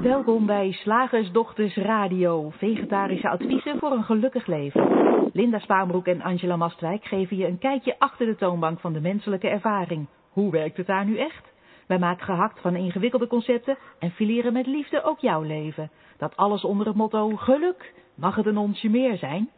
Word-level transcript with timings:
Welkom 0.00 0.46
bij 0.46 0.72
Slagersdochters 0.72 1.76
Radio, 1.76 2.50
vegetarische 2.50 3.28
adviezen 3.28 3.78
voor 3.78 3.92
een 3.92 4.04
gelukkig 4.04 4.46
leven. 4.46 4.88
Linda 5.32 5.58
Spaanbroek 5.58 6.06
en 6.06 6.22
Angela 6.22 6.56
Mastwijk 6.56 7.04
geven 7.04 7.36
je 7.36 7.46
een 7.46 7.58
kijkje 7.58 7.98
achter 7.98 8.26
de 8.26 8.36
toonbank 8.36 8.80
van 8.80 8.92
de 8.92 9.00
menselijke 9.00 9.48
ervaring. 9.48 10.06
Hoe 10.30 10.50
werkt 10.50 10.76
het 10.76 10.86
daar 10.86 11.04
nu 11.04 11.18
echt? 11.18 11.52
Wij 11.86 11.98
maken 11.98 12.24
gehakt 12.24 12.60
van 12.60 12.76
ingewikkelde 12.76 13.26
concepten 13.26 13.78
en 13.98 14.10
fileren 14.10 14.52
met 14.52 14.66
liefde 14.66 15.02
ook 15.02 15.18
jouw 15.18 15.42
leven. 15.42 15.90
Dat 16.18 16.36
alles 16.36 16.64
onder 16.64 16.86
het 16.86 16.96
motto 16.96 17.36
geluk. 17.36 17.92
Mag 18.14 18.36
het 18.36 18.46
een 18.46 18.58
onsje 18.58 18.88
meer 18.88 19.16
zijn? 19.16 19.48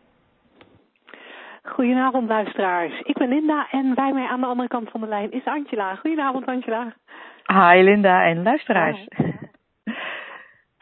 Goedenavond 1.63 2.29
luisteraars, 2.29 3.01
ik 3.01 3.19
ben 3.19 3.29
Linda 3.29 3.67
en 3.71 3.95
bij 3.95 4.13
mij 4.13 4.27
aan 4.27 4.41
de 4.41 4.47
andere 4.47 4.69
kant 4.69 4.91
van 4.91 5.01
de 5.01 5.07
lijn 5.07 5.31
is 5.31 5.45
Angela. 5.45 5.95
Goedenavond 5.95 6.47
Angela. 6.47 6.95
Hi 7.47 7.83
Linda 7.83 8.25
en 8.25 8.43
luisteraars. 8.43 9.07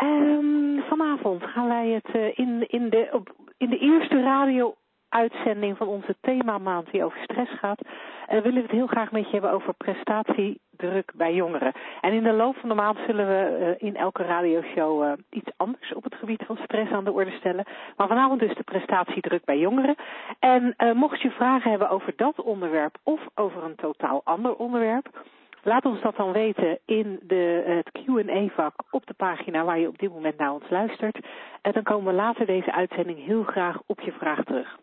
Um, 0.03 0.83
vanavond 0.89 1.43
gaan 1.43 1.69
wij 1.69 1.89
het 1.89 2.15
uh, 2.15 2.39
in, 2.39 2.69
in, 2.69 2.91
de, 2.91 3.09
op, 3.13 3.35
in 3.57 3.71
de 3.71 3.79
eerste 3.79 4.23
radio-uitzending 4.23 5.77
van 5.77 5.87
onze 5.87 6.17
themamaand 6.21 6.91
die 6.91 7.05
over 7.05 7.19
stress 7.23 7.59
gaat, 7.59 7.81
uh, 7.83 7.89
willen 8.29 8.55
we 8.55 8.61
het 8.61 8.71
heel 8.71 8.87
graag 8.87 9.11
met 9.11 9.25
je 9.25 9.31
hebben 9.31 9.51
over 9.53 9.75
prestatiedruk 9.75 11.13
bij 11.15 11.35
jongeren. 11.35 11.73
En 12.01 12.13
in 12.13 12.23
de 12.23 12.33
loop 12.33 12.57
van 12.57 12.69
de 12.69 12.75
maand 12.75 12.99
zullen 13.07 13.27
we 13.27 13.59
uh, 13.61 13.89
in 13.89 13.97
elke 13.97 14.23
radioshow 14.23 15.19
iets 15.31 15.51
anders 15.57 15.95
op 15.95 16.05
het 16.05 16.15
gebied 16.15 16.43
van 16.47 16.57
stress 16.57 16.93
aan 16.93 17.05
de 17.05 17.13
orde 17.13 17.31
stellen. 17.31 17.67
Maar 17.97 18.09
vanavond 18.09 18.41
dus 18.41 18.55
de 18.55 18.63
prestatiedruk 18.63 19.45
bij 19.45 19.59
jongeren. 19.59 19.95
En 20.39 20.75
mocht 20.95 21.21
je 21.21 21.31
vragen 21.31 21.71
hebben 21.71 21.91
over 21.91 22.13
dat 22.17 22.43
onderwerp 22.43 22.97
of 23.03 23.21
over 23.35 23.65
een 23.65 23.77
totaal 23.77 24.21
ander 24.25 24.57
onderwerp, 24.57 25.25
Laat 25.63 25.85
ons 25.85 26.01
dat 26.01 26.17
dan 26.17 26.33
weten 26.33 26.79
in 26.85 27.21
de, 27.23 27.63
het 27.67 27.91
Q&A-vak 28.05 28.75
op 28.91 29.07
de 29.07 29.15
pagina 29.15 29.65
waar 29.65 29.79
je 29.79 29.89
op 29.89 29.99
dit 29.99 30.13
moment 30.13 30.39
naar 30.39 30.53
ons 30.53 30.71
luistert. 30.71 31.19
En 31.63 31.73
dan 31.73 31.83
komen 31.83 32.13
we 32.13 32.21
later 32.21 32.47
deze 32.47 32.73
uitzending 32.73 33.25
heel 33.25 33.43
graag 33.43 33.83
op 33.87 34.01
je 34.01 34.13
vraag 34.13 34.45
terug. 34.45 34.79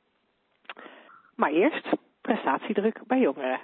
Maar 1.36 1.52
eerst 1.52 1.90
prestatiedruk 2.22 3.02
bij 3.08 3.20
jongeren. 3.20 3.60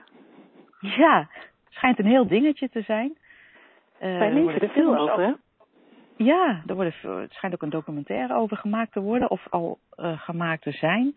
Ja, 0.80 1.20
het 1.64 1.74
schijnt 1.74 2.00
een 2.00 2.06
heel 2.06 2.28
dingetje 2.28 2.70
te 2.70 2.82
zijn. 2.82 3.18
Uh, 4.02 4.18
Wij 4.18 4.34
lezen 4.34 4.62
er 4.62 4.70
veel 4.70 4.98
over, 4.98 5.24
hè? 5.24 5.34
Ja, 6.18 6.64
er 6.66 6.76
worden, 6.76 6.94
het 7.02 7.32
schijnt 7.32 7.56
ook 7.56 7.62
een 7.62 7.70
documentaire 7.70 8.36
over 8.36 8.58
gemaakt 8.58 8.92
te 8.92 9.02
worden, 9.02 9.30
of 9.30 9.48
al 9.50 9.80
uh, 9.98 10.20
gemaakt 10.20 10.62
te 10.62 10.72
zijn. 10.72 11.14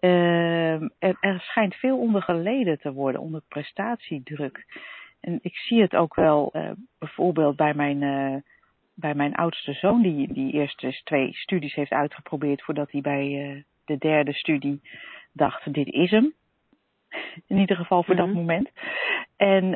Uh, 0.00 0.82
er, 0.82 1.16
er 1.20 1.40
schijnt 1.40 1.74
veel 1.74 1.98
onder 1.98 2.22
geleden 2.22 2.78
te 2.78 2.92
worden, 2.92 3.20
onder 3.20 3.42
prestatiedruk. 3.48 4.64
En 5.20 5.38
ik 5.42 5.56
zie 5.56 5.80
het 5.80 5.94
ook 5.94 6.14
wel 6.14 6.50
uh, 6.52 6.70
bijvoorbeeld 6.98 7.56
bij 7.56 7.74
mijn, 7.74 8.02
uh, 8.02 8.36
bij 8.94 9.14
mijn 9.14 9.34
oudste 9.34 9.72
zoon, 9.72 10.02
die, 10.02 10.32
die 10.32 10.52
eerst 10.52 10.82
eens 10.82 11.02
twee 11.02 11.34
studies 11.34 11.74
heeft 11.74 11.90
uitgeprobeerd 11.90 12.62
voordat 12.62 12.90
hij 12.90 13.00
bij 13.00 13.26
uh, 13.26 13.62
de 13.84 13.98
derde 13.98 14.32
studie 14.32 14.80
dacht, 15.32 15.72
dit 15.72 15.86
is 15.86 16.10
hem. 16.10 16.34
In 17.46 17.58
ieder 17.58 17.76
geval 17.76 18.02
voor 18.02 18.14
mm 18.14 18.20
-hmm. 18.20 18.28
dat 18.28 18.36
moment. 18.36 18.70
En 19.36 19.70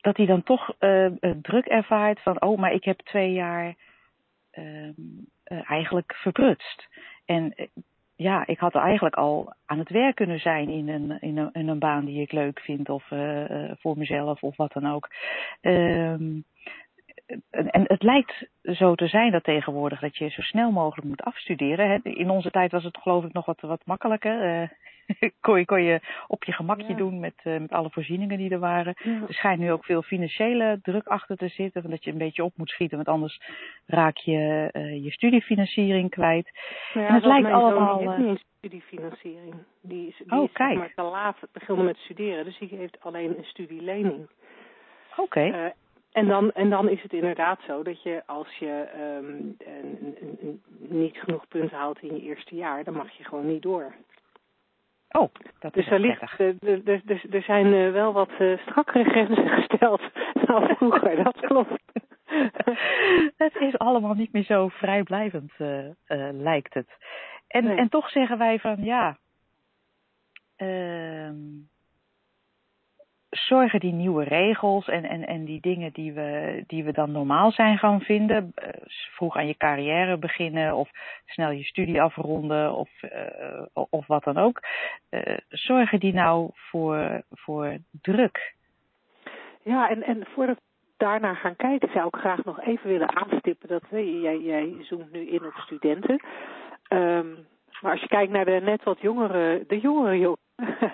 dat 0.00 0.16
hij 0.16 0.26
dan 0.26 0.42
toch 0.42 0.74
druk 1.42 1.66
ervaart 1.66 2.20
van, 2.20 2.42
oh, 2.42 2.58
maar 2.58 2.72
ik 2.72 2.84
heb 2.84 3.00
twee 3.00 3.32
jaar 3.32 3.74
ehm, 4.50 4.92
eigenlijk 5.44 6.14
verprutst. 6.14 6.88
En 7.24 7.70
ja, 8.20 8.46
ik 8.46 8.58
had 8.58 8.74
eigenlijk 8.74 9.14
al 9.14 9.52
aan 9.66 9.78
het 9.78 9.90
werk 9.90 10.14
kunnen 10.14 10.40
zijn 10.40 10.68
in 10.68 10.88
een, 10.88 11.20
in 11.20 11.36
een, 11.36 11.68
een 11.68 11.78
baan 11.78 12.04
die 12.04 12.20
ik 12.20 12.32
leuk 12.32 12.60
vind 12.60 12.88
of 12.88 13.10
uh, 13.10 13.50
uh, 13.50 13.70
voor 13.78 13.98
mezelf 13.98 14.42
of 14.42 14.56
wat 14.56 14.72
dan 14.72 14.86
ook. 14.86 15.08
Um, 15.60 16.44
en 17.50 17.82
het 17.84 18.02
lijkt 18.02 18.48
zo 18.62 18.94
te 18.94 19.06
zijn 19.06 19.32
dat 19.32 19.44
tegenwoordig 19.44 20.00
dat 20.00 20.16
je 20.16 20.28
zo 20.28 20.42
snel 20.42 20.70
mogelijk 20.70 21.08
moet 21.08 21.22
afstuderen. 21.22 22.00
In 22.02 22.30
onze 22.30 22.50
tijd 22.50 22.72
was 22.72 22.84
het 22.84 22.98
geloof 22.98 23.24
ik 23.24 23.32
nog 23.32 23.46
wat, 23.46 23.60
wat 23.60 23.82
makkelijker. 23.84 24.70
Kon, 25.40 25.58
je, 25.58 25.64
kon 25.64 25.82
je 25.82 26.00
op 26.26 26.44
je 26.44 26.52
gemakje 26.52 26.88
ja. 26.88 26.94
doen 26.94 27.20
met, 27.20 27.34
uh, 27.44 27.58
met 27.58 27.72
alle 27.72 27.90
voorzieningen 27.90 28.38
die 28.38 28.50
er 28.50 28.58
waren. 28.58 28.94
Ja. 29.02 29.20
Er 29.28 29.34
schijnt 29.34 29.60
nu 29.60 29.72
ook 29.72 29.84
veel 29.84 30.02
financiële 30.02 30.78
druk 30.82 31.06
achter 31.06 31.36
te 31.36 31.48
zitten. 31.48 31.90
Dat 31.90 32.04
je 32.04 32.10
een 32.10 32.18
beetje 32.18 32.44
op 32.44 32.52
moet 32.56 32.68
schieten, 32.68 32.96
want 32.96 33.08
anders 33.08 33.40
raak 33.86 34.16
je 34.16 34.70
uh, 34.72 35.04
je 35.04 35.10
studiefinanciering 35.10 36.10
kwijt. 36.10 36.50
Ja, 36.94 37.06
en 37.06 37.14
het 37.14 37.24
lijkt 37.24 37.50
allemaal. 37.50 37.98
Heeft 37.98 38.16
niet 38.16 38.26
eens 38.26 38.44
studiefinanciering. 38.58 39.54
Die 39.80 40.08
is, 40.08 40.16
die 40.16 40.38
oh, 40.38 40.44
is 40.44 40.52
kijk. 40.52 40.78
maar 40.78 40.92
te 40.94 41.02
laat 41.02 41.36
begonnen 41.52 41.84
met 41.84 41.96
studeren. 41.96 42.44
Dus 42.44 42.58
die 42.58 42.76
heeft 42.76 43.00
alleen 43.00 43.38
een 43.38 43.44
studielening. 43.44 44.28
Oké. 45.16 45.20
Okay. 45.20 45.74
En 46.12 46.26
dan, 46.26 46.52
en 46.52 46.70
dan 46.70 46.88
is 46.88 47.02
het 47.02 47.12
inderdaad 47.12 47.60
zo 47.66 47.82
dat 47.82 48.02
je 48.02 48.22
als 48.26 48.56
je 48.56 48.88
um, 49.18 49.56
een, 49.58 50.16
een, 50.20 50.38
een, 50.40 50.62
niet 50.78 51.16
genoeg 51.16 51.48
punten 51.48 51.76
haalt 51.76 52.02
in 52.02 52.14
je 52.14 52.20
eerste 52.20 52.54
jaar, 52.54 52.84
dan 52.84 52.94
mag 52.94 53.10
je 53.10 53.24
gewoon 53.24 53.46
niet 53.46 53.62
door. 53.62 53.94
Oh, 55.10 55.30
dat 55.58 55.74
dus 55.74 55.84
is 55.84 55.92
er, 55.92 56.00
ligt, 56.00 56.38
er, 56.38 56.54
er, 56.60 56.80
er, 56.84 57.34
er 57.34 57.42
zijn 57.42 57.66
uh, 57.66 57.92
wel 57.92 58.12
wat 58.12 58.30
uh, 58.38 58.58
strakkere 58.58 59.04
grenzen 59.04 59.48
gesteld 59.60 60.00
dan 60.46 60.68
vroeger, 60.76 61.24
dat 61.24 61.40
klopt. 61.48 61.82
het 63.36 63.54
is 63.54 63.78
allemaal 63.78 64.14
niet 64.14 64.32
meer 64.32 64.44
zo 64.44 64.68
vrijblijvend, 64.68 65.52
uh, 65.58 65.88
lijkt 66.32 66.74
het. 66.74 66.88
En, 67.46 67.64
nee. 67.64 67.76
en 67.76 67.88
toch 67.88 68.10
zeggen 68.10 68.38
wij 68.38 68.58
van 68.58 68.84
ja, 68.84 69.18
ehm, 70.56 71.36
zorgen 73.30 73.80
die 73.80 73.92
nieuwe 73.92 74.24
regels 74.24 74.88
en, 74.88 75.04
en, 75.04 75.26
en 75.26 75.44
die 75.44 75.60
dingen 75.60 75.92
die 75.92 76.12
we, 76.12 76.62
die 76.66 76.84
we 76.84 76.92
dan 76.92 77.12
normaal 77.12 77.52
zijn 77.52 77.78
gaan 77.78 78.00
vinden, 78.00 78.52
vroeg 79.14 79.36
aan 79.36 79.46
je 79.46 79.56
carrière 79.56 80.16
beginnen 80.16 80.74
of 80.74 80.90
snel 81.26 81.50
je 81.50 81.64
studie 81.64 82.02
afronden 82.02 82.74
of, 82.74 82.90
uh, 83.02 83.84
of 83.90 84.06
wat 84.06 84.24
dan 84.24 84.36
ook, 84.36 84.60
uh, 85.10 85.36
zorgen 85.48 86.00
die 86.00 86.12
nou 86.12 86.50
voor, 86.52 87.22
voor 87.30 87.76
druk? 88.02 88.54
Ja, 89.62 89.90
en, 89.90 90.02
en 90.02 90.26
voordat 90.34 90.56
we 90.56 90.62
daarnaar 90.96 91.36
gaan 91.36 91.56
kijken, 91.56 91.88
zou 91.92 92.06
ik 92.06 92.16
graag 92.16 92.44
nog 92.44 92.60
even 92.60 92.88
willen 92.88 93.16
aanstippen 93.16 93.68
dat 93.68 93.82
jij, 93.90 94.38
jij 94.38 94.74
zoomt 94.80 95.12
nu 95.12 95.20
in 95.20 95.44
op 95.44 95.54
studenten. 95.54 96.20
Um, 96.88 97.46
maar 97.80 97.92
als 97.92 98.00
je 98.00 98.08
kijkt 98.08 98.32
naar 98.32 98.44
de 98.44 98.60
net 98.62 98.82
wat 98.82 99.00
jongere, 99.00 99.64
de 99.66 99.78
jongere 99.78 100.18
jongeren, 100.18 100.92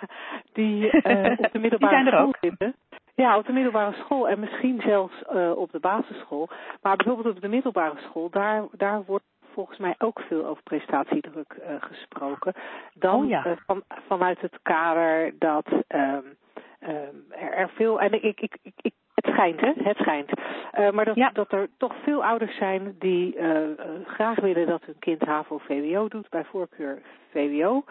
die 0.56 0.84
uh, 0.84 1.32
op 1.44 1.52
de 1.52 1.58
middelbare 1.58 2.02
die 2.02 2.12
school 2.12 2.26
ook. 2.26 2.36
zitten. 2.40 2.74
Ja, 3.14 3.36
op 3.38 3.46
de 3.46 3.52
middelbare 3.52 3.92
school 3.92 4.28
en 4.28 4.40
misschien 4.40 4.80
zelfs 4.80 5.22
uh, 5.32 5.50
op 5.56 5.72
de 5.72 5.80
basisschool. 5.80 6.48
Maar 6.82 6.96
bijvoorbeeld 6.96 7.34
op 7.34 7.40
de 7.40 7.48
middelbare 7.48 8.00
school, 8.00 8.30
daar, 8.30 8.64
daar 8.72 9.04
wordt 9.04 9.24
volgens 9.52 9.78
mij 9.78 9.94
ook 9.98 10.20
veel 10.20 10.46
over 10.46 10.62
prestatiedruk 10.62 11.56
uh, 11.58 11.74
gesproken. 11.78 12.54
Dan 12.94 13.22
oh, 13.22 13.28
ja. 13.28 13.56
van, 13.66 13.82
vanuit 14.08 14.40
het 14.40 14.58
kader 14.62 15.32
dat 15.38 15.66
um, 15.72 16.36
um, 16.80 17.24
er, 17.30 17.52
er 17.52 17.68
veel. 17.68 18.00
En 18.00 18.12
ik, 18.12 18.40
ik, 18.40 18.56
ik, 18.62 18.72
ik 18.80 18.92
het 19.14 19.34
schijnt, 19.34 19.60
hè? 19.60 19.72
Het 19.76 19.96
schijnt. 19.96 20.30
Uh, 20.78 20.90
maar 20.90 21.04
dat, 21.04 21.16
ja. 21.16 21.30
dat 21.30 21.52
er 21.52 21.68
toch 21.76 21.94
veel 22.02 22.24
ouders 22.24 22.56
zijn 22.56 22.96
die 22.98 23.36
uh, 23.36 23.58
graag 24.04 24.40
willen 24.40 24.66
dat 24.66 24.84
hun 24.84 24.98
kind 24.98 25.22
HAVO-VWO 25.22 26.08
doet, 26.08 26.28
bij 26.28 26.44
voorkeur 26.44 27.02
VWO. 27.30 27.84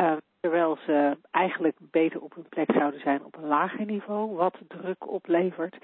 Uh, 0.00 0.12
terwijl 0.40 0.78
ze 0.86 1.16
eigenlijk 1.30 1.76
beter 1.80 2.20
op 2.20 2.34
hun 2.34 2.48
plek 2.48 2.72
zouden 2.72 3.00
zijn 3.00 3.24
op 3.24 3.36
een 3.36 3.46
lager 3.46 3.84
niveau, 3.84 4.36
wat 4.36 4.58
druk 4.68 5.10
oplevert. 5.12 5.76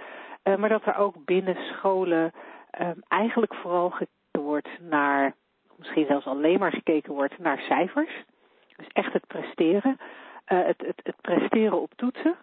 Uh, 0.45 0.57
maar 0.57 0.69
dat 0.69 0.87
er 0.87 0.97
ook 0.97 1.25
binnen 1.25 1.57
scholen 1.57 2.33
uh, 2.81 2.89
eigenlijk 3.09 3.55
vooral 3.55 3.91
gekeken 3.91 4.15
wordt 4.41 4.69
naar, 4.81 5.35
misschien 5.77 6.07
zelfs 6.07 6.27
alleen 6.27 6.59
maar 6.59 6.73
gekeken 6.73 7.13
wordt 7.13 7.39
naar 7.39 7.59
cijfers. 7.59 8.25
Dus 8.77 8.87
echt 8.93 9.13
het 9.13 9.27
presteren. 9.27 9.97
Uh, 10.53 10.65
het, 10.65 10.81
het, 10.87 11.01
het 11.03 11.21
presteren 11.21 11.81
op 11.81 11.93
toetsen 11.97 12.37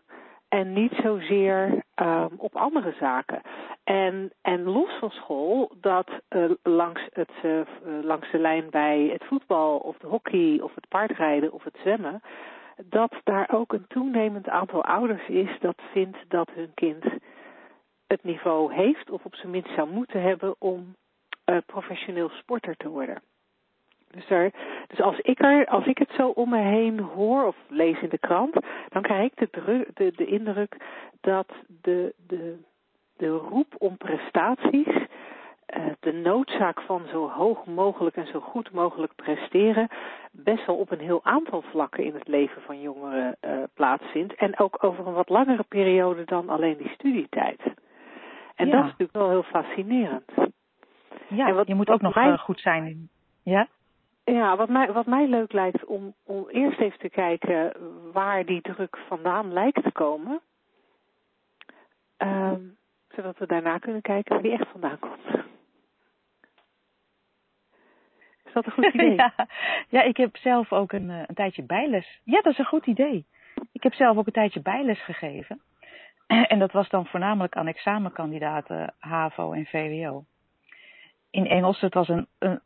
en 0.53 0.73
niet 0.73 0.93
zozeer 1.03 1.83
um, 1.95 2.29
op 2.37 2.55
andere 2.55 2.93
zaken. 2.99 3.41
En, 3.83 4.31
en 4.41 4.63
los 4.63 4.91
van 4.99 5.09
school, 5.09 5.71
dat 5.81 6.09
uh, 6.29 6.51
langs, 6.63 7.07
het, 7.13 7.31
uh, 7.43 7.61
langs 8.03 8.31
de 8.31 8.39
lijn 8.39 8.69
bij 8.69 9.09
het 9.11 9.23
voetbal 9.23 9.77
of 9.77 9.97
de 9.97 10.07
hockey 10.07 10.59
of 10.61 10.75
het 10.75 10.87
paardrijden 10.87 11.51
of 11.51 11.63
het 11.63 11.77
zwemmen, 11.81 12.21
dat 12.85 13.13
daar 13.23 13.49
ook 13.53 13.73
een 13.73 13.85
toenemend 13.87 14.49
aantal 14.49 14.83
ouders 14.83 15.27
is 15.27 15.59
dat 15.59 15.81
vindt 15.91 16.17
dat 16.27 16.49
hun 16.55 16.71
kind 16.73 17.03
het 18.07 18.23
niveau 18.23 18.73
heeft 18.73 19.09
of 19.09 19.25
op 19.25 19.35
zijn 19.35 19.51
minst 19.51 19.73
zou 19.75 19.89
moeten 19.89 20.21
hebben 20.21 20.55
om 20.59 20.95
professioneel 21.65 22.29
sporter 22.29 22.75
te 22.75 22.89
worden. 22.89 23.21
Dus, 24.15 24.29
er, 24.29 24.51
dus 24.87 25.01
als, 25.01 25.19
ik 25.19 25.41
er, 25.41 25.65
als 25.65 25.85
ik 25.85 25.97
het 25.97 26.11
zo 26.17 26.27
om 26.27 26.49
me 26.49 26.61
heen 26.61 26.99
hoor 26.99 27.43
of 27.45 27.55
lees 27.67 28.01
in 28.01 28.09
de 28.09 28.17
krant, 28.17 28.53
dan 28.89 29.01
krijg 29.01 29.31
ik 29.31 29.37
de, 29.37 29.49
druk, 29.49 29.95
de, 29.95 30.11
de 30.15 30.25
indruk 30.25 30.77
dat 31.21 31.47
de, 31.81 32.13
de, 32.27 32.57
de 33.17 33.29
roep 33.29 33.75
om 33.77 33.97
prestaties, 33.97 34.87
uh, 34.87 35.85
de 35.99 36.13
noodzaak 36.13 36.81
van 36.81 37.01
zo 37.11 37.29
hoog 37.29 37.65
mogelijk 37.65 38.15
en 38.15 38.27
zo 38.27 38.39
goed 38.39 38.71
mogelijk 38.71 39.15
presteren, 39.15 39.87
best 40.31 40.65
wel 40.65 40.75
op 40.75 40.91
een 40.91 40.99
heel 40.99 41.23
aantal 41.23 41.61
vlakken 41.61 42.03
in 42.03 42.13
het 42.13 42.27
leven 42.27 42.61
van 42.61 42.81
jongeren 42.81 43.37
uh, 43.41 43.63
plaatsvindt. 43.73 44.35
En 44.35 44.59
ook 44.59 44.83
over 44.83 45.07
een 45.07 45.13
wat 45.13 45.29
langere 45.29 45.63
periode 45.63 46.23
dan 46.25 46.49
alleen 46.49 46.77
die 46.77 46.89
studietijd. 46.89 47.61
En 48.55 48.69
dat 48.69 48.79
is 48.79 48.85
natuurlijk 48.85 49.13
wel 49.13 49.29
heel 49.29 49.43
fascinerend. 49.43 50.31
Ja, 51.27 51.53
wat, 51.53 51.67
je 51.67 51.75
moet 51.75 51.89
ook 51.89 52.01
nog 52.01 52.15
mij, 52.15 52.37
goed 52.37 52.59
zijn. 52.59 52.85
In, 52.85 53.09
ja? 53.43 53.67
Ja, 54.23 54.55
wat 54.55 54.69
mij, 54.69 54.91
wat 54.91 55.05
mij 55.05 55.27
leuk 55.27 55.51
lijkt 55.51 55.85
om, 55.85 56.13
om 56.23 56.49
eerst 56.49 56.79
even 56.79 56.99
te 56.99 57.09
kijken 57.09 57.73
waar 58.11 58.45
die 58.45 58.61
druk 58.61 58.97
vandaan 59.07 59.53
lijkt 59.53 59.83
te 59.83 59.91
komen. 59.91 60.41
Um, 62.17 62.77
zodat 63.07 63.37
we 63.37 63.45
daarna 63.45 63.77
kunnen 63.77 64.01
kijken 64.01 64.33
waar 64.33 64.43
die 64.43 64.51
echt 64.51 64.71
vandaan 64.71 64.99
komt. 64.99 65.25
Is 68.43 68.53
dat 68.53 68.65
een 68.65 68.71
goed 68.71 68.93
idee? 68.93 69.15
ja, 69.15 69.33
ja, 69.89 70.01
ik 70.01 70.17
heb 70.17 70.37
zelf 70.37 70.71
ook 70.71 70.91
een, 70.91 71.09
eh, 71.09 71.23
een 71.27 71.35
tijdje 71.35 71.63
bijles. 71.63 72.21
Ja, 72.23 72.41
dat 72.41 72.51
is 72.51 72.59
een 72.59 72.65
goed 72.65 72.85
idee. 72.85 73.25
Ik 73.71 73.83
heb 73.83 73.93
zelf 73.93 74.17
ook 74.17 74.27
een 74.27 74.33
tijdje 74.33 74.61
bijles 74.61 75.03
gegeven. 75.03 75.61
En 76.47 76.59
dat 76.59 76.71
was 76.71 76.89
dan 76.89 77.05
voornamelijk 77.05 77.55
aan 77.55 77.67
examenkandidaten 77.67 78.93
HAVO 78.99 79.51
en 79.51 79.65
VWO. 79.65 80.23
In 81.29 81.47
Engels, 81.47 81.79
het 81.81 81.93
was 81.93 82.07
een, 82.07 82.27
een, 82.39 82.61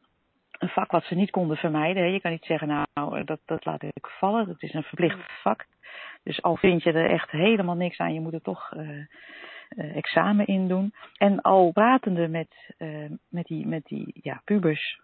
een 0.60 0.70
vak 0.70 0.92
wat 0.92 1.04
ze 1.04 1.16
niet 1.16 1.32
konden 1.32 1.58
vermijden. 1.58 2.12
Je 2.12 2.22
kan 2.22 2.32
niet 2.32 2.46
zeggen, 2.46 2.68
nou, 2.94 3.24
dat, 3.24 3.40
dat 3.46 3.66
laat 3.66 3.84
ik 3.84 4.08
vallen. 4.08 4.48
Het 4.48 4.62
is 4.62 4.74
een 4.74 4.84
verplicht 4.84 5.42
vak. 5.42 5.66
Dus 6.24 6.42
al 6.42 6.56
vind 6.56 6.84
je 6.84 6.92
er 6.92 7.10
echt 7.10 7.32
helemaal 7.32 7.76
niks 7.76 7.98
aan, 7.98 8.14
je 8.14 8.20
moet 8.20 8.34
er 8.34 8.42
toch 8.42 8.74
uh, 8.74 8.90
uh, 8.90 9.96
examen 9.96 10.46
in 10.46 10.68
doen. 10.68 10.94
En 11.18 11.42
al 11.42 11.72
pratende 11.72 12.28
met, 12.28 12.74
uh, 12.78 13.10
met 13.30 13.46
die, 13.46 13.68
met 13.68 13.86
die 13.86 14.20
ja, 14.22 14.42
pubers, 14.46 15.00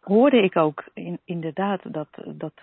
hoorde 0.00 0.42
ik 0.42 0.56
ook 0.56 0.84
in, 0.94 1.20
inderdaad 1.24 1.92
dat, 1.92 2.08
dat 2.26 2.60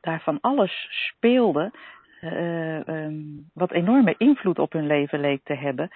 daar 0.00 0.20
van 0.20 0.38
alles 0.40 0.86
speelde. 0.90 1.72
Um, 2.20 3.50
wat 3.54 3.72
enorme 3.72 4.14
invloed 4.18 4.58
op 4.58 4.72
hun 4.72 4.86
leven 4.86 5.20
leek 5.20 5.44
te 5.44 5.54
hebben. 5.54 5.90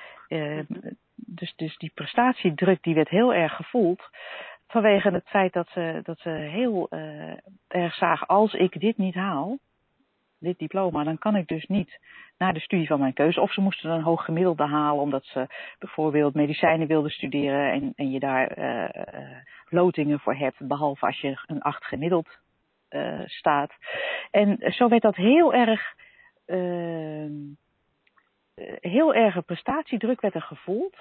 dus, 1.15 1.53
dus 1.57 1.77
die 1.77 1.91
prestatiedruk 1.95 2.83
die 2.83 2.95
werd 2.95 3.09
heel 3.09 3.35
erg 3.35 3.57
gevoeld. 3.57 4.03
Vanwege 4.73 5.11
het 5.11 5.29
feit 5.29 5.53
dat 5.53 5.69
ze, 5.69 6.01
dat 6.03 6.19
ze 6.19 6.29
heel 6.29 6.91
erg 7.69 7.95
zagen, 7.95 8.27
als 8.27 8.55
ik 8.55 8.81
dit 8.81 8.97
niet 8.99 9.15
haal, 9.15 9.59
dit 10.39 10.59
diploma, 10.59 11.05
dan 11.05 11.19
kan 11.19 11.37
ik 11.37 11.49
dus 11.49 11.67
niet 11.67 11.99
naar 12.39 12.53
de 12.53 12.61
studie 12.61 12.87
van 12.87 13.01
mijn 13.01 13.13
keuze. 13.13 13.41
Of 13.41 13.53
ze 13.53 13.61
moesten 13.61 13.91
een 13.91 14.03
hoog 14.03 14.25
gemiddelde 14.25 14.67
halen 14.67 15.03
omdat 15.03 15.25
ze 15.25 15.47
bijvoorbeeld 15.79 16.35
medicijnen 16.35 16.87
wilden 16.87 17.11
studeren 17.11 17.73
en, 17.73 17.93
en 17.97 18.11
je 18.11 18.19
daar 18.19 18.59
uh, 18.59 18.89
uh, 19.21 19.37
lotingen 19.69 20.21
voor 20.21 20.35
hebt, 20.35 20.67
behalve 20.69 21.07
als 21.07 21.21
je 21.21 21.43
een 21.47 21.63
acht 21.63 21.85
gemiddeld 21.85 22.29
staat. 23.25 23.73
En 24.31 24.73
zo 24.73 24.89
werd 24.89 25.03
dat 25.03 25.17
heel 25.17 25.55
erg, 25.55 25.95
ehm, 26.47 27.33
heel 28.81 29.15
erg 29.15 29.45
prestatiedruk 29.45 30.21
werd 30.21 30.35
er 30.35 30.43
gevoeld 30.43 30.97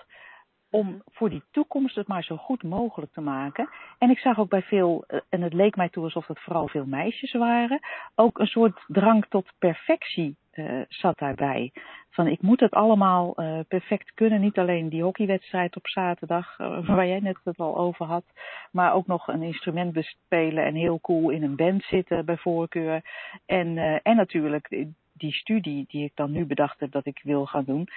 om 0.71 1.01
voor 1.12 1.29
die 1.29 1.44
toekomst 1.51 1.95
het 1.95 2.07
maar 2.07 2.23
zo 2.23 2.38
goed 2.38 2.63
mogelijk 2.63 3.13
te 3.13 3.21
maken. 3.21 3.69
En 3.97 4.09
ik 4.09 4.19
zag 4.19 4.39
ook 4.39 4.50
bij 4.50 4.62
veel, 4.62 5.03
eh, 5.07 5.19
en 5.29 5.41
het 5.41 5.53
leek 5.53 5.75
mij 5.75 5.89
toe 5.89 6.03
alsof 6.03 6.27
het 6.27 6.39
vooral 6.39 6.68
veel 6.68 6.85
meisjes 6.85 7.33
waren, 7.33 7.79
ook 8.15 8.39
een 8.39 8.47
soort 8.47 8.83
drang 8.88 9.25
tot 9.29 9.51
perfectie 9.59 10.35
uh, 10.53 10.81
zat 10.88 11.18
daarbij. 11.18 11.71
Van 12.09 12.27
ik 12.27 12.41
moet 12.41 12.59
het 12.59 12.71
allemaal 12.71 13.33
uh, 13.35 13.59
perfect 13.68 14.13
kunnen. 14.13 14.41
Niet 14.41 14.57
alleen 14.57 14.89
die 14.89 15.03
hockeywedstrijd 15.03 15.75
op 15.75 15.88
zaterdag, 15.88 16.57
waar 16.57 17.07
jij 17.07 17.19
net 17.19 17.38
het 17.44 17.57
al 17.57 17.77
over 17.77 18.06
had. 18.06 18.24
Maar 18.71 18.94
ook 18.94 19.07
nog 19.07 19.27
een 19.27 19.41
instrument 19.41 19.94
bespelen 19.94 20.65
en 20.65 20.75
heel 20.75 21.00
cool 21.01 21.29
in 21.29 21.44
een 21.44 21.56
band 21.56 21.83
zitten 21.83 22.25
bij 22.25 22.38
voorkeur. 22.38 23.01
En, 23.45 23.77
en 24.03 24.15
natuurlijk 24.15 24.85
die 25.13 25.34
studie 25.34 25.86
die 25.88 26.04
ik 26.04 26.12
dan 26.16 26.31
nu 26.31 26.46
bedacht 26.46 26.80
heb 26.80 26.92
dat 26.92 27.06
ik 27.06 27.19
wil 27.24 27.46
gaan 27.46 27.63
doen. 27.66 27.88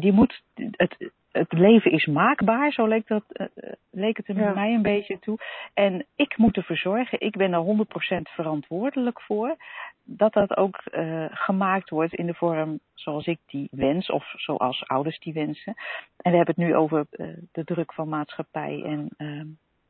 die 0.00 0.12
moet 0.12 0.42
het, 0.54 1.12
het 1.34 1.52
leven 1.52 1.90
is 1.90 2.06
maakbaar, 2.06 2.72
zo 2.72 2.86
leek, 2.86 3.06
dat, 3.06 3.24
uh, 3.32 3.46
leek 3.90 4.16
het 4.16 4.28
er 4.28 4.36
ja. 4.36 4.52
mij 4.52 4.74
een 4.74 4.82
beetje 4.82 5.18
toe. 5.18 5.38
En 5.74 6.06
ik 6.16 6.36
moet 6.36 6.56
ervoor 6.56 6.76
zorgen, 6.76 7.20
ik 7.20 7.36
ben 7.36 7.52
er 7.52 7.86
100% 8.18 8.20
verantwoordelijk 8.22 9.20
voor, 9.20 9.56
dat 10.04 10.32
dat 10.32 10.56
ook 10.56 10.80
uh, 10.92 11.24
gemaakt 11.30 11.90
wordt 11.90 12.14
in 12.14 12.26
de 12.26 12.34
vorm 12.34 12.80
zoals 12.94 13.26
ik 13.26 13.38
die 13.46 13.68
wens, 13.70 14.10
of 14.10 14.32
zoals 14.36 14.88
ouders 14.88 15.18
die 15.18 15.32
wensen. 15.32 15.74
En 16.16 16.30
we 16.30 16.36
hebben 16.36 16.54
het 16.56 16.64
nu 16.64 16.74
over 16.74 17.06
de 17.52 17.64
druk 17.64 17.92
van 17.92 18.08
maatschappij 18.08 18.82
en, 18.84 19.08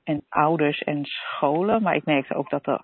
en 0.05 0.25
ouders 0.29 0.82
en 0.82 1.05
scholen, 1.05 1.82
maar 1.82 1.94
ik 1.94 2.05
merkte 2.05 2.35
ook 2.35 2.50
dat 2.50 2.67
er, 2.67 2.81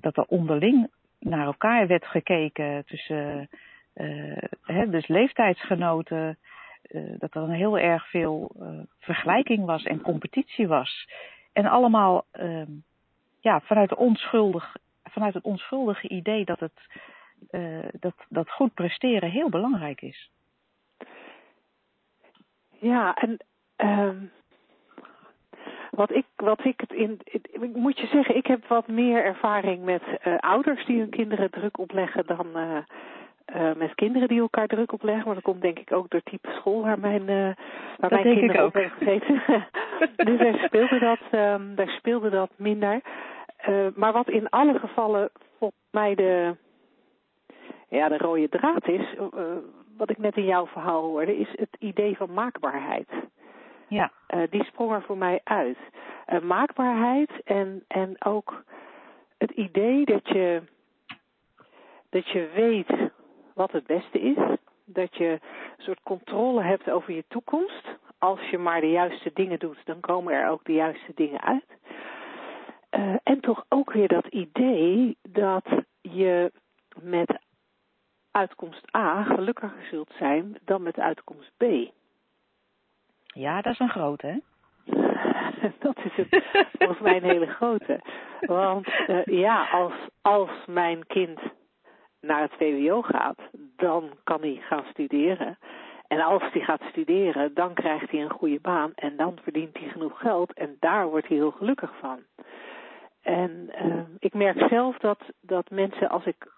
dat 0.00 0.16
er 0.16 0.24
onderling 0.24 0.90
naar 1.24 1.44
elkaar 1.46 1.86
werd 1.86 2.06
gekeken 2.06 2.84
tussen 2.84 3.48
hè, 4.62 4.90
dus 4.90 5.06
leeftijdsgenoten 5.06 6.38
uh, 6.82 7.14
dat 7.18 7.34
er 7.34 7.50
heel 7.50 7.78
erg 7.78 8.10
veel 8.10 8.50
vergelijking 8.98 9.64
was 9.64 9.82
en 9.82 10.00
competitie 10.00 10.68
was. 10.68 11.08
En 11.52 11.66
allemaal 11.66 12.24
uh, 12.32 12.62
ja, 13.40 13.60
vanuit, 13.60 13.94
onschuldig, 13.94 14.76
vanuit 15.04 15.34
het 15.34 15.44
onschuldige 15.44 16.08
idee 16.08 16.44
dat, 16.44 16.60
het, 16.60 16.80
dat, 18.00 18.14
dat 18.28 18.50
goed 18.50 18.74
presteren 18.74 19.30
heel 19.30 19.48
belangrijk 19.50 20.00
is. 20.00 20.30
Ja, 22.82 23.14
en 23.14 23.38
um, 23.76 24.32
wat 25.96 26.10
ik, 26.10 26.26
wat 26.36 26.64
ik 26.64 26.80
het 26.80 26.92
in, 26.92 27.20
ik 27.24 27.74
moet 27.74 27.98
je 27.98 28.06
zeggen, 28.06 28.36
ik 28.36 28.46
heb 28.46 28.66
wat 28.66 28.88
meer 28.88 29.24
ervaring 29.24 29.84
met 29.84 30.02
uh, 30.02 30.38
ouders 30.38 30.86
die 30.86 30.98
hun 30.98 31.10
kinderen 31.10 31.50
druk 31.50 31.78
opleggen 31.78 32.26
dan, 32.26 32.46
uh, 32.54 32.76
uh, 33.56 33.74
met 33.76 33.94
kinderen 33.94 34.28
die 34.28 34.40
elkaar 34.40 34.66
druk 34.66 34.92
opleggen. 34.92 35.24
Maar 35.24 35.34
dat 35.34 35.44
komt 35.44 35.62
denk 35.62 35.78
ik 35.78 35.92
ook 35.92 36.10
door 36.10 36.22
type 36.22 36.48
school 36.50 36.82
waar 36.82 36.98
mijn, 36.98 37.26
waar 37.98 38.10
mijn 38.10 38.22
kinderen 38.22 38.64
op 38.64 38.72
hebben 38.72 38.92
gezeten. 38.98 39.42
dus 40.28 40.38
daar 40.38 40.58
speelde 40.66 40.98
dat, 40.98 41.40
um, 41.40 41.74
daar 41.74 41.88
speelde 41.88 42.30
dat 42.30 42.50
minder. 42.56 43.00
Maar 43.94 44.12
wat 44.12 44.28
in 44.28 44.48
alle 44.48 44.78
gevallen 44.78 45.30
volgens 45.58 45.80
mij 45.90 46.14
de, 46.14 46.56
ja, 47.88 48.08
de 48.08 48.18
rode 48.18 48.48
draad 48.48 48.88
is, 48.88 49.14
wat 49.96 50.10
ik 50.10 50.18
net 50.18 50.36
in 50.36 50.44
jouw 50.44 50.66
verhaal 50.66 51.02
hoorde, 51.02 51.38
is 51.38 51.48
het 51.54 51.76
idee 51.78 52.16
van 52.16 52.32
maakbaarheid. 52.32 53.08
Ja. 53.92 54.10
die 54.50 54.64
sprong 54.64 54.92
er 54.92 55.02
voor 55.02 55.18
mij 55.18 55.40
uit. 55.44 55.78
maakbaarheid 56.42 57.30
en, 57.44 57.84
en 57.88 58.24
ook 58.24 58.64
het 59.38 59.50
idee 59.50 60.04
dat 60.04 60.28
je, 60.28 60.62
dat 62.10 62.28
je 62.28 62.50
weet 62.54 63.10
wat 63.54 63.72
het 63.72 63.86
beste 63.86 64.20
is. 64.20 64.36
Dat 64.84 65.16
je 65.16 65.28
een 65.76 65.84
soort 65.84 66.02
controle 66.02 66.62
hebt 66.62 66.90
over 66.90 67.14
je 67.14 67.24
toekomst. 67.28 67.88
Als 68.18 68.40
je 68.50 68.58
maar 68.58 68.80
de 68.80 68.90
juiste 68.90 69.30
dingen 69.34 69.58
doet, 69.58 69.78
dan 69.84 70.00
komen 70.00 70.34
er 70.34 70.48
ook 70.48 70.64
de 70.64 70.72
juiste 70.72 71.12
dingen 71.14 71.40
uit. 71.40 71.64
Uh, 72.90 73.14
en 73.22 73.40
toch 73.40 73.64
ook 73.68 73.92
weer 73.92 74.08
dat 74.08 74.26
idee 74.26 75.16
dat 75.22 75.64
je 76.00 76.52
met 77.02 77.38
uitkomst 78.30 78.96
A 78.96 79.22
gelukkiger 79.22 79.86
zult 79.90 80.12
zijn 80.18 80.58
dan 80.64 80.82
met 80.82 80.98
uitkomst 80.98 81.52
B. 81.56 81.64
Ja, 83.32 83.60
dat 83.60 83.72
is 83.72 83.78
een 83.78 83.88
grote, 83.88 84.26
hè? 84.26 84.38
dat 85.78 85.96
is 86.04 86.14
het, 86.14 86.44
volgens 86.78 87.00
mij 87.00 87.16
een 87.16 87.30
hele 87.30 87.46
grote. 87.46 88.00
Want 88.40 88.88
uh, 89.06 89.24
ja, 89.24 89.68
als, 89.70 89.92
als 90.20 90.50
mijn 90.66 91.06
kind 91.06 91.40
naar 92.20 92.40
het 92.40 92.52
VWO 92.58 93.02
gaat, 93.02 93.38
dan 93.76 94.10
kan 94.24 94.40
hij 94.40 94.60
gaan 94.60 94.84
studeren. 94.90 95.58
En 96.06 96.20
als 96.20 96.42
hij 96.52 96.60
gaat 96.60 96.82
studeren, 96.90 97.54
dan 97.54 97.74
krijgt 97.74 98.10
hij 98.10 98.20
een 98.20 98.30
goede 98.30 98.60
baan 98.60 98.92
en 98.94 99.16
dan 99.16 99.38
verdient 99.42 99.78
hij 99.78 99.88
genoeg 99.88 100.18
geld 100.18 100.52
en 100.52 100.76
daar 100.80 101.08
wordt 101.08 101.28
hij 101.28 101.36
heel 101.36 101.50
gelukkig 101.50 101.92
van. 102.00 102.18
En 103.22 103.70
uh, 103.84 104.00
ik 104.18 104.34
merk 104.34 104.68
zelf 104.68 104.98
dat, 104.98 105.18
dat 105.40 105.70
mensen, 105.70 106.08
als 106.08 106.24
ik, 106.24 106.51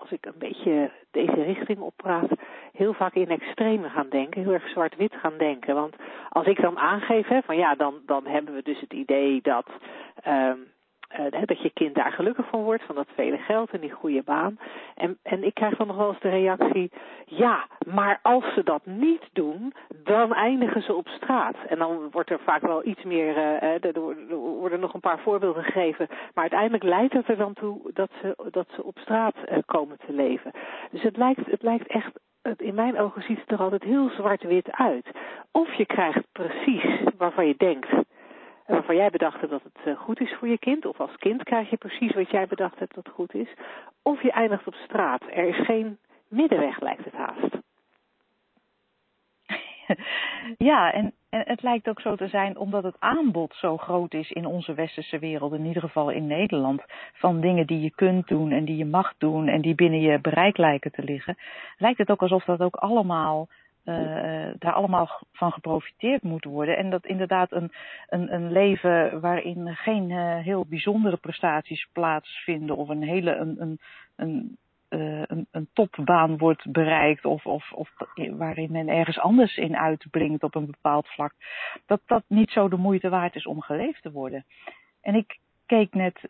als 0.00 0.10
ik 0.10 0.26
een 0.26 0.38
beetje 0.38 0.90
deze 1.10 1.42
richting 1.42 1.78
oppraat, 1.78 2.30
heel 2.72 2.92
vaak 2.92 3.14
in 3.14 3.28
extreme 3.28 3.88
gaan 3.88 4.08
denken, 4.08 4.42
heel 4.42 4.52
erg 4.52 4.68
zwart-wit 4.68 5.14
gaan 5.14 5.38
denken. 5.38 5.74
Want 5.74 5.96
als 6.28 6.46
ik 6.46 6.60
dan 6.60 6.78
aangeef, 6.78 7.26
hè, 7.26 7.42
van 7.42 7.56
ja, 7.56 7.74
dan, 7.74 7.94
dan 8.06 8.26
hebben 8.26 8.54
we 8.54 8.62
dus 8.62 8.80
het 8.80 8.92
idee 8.92 9.40
dat. 9.42 9.66
Uh, 10.26 10.52
uh, 11.18 11.42
dat 11.44 11.62
je 11.62 11.70
kind 11.70 11.94
daar 11.94 12.12
gelukkig 12.12 12.48
van 12.48 12.62
wordt, 12.62 12.82
van 12.82 12.94
dat 12.94 13.06
vele 13.14 13.36
geld 13.36 13.70
en 13.70 13.80
die 13.80 13.90
goede 13.90 14.22
baan. 14.22 14.58
En, 14.94 15.18
en 15.22 15.44
ik 15.44 15.54
krijg 15.54 15.76
dan 15.76 15.86
nog 15.86 15.96
wel 15.96 16.08
eens 16.08 16.20
de 16.20 16.28
reactie, 16.28 16.90
ja, 17.24 17.66
maar 17.86 18.18
als 18.22 18.54
ze 18.54 18.62
dat 18.62 18.86
niet 18.86 19.28
doen, 19.32 19.72
dan 20.02 20.34
eindigen 20.34 20.82
ze 20.82 20.94
op 20.94 21.08
straat. 21.08 21.56
En 21.68 21.78
dan 21.78 22.10
wordt 22.10 22.30
er 22.30 22.40
vaak 22.40 22.62
wel 22.62 22.86
iets 22.86 23.02
meer, 23.02 23.36
uh, 23.36 23.84
er 23.84 24.00
worden 24.30 24.80
nog 24.80 24.94
een 24.94 25.00
paar 25.00 25.20
voorbeelden 25.20 25.64
gegeven, 25.64 26.06
maar 26.08 26.42
uiteindelijk 26.42 26.82
leidt 26.82 27.12
het 27.12 27.28
er 27.28 27.36
dan 27.36 27.54
toe 27.54 27.90
dat 27.92 28.10
ze, 28.20 28.48
dat 28.50 28.66
ze 28.74 28.84
op 28.84 28.98
straat 28.98 29.34
uh, 29.36 29.58
komen 29.66 29.98
te 30.06 30.12
leven. 30.12 30.50
Dus 30.90 31.02
het 31.02 31.16
lijkt, 31.16 31.46
het 31.46 31.62
lijkt 31.62 31.86
echt 31.86 32.12
in 32.56 32.74
mijn 32.74 32.98
ogen 32.98 33.22
ziet 33.22 33.40
het 33.40 33.50
er 33.50 33.58
altijd 33.58 33.82
heel 33.82 34.08
zwart-wit 34.08 34.72
uit. 34.72 35.06
Of 35.52 35.74
je 35.74 35.86
krijgt 35.86 36.24
precies 36.32 36.84
waarvan 37.18 37.46
je 37.46 37.54
denkt, 37.56 37.88
waarvan 38.70 38.96
jij 38.96 39.10
bedacht 39.10 39.50
dat 39.50 39.62
het 39.62 39.84
eh, 39.84 39.96
goed 39.96 40.20
is 40.20 40.34
voor 40.38 40.48
je 40.48 40.58
kind. 40.58 40.86
Of 40.86 41.00
als 41.00 41.16
kind 41.16 41.42
krijg 41.42 41.70
je 41.70 41.76
precies 41.76 42.14
wat 42.14 42.30
jij 42.30 42.46
bedacht 42.46 42.78
hebt 42.78 42.94
dat 42.94 43.08
goed 43.08 43.34
is. 43.34 43.48
Of 44.02 44.22
je 44.22 44.32
eindigt 44.32 44.66
op 44.66 44.74
straat. 44.74 45.22
Er 45.22 45.48
is 45.48 45.64
geen 45.66 45.98
middenweg, 46.28 46.80
lijkt 46.80 47.04
het 47.04 47.14
haast. 47.14 47.58
ja, 50.70 50.92
en, 50.92 51.12
en 51.28 51.42
het 51.46 51.62
lijkt 51.62 51.88
ook 51.88 52.00
zo 52.00 52.16
te 52.16 52.28
zijn 52.28 52.56
omdat 52.56 52.82
het 52.82 52.96
aanbod 52.98 53.54
zo 53.54 53.76
groot 53.76 54.14
is 54.14 54.30
in 54.30 54.46
onze 54.46 54.74
westerse 54.74 55.18
wereld, 55.18 55.52
in 55.52 55.64
ieder 55.64 55.82
geval 55.82 56.10
in 56.10 56.26
Nederland, 56.26 56.82
van 57.12 57.40
dingen 57.40 57.66
die 57.66 57.80
je 57.80 57.90
kunt 57.90 58.28
doen 58.28 58.50
en 58.50 58.64
die 58.64 58.76
je 58.76 58.84
mag 58.84 59.14
doen 59.18 59.48
en 59.48 59.60
die 59.60 59.74
binnen 59.74 60.00
je 60.00 60.20
bereik 60.20 60.56
lijken 60.56 60.92
te 60.92 61.02
liggen, 61.02 61.36
lijkt 61.76 61.98
het 61.98 62.10
ook 62.10 62.22
alsof 62.22 62.44
dat 62.44 62.60
ook 62.60 62.76
allemaal 62.76 63.48
uh, 63.84 64.54
daar 64.58 64.72
allemaal 64.72 65.20
van 65.32 65.52
geprofiteerd 65.52 66.22
moet 66.22 66.44
worden. 66.44 66.76
En 66.76 66.90
dat 66.90 67.06
inderdaad 67.06 67.52
een, 67.52 67.72
een, 68.08 68.34
een 68.34 68.52
leven 68.52 69.20
waarin 69.20 69.74
geen 69.74 70.10
uh, 70.10 70.38
heel 70.38 70.66
bijzondere 70.68 71.16
prestaties 71.16 71.88
plaatsvinden 71.92 72.76
of 72.76 72.88
een 72.88 73.02
hele 73.02 73.36
een, 73.36 73.56
een, 73.60 73.78
een, 74.16 74.56
uh, 74.90 75.22
een, 75.50 75.68
topbaan 75.72 76.38
wordt 76.38 76.72
bereikt 76.72 77.24
of, 77.24 77.46
of, 77.46 77.72
of 77.72 77.90
waarin 78.30 78.72
men 78.72 78.88
ergens 78.88 79.18
anders 79.18 79.56
in 79.56 79.76
uitblinkt 79.76 80.42
op 80.42 80.54
een 80.54 80.66
bepaald 80.66 81.08
vlak, 81.08 81.32
dat 81.86 82.00
dat 82.06 82.22
niet 82.26 82.50
zo 82.50 82.68
de 82.68 82.76
moeite 82.76 83.08
waard 83.08 83.34
is 83.34 83.46
om 83.46 83.60
geleefd 83.60 84.02
te 84.02 84.10
worden. 84.10 84.44
En 85.00 85.14
ik 85.14 85.38
keek 85.66 85.94
net, 85.94 86.20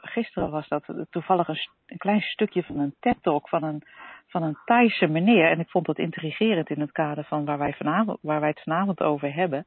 gisteren 0.00 0.50
was 0.50 0.68
dat 0.68 0.84
toevallig 1.10 1.48
een, 1.48 1.58
een 1.86 1.98
klein 1.98 2.20
stukje 2.20 2.62
van 2.62 2.78
een 2.78 2.94
TED-talk 3.00 3.48
van 3.48 3.62
een 3.62 3.82
van 4.30 4.42
een 4.42 4.58
Thaise 4.64 5.06
meneer. 5.06 5.50
En 5.50 5.60
ik 5.60 5.68
vond 5.68 5.86
dat 5.86 5.98
intrigerend 5.98 6.70
in 6.70 6.80
het 6.80 6.92
kader 6.92 7.24
van 7.24 7.44
waar 7.44 7.58
wij, 7.58 7.72
vanavond, 7.72 8.18
waar 8.22 8.40
wij 8.40 8.48
het 8.48 8.62
vanavond 8.62 9.00
over 9.00 9.34
hebben. 9.34 9.64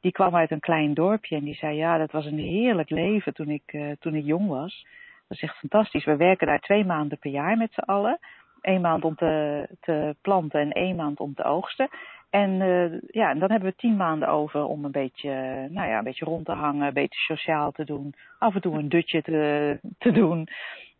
Die 0.00 0.12
kwam 0.12 0.36
uit 0.36 0.50
een 0.50 0.60
klein 0.60 0.94
dorpje 0.94 1.36
en 1.36 1.44
die 1.44 1.54
zei: 1.54 1.76
Ja, 1.76 1.98
dat 1.98 2.10
was 2.10 2.26
een 2.26 2.38
heerlijk 2.38 2.90
leven 2.90 3.34
toen 3.34 3.48
ik, 3.48 3.72
uh, 3.72 3.92
toen 3.98 4.14
ik 4.14 4.24
jong 4.24 4.48
was. 4.48 4.86
Dat 5.28 5.36
is 5.36 5.42
echt 5.42 5.58
fantastisch. 5.58 6.04
We 6.04 6.16
werken 6.16 6.46
daar 6.46 6.60
twee 6.60 6.84
maanden 6.84 7.18
per 7.18 7.30
jaar 7.30 7.56
met 7.56 7.72
z'n 7.72 7.80
allen. 7.80 8.18
Eén 8.60 8.80
maand 8.80 9.04
om 9.04 9.14
te, 9.14 9.66
te 9.80 10.16
planten 10.22 10.60
en 10.60 10.72
één 10.72 10.96
maand 10.96 11.20
om 11.20 11.34
te 11.34 11.44
oogsten. 11.44 11.88
En 12.30 12.50
uh, 12.50 13.00
ja, 13.06 13.34
dan 13.34 13.50
hebben 13.50 13.68
we 13.68 13.76
tien 13.76 13.96
maanden 13.96 14.28
over 14.28 14.64
om 14.64 14.84
een 14.84 14.90
beetje, 14.90 15.30
nou 15.70 15.88
ja, 15.88 15.98
een 15.98 16.04
beetje 16.04 16.24
rond 16.24 16.44
te 16.44 16.52
hangen, 16.52 16.86
een 16.86 16.92
beetje 16.92 17.34
sociaal 17.34 17.72
te 17.72 17.84
doen. 17.84 18.14
Af 18.38 18.54
en 18.54 18.60
toe 18.60 18.78
een 18.78 18.88
dutje 18.88 19.22
te, 19.22 19.78
te 19.98 20.12
doen. 20.12 20.48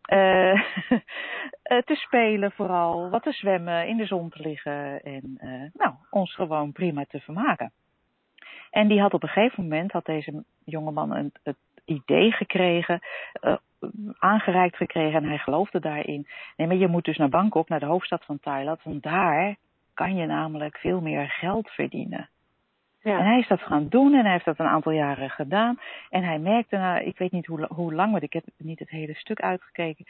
Uh, 0.09 0.61
te 1.89 1.95
spelen 1.95 2.51
vooral, 2.51 3.09
wat 3.09 3.23
te 3.23 3.31
zwemmen, 3.31 3.87
in 3.87 3.97
de 3.97 4.05
zon 4.05 4.29
te 4.29 4.41
liggen 4.41 5.03
en 5.03 5.37
uh, 5.41 5.69
nou, 5.73 5.93
ons 6.09 6.35
gewoon 6.35 6.71
prima 6.71 7.05
te 7.07 7.19
vermaken. 7.19 7.71
En 8.69 8.87
die 8.87 9.01
had 9.01 9.13
op 9.13 9.23
een 9.23 9.29
gegeven 9.29 9.63
moment, 9.63 9.91
had 9.91 10.05
deze 10.05 10.43
jongeman 10.65 11.15
een, 11.15 11.33
het 11.43 11.57
idee 11.85 12.31
gekregen, 12.31 12.99
aangereikt 14.19 14.75
gekregen 14.75 15.23
en 15.23 15.29
hij 15.29 15.37
geloofde 15.37 15.79
daarin. 15.79 16.27
Nee, 16.57 16.67
maar 16.67 16.75
je 16.75 16.87
moet 16.87 17.05
dus 17.05 17.17
naar 17.17 17.29
Bangkok, 17.29 17.69
naar 17.69 17.79
de 17.79 17.85
hoofdstad 17.85 18.25
van 18.25 18.39
Thailand, 18.39 18.83
want 18.83 19.03
daar 19.03 19.55
kan 19.93 20.15
je 20.15 20.25
namelijk 20.25 20.77
veel 20.77 21.01
meer 21.01 21.29
geld 21.29 21.69
verdienen. 21.69 22.29
En 23.03 23.25
hij 23.25 23.39
is 23.39 23.47
dat 23.47 23.61
gaan 23.61 23.87
doen 23.87 24.13
en 24.13 24.23
hij 24.23 24.31
heeft 24.31 24.45
dat 24.45 24.59
een 24.59 24.65
aantal 24.65 24.91
jaren 24.91 25.29
gedaan. 25.29 25.79
En 26.09 26.23
hij 26.23 26.39
merkte, 26.39 26.77
nou, 26.77 27.03
ik 27.03 27.17
weet 27.17 27.31
niet 27.31 27.45
hoe, 27.45 27.65
hoe 27.69 27.93
lang, 27.93 28.11
want 28.11 28.23
ik 28.23 28.33
heb 28.33 28.43
niet 28.57 28.79
het 28.79 28.89
hele 28.89 29.15
stuk 29.15 29.39
uitgekeken. 29.39 30.05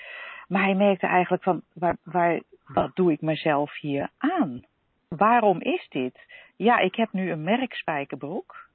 Maar 0.48 0.64
hij 0.64 0.76
merkte 0.76 1.08
eigenlijk 1.08 1.44
van, 1.44 1.62
waar, 1.74 1.96
waar, 2.04 2.40
wat 2.66 2.96
doe 2.96 3.12
ik 3.12 3.22
mezelf 3.22 3.80
hier 3.80 4.10
aan? 4.18 4.64
Waarom 5.08 5.62
is 5.62 5.88
dit? 5.90 6.20
Ja, 6.56 6.78
ik 6.80 6.96
heb 6.96 7.14
nu 7.14 7.32
een 7.32 7.44
merkspijkerbroek. 7.44 8.68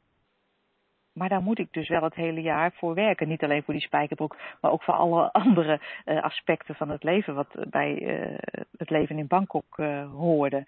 Maar 1.13 1.29
daar 1.29 1.43
moet 1.43 1.59
ik 1.59 1.73
dus 1.73 1.89
wel 1.89 2.03
het 2.03 2.15
hele 2.15 2.43
jaar 2.43 2.73
voor 2.73 2.95
werken. 2.95 3.29
Niet 3.29 3.43
alleen 3.43 3.63
voor 3.63 3.75
die 3.75 3.83
spijkerbroek, 3.83 4.37
maar 4.61 4.71
ook 4.71 4.83
voor 4.83 4.95
alle 4.95 5.33
andere 5.45 5.81
uh, 6.05 6.23
aspecten 6.23 6.75
van 6.75 6.89
het 6.89 7.03
leven 7.03 7.35
wat 7.35 7.57
bij 7.71 8.01
uh, 8.01 8.39
het 8.77 8.91
leven 8.91 9.19
in 9.19 9.27
Bangkok 9.27 9.79
uh, 9.79 10.11
hoorde. 10.11 10.67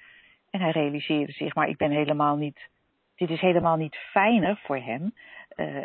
En 0.51 0.61
hij 0.61 0.71
realiseerde 0.71 1.33
zich, 1.33 1.55
maar 1.55 1.69
ik 1.69 1.77
ben 1.77 1.91
helemaal 1.91 2.37
niet 2.37 2.69
dit 3.17 3.31
is 3.31 3.41
helemaal 3.41 3.77
niet 3.77 3.97
fijner 3.97 4.61
voor 4.65 4.77
hem 4.77 5.13
uh, 5.57 5.83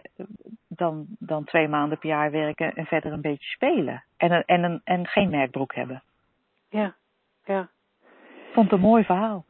dan, 0.67 1.05
dan 1.19 1.43
twee 1.43 1.67
maanden 1.67 1.97
per 1.97 2.09
jaar 2.09 2.31
werken 2.31 2.73
en 2.73 2.85
verder 2.85 3.11
een 3.11 3.21
beetje 3.21 3.49
spelen. 3.49 4.03
En, 4.17 4.31
en, 4.31 4.63
en, 4.63 4.81
en 4.83 5.07
geen 5.07 5.29
merkbroek 5.29 5.75
hebben. 5.75 6.03
Ja, 6.69 6.95
ja. 7.45 7.69
Vond 8.53 8.71
het 8.71 8.79
een 8.79 8.87
mooi 8.87 9.03
verhaal. 9.03 9.45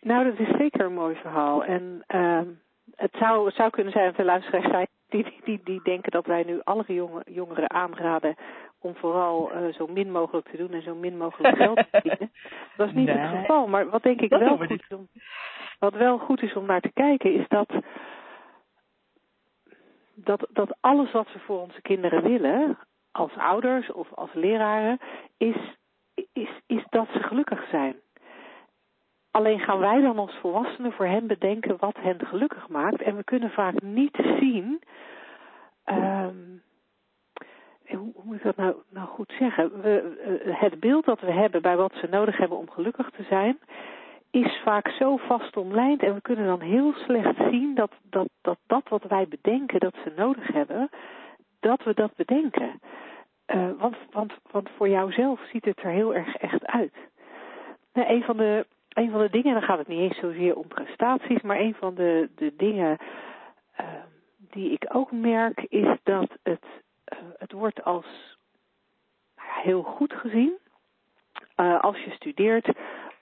Nou, 0.00 0.24
dat 0.24 0.38
is 0.38 0.56
zeker 0.56 0.84
een 0.84 0.94
mooi 0.94 1.14
verhaal. 1.14 1.64
En 1.64 2.04
uh, 2.08 2.40
het, 2.96 3.14
zou, 3.18 3.46
het 3.46 3.54
zou 3.54 3.70
kunnen 3.70 3.92
zijn 3.92 4.06
dat 4.06 4.16
de 4.16 4.24
luisteraars 4.24 4.70
zijn 4.70 4.86
die, 5.08 5.40
die, 5.44 5.60
die 5.64 5.80
denken 5.82 6.10
dat 6.10 6.26
wij 6.26 6.42
nu 6.42 6.60
alle 6.64 6.84
jonge, 6.86 7.22
jongeren 7.24 7.70
aanraden 7.70 8.34
om 8.80 8.96
vooral 8.96 9.52
uh, 9.52 9.72
zo 9.72 9.86
min 9.86 10.10
mogelijk 10.10 10.48
te 10.48 10.56
doen 10.56 10.72
en 10.72 10.82
zo 10.82 10.94
min 10.94 11.16
mogelijk 11.16 11.56
geld 11.56 11.76
te 11.76 11.86
verdienen. 11.90 12.30
Dat 12.76 12.88
is 12.88 12.94
niet 12.94 13.06
nee. 13.06 13.16
het 13.16 13.38
geval. 13.38 13.66
Maar 13.66 13.90
wat 13.90 14.02
denk 14.02 14.20
ik 14.20 14.30
dat 14.30 14.40
wel 14.40 14.56
goed 14.56 14.84
om, 14.90 15.08
wat 15.84 15.94
wel 15.94 16.18
goed 16.18 16.42
is 16.42 16.54
om 16.54 16.66
naar 16.66 16.80
te 16.80 16.92
kijken, 16.92 17.34
is 17.34 17.48
dat, 17.48 17.68
dat, 20.14 20.46
dat 20.50 20.76
alles 20.80 21.12
wat 21.12 21.32
we 21.32 21.38
voor 21.38 21.60
onze 21.60 21.82
kinderen 21.82 22.22
willen, 22.22 22.78
als 23.12 23.36
ouders 23.36 23.92
of 23.92 24.12
als 24.12 24.32
leraren, 24.32 24.98
is, 25.36 25.56
is, 26.32 26.50
is 26.66 26.84
dat 26.88 27.08
ze 27.12 27.22
gelukkig 27.22 27.68
zijn. 27.70 27.96
Alleen 29.30 29.60
gaan 29.60 29.78
wij 29.78 30.00
dan 30.00 30.18
als 30.18 30.34
volwassenen 30.40 30.92
voor 30.92 31.06
hen 31.06 31.26
bedenken 31.26 31.76
wat 31.78 31.96
hen 31.98 32.26
gelukkig 32.26 32.68
maakt. 32.68 33.02
En 33.02 33.16
we 33.16 33.24
kunnen 33.24 33.50
vaak 33.50 33.82
niet 33.82 34.16
zien. 34.38 34.82
Um, 35.86 36.62
hoe, 37.88 38.12
moet 38.22 38.36
ik 38.36 38.42
dat 38.42 38.56
nou, 38.56 38.74
nou 38.88 39.08
goed 39.08 39.34
zeggen? 39.38 39.80
We, 39.80 40.42
uh, 40.46 40.60
het 40.60 40.80
beeld 40.80 41.04
dat 41.04 41.20
we 41.20 41.32
hebben 41.32 41.62
bij 41.62 41.76
wat 41.76 41.92
ze 41.94 42.06
nodig 42.10 42.36
hebben 42.36 42.58
om 42.58 42.70
gelukkig 42.70 43.10
te 43.10 43.22
zijn, 43.22 43.58
is 44.34 44.60
vaak 44.64 44.88
zo 44.88 45.16
vast 45.16 45.56
omlijnd 45.56 46.02
en 46.02 46.14
we 46.14 46.20
kunnen 46.20 46.46
dan 46.46 46.60
heel 46.60 46.92
slecht 46.92 47.36
zien 47.36 47.74
dat 47.74 47.92
dat, 48.02 48.28
dat, 48.40 48.58
dat 48.66 48.88
wat 48.88 49.02
wij 49.02 49.28
bedenken 49.28 49.80
dat 49.80 49.94
ze 50.04 50.12
nodig 50.16 50.46
hebben, 50.52 50.90
dat 51.60 51.82
we 51.82 51.94
dat 51.94 52.16
bedenken. 52.16 52.80
Uh, 53.46 53.70
want, 53.78 53.96
want, 54.10 54.32
want 54.50 54.68
voor 54.76 54.88
jouzelf 54.88 55.40
ziet 55.52 55.64
het 55.64 55.82
er 55.82 55.90
heel 55.90 56.14
erg 56.14 56.36
echt 56.36 56.66
uit. 56.66 56.94
Nou, 57.92 58.08
een, 58.08 58.22
van 58.22 58.36
de, 58.36 58.66
een 58.88 59.10
van 59.10 59.20
de 59.20 59.30
dingen, 59.30 59.52
dan 59.52 59.62
gaat 59.62 59.78
het 59.78 59.88
niet 59.88 60.00
eens 60.00 60.18
zozeer 60.18 60.56
om 60.56 60.68
prestaties, 60.68 61.42
maar 61.42 61.58
een 61.58 61.74
van 61.74 61.94
de, 61.94 62.30
de 62.34 62.54
dingen 62.56 62.98
uh, 63.80 63.86
die 64.50 64.70
ik 64.70 64.84
ook 64.88 65.12
merk 65.12 65.66
is 65.68 65.98
dat 66.02 66.30
het, 66.42 66.64
uh, 67.12 67.18
het 67.38 67.52
wordt 67.52 67.84
als 67.84 68.36
heel 69.34 69.82
goed 69.82 70.12
gezien 70.12 70.58
als 71.80 71.98
je 71.98 72.10
studeert 72.10 72.68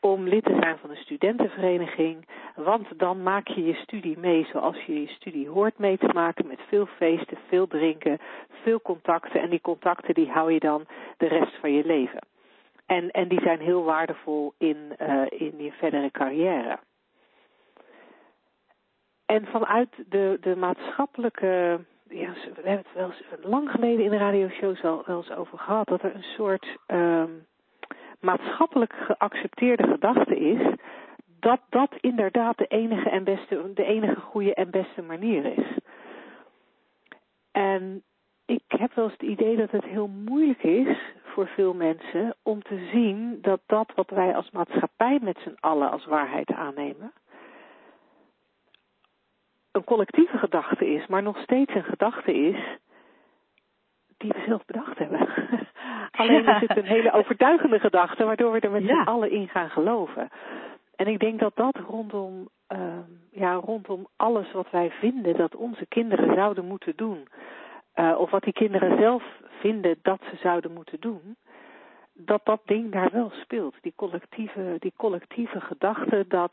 om 0.04 0.28
lid 0.28 0.44
te 0.44 0.56
zijn 0.60 0.78
van 0.78 0.90
een 0.90 0.96
studentenvereniging, 0.96 2.26
want 2.54 2.98
dan 2.98 3.22
maak 3.22 3.48
je 3.48 3.64
je 3.64 3.74
studie 3.74 4.18
mee 4.18 4.46
zoals 4.52 4.84
je 4.84 5.00
je 5.00 5.06
studie 5.06 5.48
hoort 5.48 5.78
mee 5.78 5.98
te 5.98 6.10
maken, 6.12 6.46
met 6.46 6.60
veel 6.68 6.86
feesten, 6.86 7.38
veel 7.48 7.66
drinken, 7.66 8.18
veel 8.62 8.80
contacten 8.80 9.40
en 9.40 9.50
die 9.50 9.60
contacten 9.60 10.14
die 10.14 10.30
hou 10.30 10.52
je 10.52 10.60
dan 10.60 10.86
de 11.16 11.26
rest 11.26 11.54
van 11.60 11.72
je 11.72 11.84
leven. 11.84 12.26
En, 12.86 13.10
en 13.10 13.28
die 13.28 13.40
zijn 13.40 13.60
heel 13.60 13.84
waardevol 13.84 14.52
in, 14.58 14.76
uh, 14.98 15.22
in 15.28 15.54
je 15.58 15.72
verdere 15.72 16.10
carrière. 16.10 16.78
En 19.26 19.46
vanuit 19.46 19.90
de, 20.08 20.38
de 20.40 20.56
maatschappelijke, 20.56 21.80
ja, 22.08 22.32
we 22.32 22.52
hebben 22.54 22.72
het 22.76 22.94
wel 22.94 23.06
eens 23.10 23.44
lang 23.44 23.70
geleden 23.70 24.04
in 24.04 24.10
de 24.10 24.16
radioshows 24.16 24.82
al 24.84 25.02
wel 25.06 25.16
eens 25.16 25.32
over 25.32 25.58
gehad, 25.58 25.86
dat 25.86 26.02
er 26.02 26.14
een 26.14 26.22
soort 26.36 26.76
um, 26.86 27.46
maatschappelijk 28.22 28.92
geaccepteerde 28.92 29.86
gedachte 29.86 30.36
is 30.38 30.74
dat 31.40 31.60
dat 31.68 31.90
inderdaad 32.00 32.58
de 32.58 32.66
enige 32.66 33.10
en 33.10 33.24
beste, 33.24 33.72
de 33.74 33.84
enige 33.84 34.20
goede 34.20 34.54
en 34.54 34.70
beste 34.70 35.02
manier 35.02 35.58
is. 35.58 35.78
En 37.52 38.02
ik 38.44 38.62
heb 38.66 38.94
wel 38.94 39.04
eens 39.04 39.12
het 39.12 39.22
idee 39.22 39.56
dat 39.56 39.70
het 39.70 39.84
heel 39.84 40.08
moeilijk 40.08 40.62
is 40.62 40.98
voor 41.22 41.46
veel 41.46 41.74
mensen 41.74 42.36
om 42.42 42.62
te 42.62 42.88
zien 42.92 43.38
dat 43.40 43.60
dat 43.66 43.92
wat 43.94 44.10
wij 44.10 44.34
als 44.34 44.50
maatschappij 44.50 45.18
met 45.22 45.38
z'n 45.44 45.56
allen 45.60 45.90
als 45.90 46.06
waarheid 46.06 46.52
aannemen, 46.52 47.12
een 49.72 49.84
collectieve 49.84 50.38
gedachte 50.38 50.86
is, 50.86 51.06
maar 51.06 51.22
nog 51.22 51.38
steeds 51.38 51.74
een 51.74 51.84
gedachte 51.84 52.34
is 52.34 52.78
die 54.22 54.32
we 54.32 54.42
zelf 54.46 54.64
bedacht 54.64 54.98
hebben. 54.98 55.28
Alleen 56.10 56.48
is 56.48 56.60
het 56.60 56.76
een 56.76 56.84
hele 56.84 57.12
overtuigende 57.12 57.78
gedachte, 57.78 58.24
waardoor 58.24 58.52
we 58.52 58.60
er 58.60 58.70
met 58.70 58.82
ja. 58.82 59.02
z'n 59.02 59.08
allen 59.08 59.30
in 59.30 59.48
gaan 59.48 59.70
geloven. 59.70 60.28
En 60.96 61.06
ik 61.06 61.18
denk 61.18 61.40
dat 61.40 61.56
dat 61.56 61.76
rondom, 61.76 62.48
uh, 62.68 62.78
ja, 63.30 63.54
rondom 63.54 64.06
alles 64.16 64.52
wat 64.52 64.70
wij 64.70 64.90
vinden 64.90 65.36
dat 65.36 65.56
onze 65.56 65.86
kinderen 65.86 66.34
zouden 66.34 66.64
moeten 66.64 66.92
doen, 66.96 67.28
uh, 67.94 68.14
of 68.18 68.30
wat 68.30 68.42
die 68.42 68.52
kinderen 68.52 68.98
zelf 68.98 69.22
vinden 69.60 69.98
dat 70.02 70.20
ze 70.30 70.36
zouden 70.36 70.72
moeten 70.72 71.00
doen, 71.00 71.36
dat 72.12 72.40
dat 72.44 72.60
ding 72.64 72.92
daar 72.92 73.10
wel 73.12 73.30
speelt. 73.30 73.74
Die 73.80 73.92
collectieve, 73.96 74.76
die 74.78 74.92
collectieve 74.96 75.60
gedachte 75.60 76.24
dat 76.28 76.52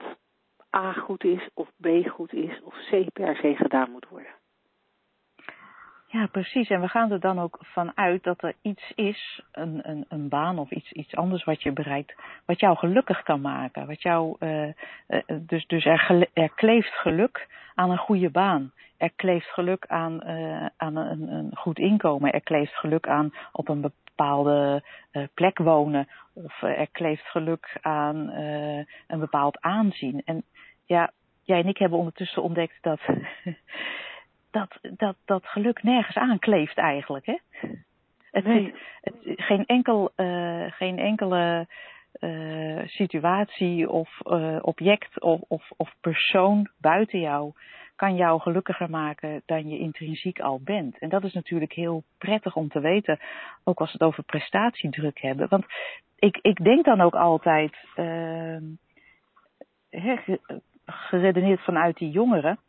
A 0.76 0.92
goed 0.94 1.24
is, 1.24 1.50
of 1.54 1.68
B 1.82 1.88
goed 2.08 2.34
is, 2.34 2.62
of 2.64 2.74
C 2.90 3.14
per 3.14 3.36
se 3.36 3.56
gedaan 3.56 3.92
moet 3.92 4.10
worden. 4.10 4.39
Ja, 6.12 6.28
precies. 6.28 6.70
En 6.70 6.82
we 6.82 6.88
gaan 6.88 7.12
er 7.12 7.20
dan 7.20 7.40
ook 7.40 7.58
vanuit 7.62 8.24
dat 8.24 8.44
er 8.44 8.54
iets 8.62 8.92
is, 8.96 9.42
een, 9.52 9.90
een, 9.90 10.06
een 10.08 10.30
baan 10.30 10.60
of 10.60 10.72
iets, 10.72 10.92
iets 10.92 11.16
anders 11.16 11.44
wat 11.44 11.64
je 11.64 11.72
bereikt, 11.72 12.16
wat 12.46 12.60
jou 12.60 12.78
gelukkig 12.78 13.24
kan 13.24 13.42
maken. 13.42 13.88
Wat 13.88 14.02
jou, 14.02 14.36
uh, 14.40 14.66
uh, 15.08 15.20
dus 15.28 15.68
dus 15.68 15.86
er, 15.86 16.52
kleeft 16.56 16.94
geluk 16.94 17.48
aan 17.76 17.92
een 17.92 17.98
goede 17.98 18.30
baan. 18.30 18.72
Er 18.98 19.12
kleeft 19.16 19.48
geluk 19.48 19.86
aan, 19.88 20.22
uh, 20.26 20.66
aan 20.78 20.96
een, 20.96 21.32
een 21.32 21.56
goed 21.56 21.80
inkomen. 21.80 22.32
Er 22.32 22.44
kleeft 22.44 22.76
geluk 22.76 23.08
aan 23.08 23.34
op 23.52 23.70
een 23.70 23.82
bepaalde 23.82 24.84
plek 25.34 25.58
wonen. 25.58 26.08
Of 26.34 26.62
er 26.62 26.90
kleeft 26.92 27.26
geluk 27.26 27.78
aan 27.82 28.30
een 29.08 29.20
bepaald 29.20 29.62
aanzien. 29.62 30.22
En 30.26 30.44
ja, 30.86 31.12
jij 31.44 31.60
en 31.60 31.68
ik 31.68 31.78
hebben 31.78 31.98
ondertussen 31.98 32.44
ontdekt 32.44 32.78
dat 32.82 33.00
dat, 34.52 34.80
dat, 34.82 35.16
dat 35.26 35.46
geluk 35.46 35.84
nergens 35.84 36.16
aankleeft 36.16 36.78
eigenlijk. 36.78 37.26
Hè? 37.26 37.38
Het, 38.32 38.46
nee. 38.46 38.74
het, 39.02 39.16
geen, 39.24 39.66
enkel, 39.66 40.12
uh, 40.16 40.72
geen 40.72 41.00
enkele 41.00 41.68
uh, 42.20 42.82
situatie 42.86 43.90
of 43.90 44.20
uh, 44.24 44.58
object 44.62 45.22
of, 45.22 45.42
of, 45.48 45.72
of 45.78 45.96
persoon 46.02 46.70
buiten 46.78 47.20
jou 47.20 47.54
kan 47.96 48.16
jou 48.16 48.42
gelukkiger 48.42 48.90
maken 48.90 49.42
dan 49.46 49.70
je 49.70 49.78
intrinsiek 49.78 50.40
al 50.40 50.62
bent. 50.64 50.98
En 50.98 51.10
dat 51.10 51.24
is 51.24 51.34
natuurlijk 51.34 51.74
heel 51.74 52.04
prettig 52.18 52.56
om 52.56 52.70
te 52.70 52.80
weten, 52.80 53.20
ook 53.64 53.80
als 53.80 53.92
we 53.92 53.98
het 53.98 54.08
over 54.08 54.24
prestatiedruk 54.24 55.22
hebben. 55.22 55.50
Want 55.50 55.66
ik, 56.20 56.38
ik 56.42 56.64
denk 56.64 56.86
dan 56.86 57.02
ook 57.02 57.16
altijd, 57.16 57.78
geredeneerd 60.86 61.62
vanuit 61.62 61.98
die 61.98 62.10
jongeren, 62.10 62.60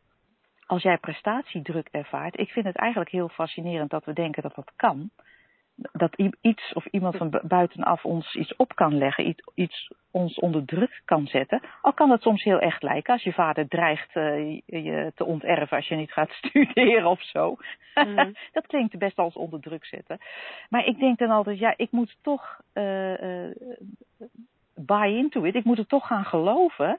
als 0.70 0.82
jij 0.82 0.98
prestatiedruk 0.98 1.88
ervaart, 1.90 2.38
ik 2.38 2.50
vind 2.50 2.66
het 2.66 2.76
eigenlijk 2.76 3.10
heel 3.10 3.28
fascinerend 3.28 3.90
dat 3.90 4.04
we 4.04 4.12
denken 4.12 4.42
dat 4.42 4.54
dat 4.54 4.72
kan. 4.76 5.10
Dat 5.74 6.16
iets 6.40 6.72
of 6.72 6.86
iemand 6.86 7.16
van 7.16 7.40
buitenaf 7.42 8.04
ons 8.04 8.34
iets 8.34 8.56
op 8.56 8.74
kan 8.74 8.98
leggen, 8.98 9.28
iets, 9.28 9.42
iets 9.54 9.92
ons 10.10 10.38
onder 10.38 10.64
druk 10.64 11.02
kan 11.04 11.26
zetten. 11.26 11.60
Al 11.80 11.92
kan 11.92 12.08
dat 12.08 12.22
soms 12.22 12.42
heel 12.42 12.58
echt 12.58 12.82
lijken 12.82 13.12
als 13.12 13.22
je 13.22 13.32
vader 13.32 13.68
dreigt 13.68 14.14
uh, 14.14 14.60
je 14.66 15.12
te 15.14 15.24
onterven 15.24 15.76
als 15.76 15.88
je 15.88 15.94
niet 15.94 16.12
gaat 16.12 16.30
studeren 16.42 17.06
of 17.10 17.22
zo. 17.22 17.56
Mm. 17.94 18.34
dat 18.52 18.66
klinkt 18.66 18.98
best 18.98 19.18
als 19.18 19.34
onder 19.34 19.60
druk 19.60 19.84
zetten. 19.84 20.18
Maar 20.68 20.84
ik 20.84 20.98
denk 20.98 21.18
dan 21.18 21.30
altijd, 21.30 21.58
ja, 21.58 21.74
ik 21.76 21.90
moet 21.90 22.16
toch 22.22 22.60
uh, 22.74 23.22
uh, 23.22 23.50
buy 24.74 25.16
into 25.16 25.42
it. 25.42 25.54
Ik 25.54 25.64
moet 25.64 25.78
er 25.78 25.86
toch 25.86 26.06
gaan 26.06 26.24
geloven 26.24 26.98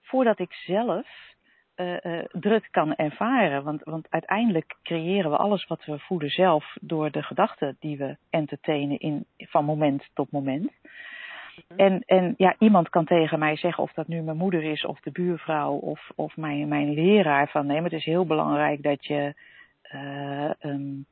voordat 0.00 0.38
ik 0.38 0.52
zelf 0.52 1.31
uh, 1.76 1.96
uh, 2.02 2.24
druk 2.30 2.68
kan 2.70 2.94
ervaren. 2.94 3.64
Want, 3.64 3.82
want 3.82 4.06
uiteindelijk 4.10 4.76
creëren 4.82 5.30
we 5.30 5.36
alles 5.36 5.66
wat 5.66 5.84
we 5.84 5.98
voelen 5.98 6.30
zelf 6.30 6.76
door 6.80 7.10
de 7.10 7.22
gedachten 7.22 7.76
die 7.80 7.96
we 7.96 8.16
entertainen 8.30 8.98
in, 8.98 9.24
van 9.36 9.64
moment 9.64 10.08
tot 10.14 10.30
moment. 10.30 10.72
Mhm. 11.68 11.78
En, 11.80 12.02
en 12.06 12.34
ja, 12.36 12.54
iemand 12.58 12.88
kan 12.88 13.04
tegen 13.04 13.38
mij 13.38 13.56
zeggen, 13.56 13.82
of 13.82 13.92
dat 13.92 14.08
nu 14.08 14.20
mijn 14.20 14.36
moeder 14.36 14.62
is, 14.62 14.84
of 14.84 15.00
de 15.00 15.10
buurvrouw, 15.10 15.72
of, 15.72 16.10
of 16.14 16.36
mijn, 16.36 16.68
mijn 16.68 16.92
leraar, 16.92 17.48
van 17.48 17.66
nee, 17.66 17.80
maar 17.80 17.90
het 17.90 18.00
is 18.00 18.04
heel 18.04 18.26
belangrijk 18.26 18.82
dat 18.82 19.06
je 19.06 19.34
uh, 19.94 20.50
um, 20.60 21.06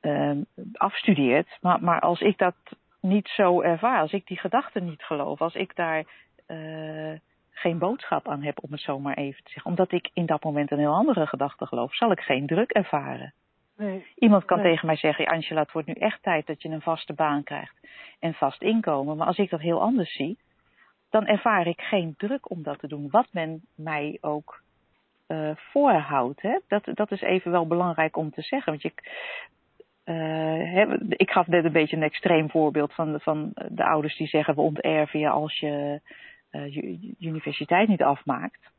um, 0.00 0.46
afstudeert. 0.72 1.58
Maar, 1.60 1.82
maar 1.82 2.00
als 2.00 2.20
ik 2.20 2.38
dat 2.38 2.54
niet 3.00 3.28
zo 3.28 3.60
ervaar, 3.60 4.00
als 4.00 4.12
ik 4.12 4.26
die 4.26 4.38
gedachten 4.38 4.84
niet 4.84 5.02
geloof, 5.02 5.40
als 5.40 5.54
ik 5.54 5.76
daar 5.76 6.04
uh, 6.48 7.12
geen 7.52 7.78
boodschap 7.78 8.28
aan 8.28 8.42
heb, 8.42 8.58
om 8.62 8.72
het 8.72 8.80
zomaar 8.80 9.16
even 9.16 9.44
te 9.44 9.50
zeggen. 9.50 9.70
Omdat 9.70 9.92
ik 9.92 10.10
in 10.12 10.26
dat 10.26 10.44
moment 10.44 10.70
een 10.70 10.78
heel 10.78 10.94
andere 10.94 11.26
gedachte 11.26 11.66
geloof, 11.66 11.94
zal 11.94 12.10
ik 12.10 12.20
geen 12.20 12.46
druk 12.46 12.70
ervaren. 12.70 13.34
Nee. 13.76 14.06
Iemand 14.14 14.44
kan 14.44 14.62
tegen 14.62 14.86
mij 14.86 14.96
zeggen, 14.96 15.26
Angela, 15.26 15.60
het 15.60 15.72
wordt 15.72 15.88
nu 15.88 15.94
echt 15.94 16.22
tijd 16.22 16.46
dat 16.46 16.62
je 16.62 16.68
een 16.68 16.80
vaste 16.80 17.12
baan 17.12 17.42
krijgt 17.42 17.74
en 18.20 18.34
vast 18.34 18.62
inkomen. 18.62 19.16
Maar 19.16 19.26
als 19.26 19.38
ik 19.38 19.50
dat 19.50 19.60
heel 19.60 19.80
anders 19.80 20.12
zie, 20.14 20.38
dan 21.10 21.26
ervaar 21.26 21.66
ik 21.66 21.80
geen 21.80 22.14
druk 22.16 22.50
om 22.50 22.62
dat 22.62 22.78
te 22.78 22.88
doen. 22.88 23.08
Wat 23.10 23.26
men 23.30 23.62
mij 23.74 24.18
ook 24.20 24.62
uh, 25.28 25.50
voorhoudt. 25.54 26.42
Hè? 26.42 26.58
Dat, 26.68 26.88
dat 26.94 27.10
is 27.10 27.20
even 27.20 27.50
wel 27.50 27.66
belangrijk 27.66 28.16
om 28.16 28.30
te 28.30 28.42
zeggen. 28.42 28.72
Want 28.72 28.82
je, 28.82 28.92
uh, 30.04 30.96
ik 31.08 31.30
gaf 31.30 31.46
net 31.46 31.64
een 31.64 31.72
beetje 31.72 31.96
een 31.96 32.02
extreem 32.02 32.50
voorbeeld 32.50 32.94
van, 32.94 33.20
van 33.20 33.50
de 33.68 33.84
ouders 33.84 34.16
die 34.16 34.26
zeggen: 34.26 34.54
we 34.54 34.60
onterven 34.60 35.20
je 35.20 35.28
als 35.28 35.58
je 35.58 36.00
uh, 36.52 36.76
universiteit 37.18 37.88
niet 37.88 38.02
afmaakt, 38.02 38.70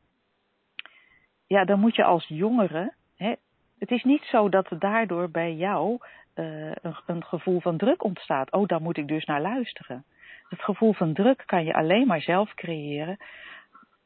ja, 1.46 1.64
dan 1.64 1.80
moet 1.80 1.96
je 1.96 2.04
als 2.04 2.26
jongere. 2.28 2.92
Hè, 3.16 3.34
het 3.78 3.90
is 3.90 4.02
niet 4.02 4.22
zo 4.22 4.48
dat 4.48 4.68
daardoor 4.78 5.30
bij 5.30 5.54
jou 5.54 5.98
uh, 6.34 6.72
een, 6.82 6.96
een 7.06 7.24
gevoel 7.24 7.60
van 7.60 7.76
druk 7.76 8.04
ontstaat. 8.04 8.52
Oh, 8.52 8.68
daar 8.68 8.82
moet 8.82 8.96
ik 8.96 9.08
dus 9.08 9.24
naar 9.24 9.40
luisteren. 9.40 10.04
Het 10.48 10.62
gevoel 10.62 10.92
van 10.92 11.12
druk 11.12 11.42
kan 11.46 11.64
je 11.64 11.74
alleen 11.74 12.06
maar 12.06 12.20
zelf 12.20 12.54
creëren 12.54 13.16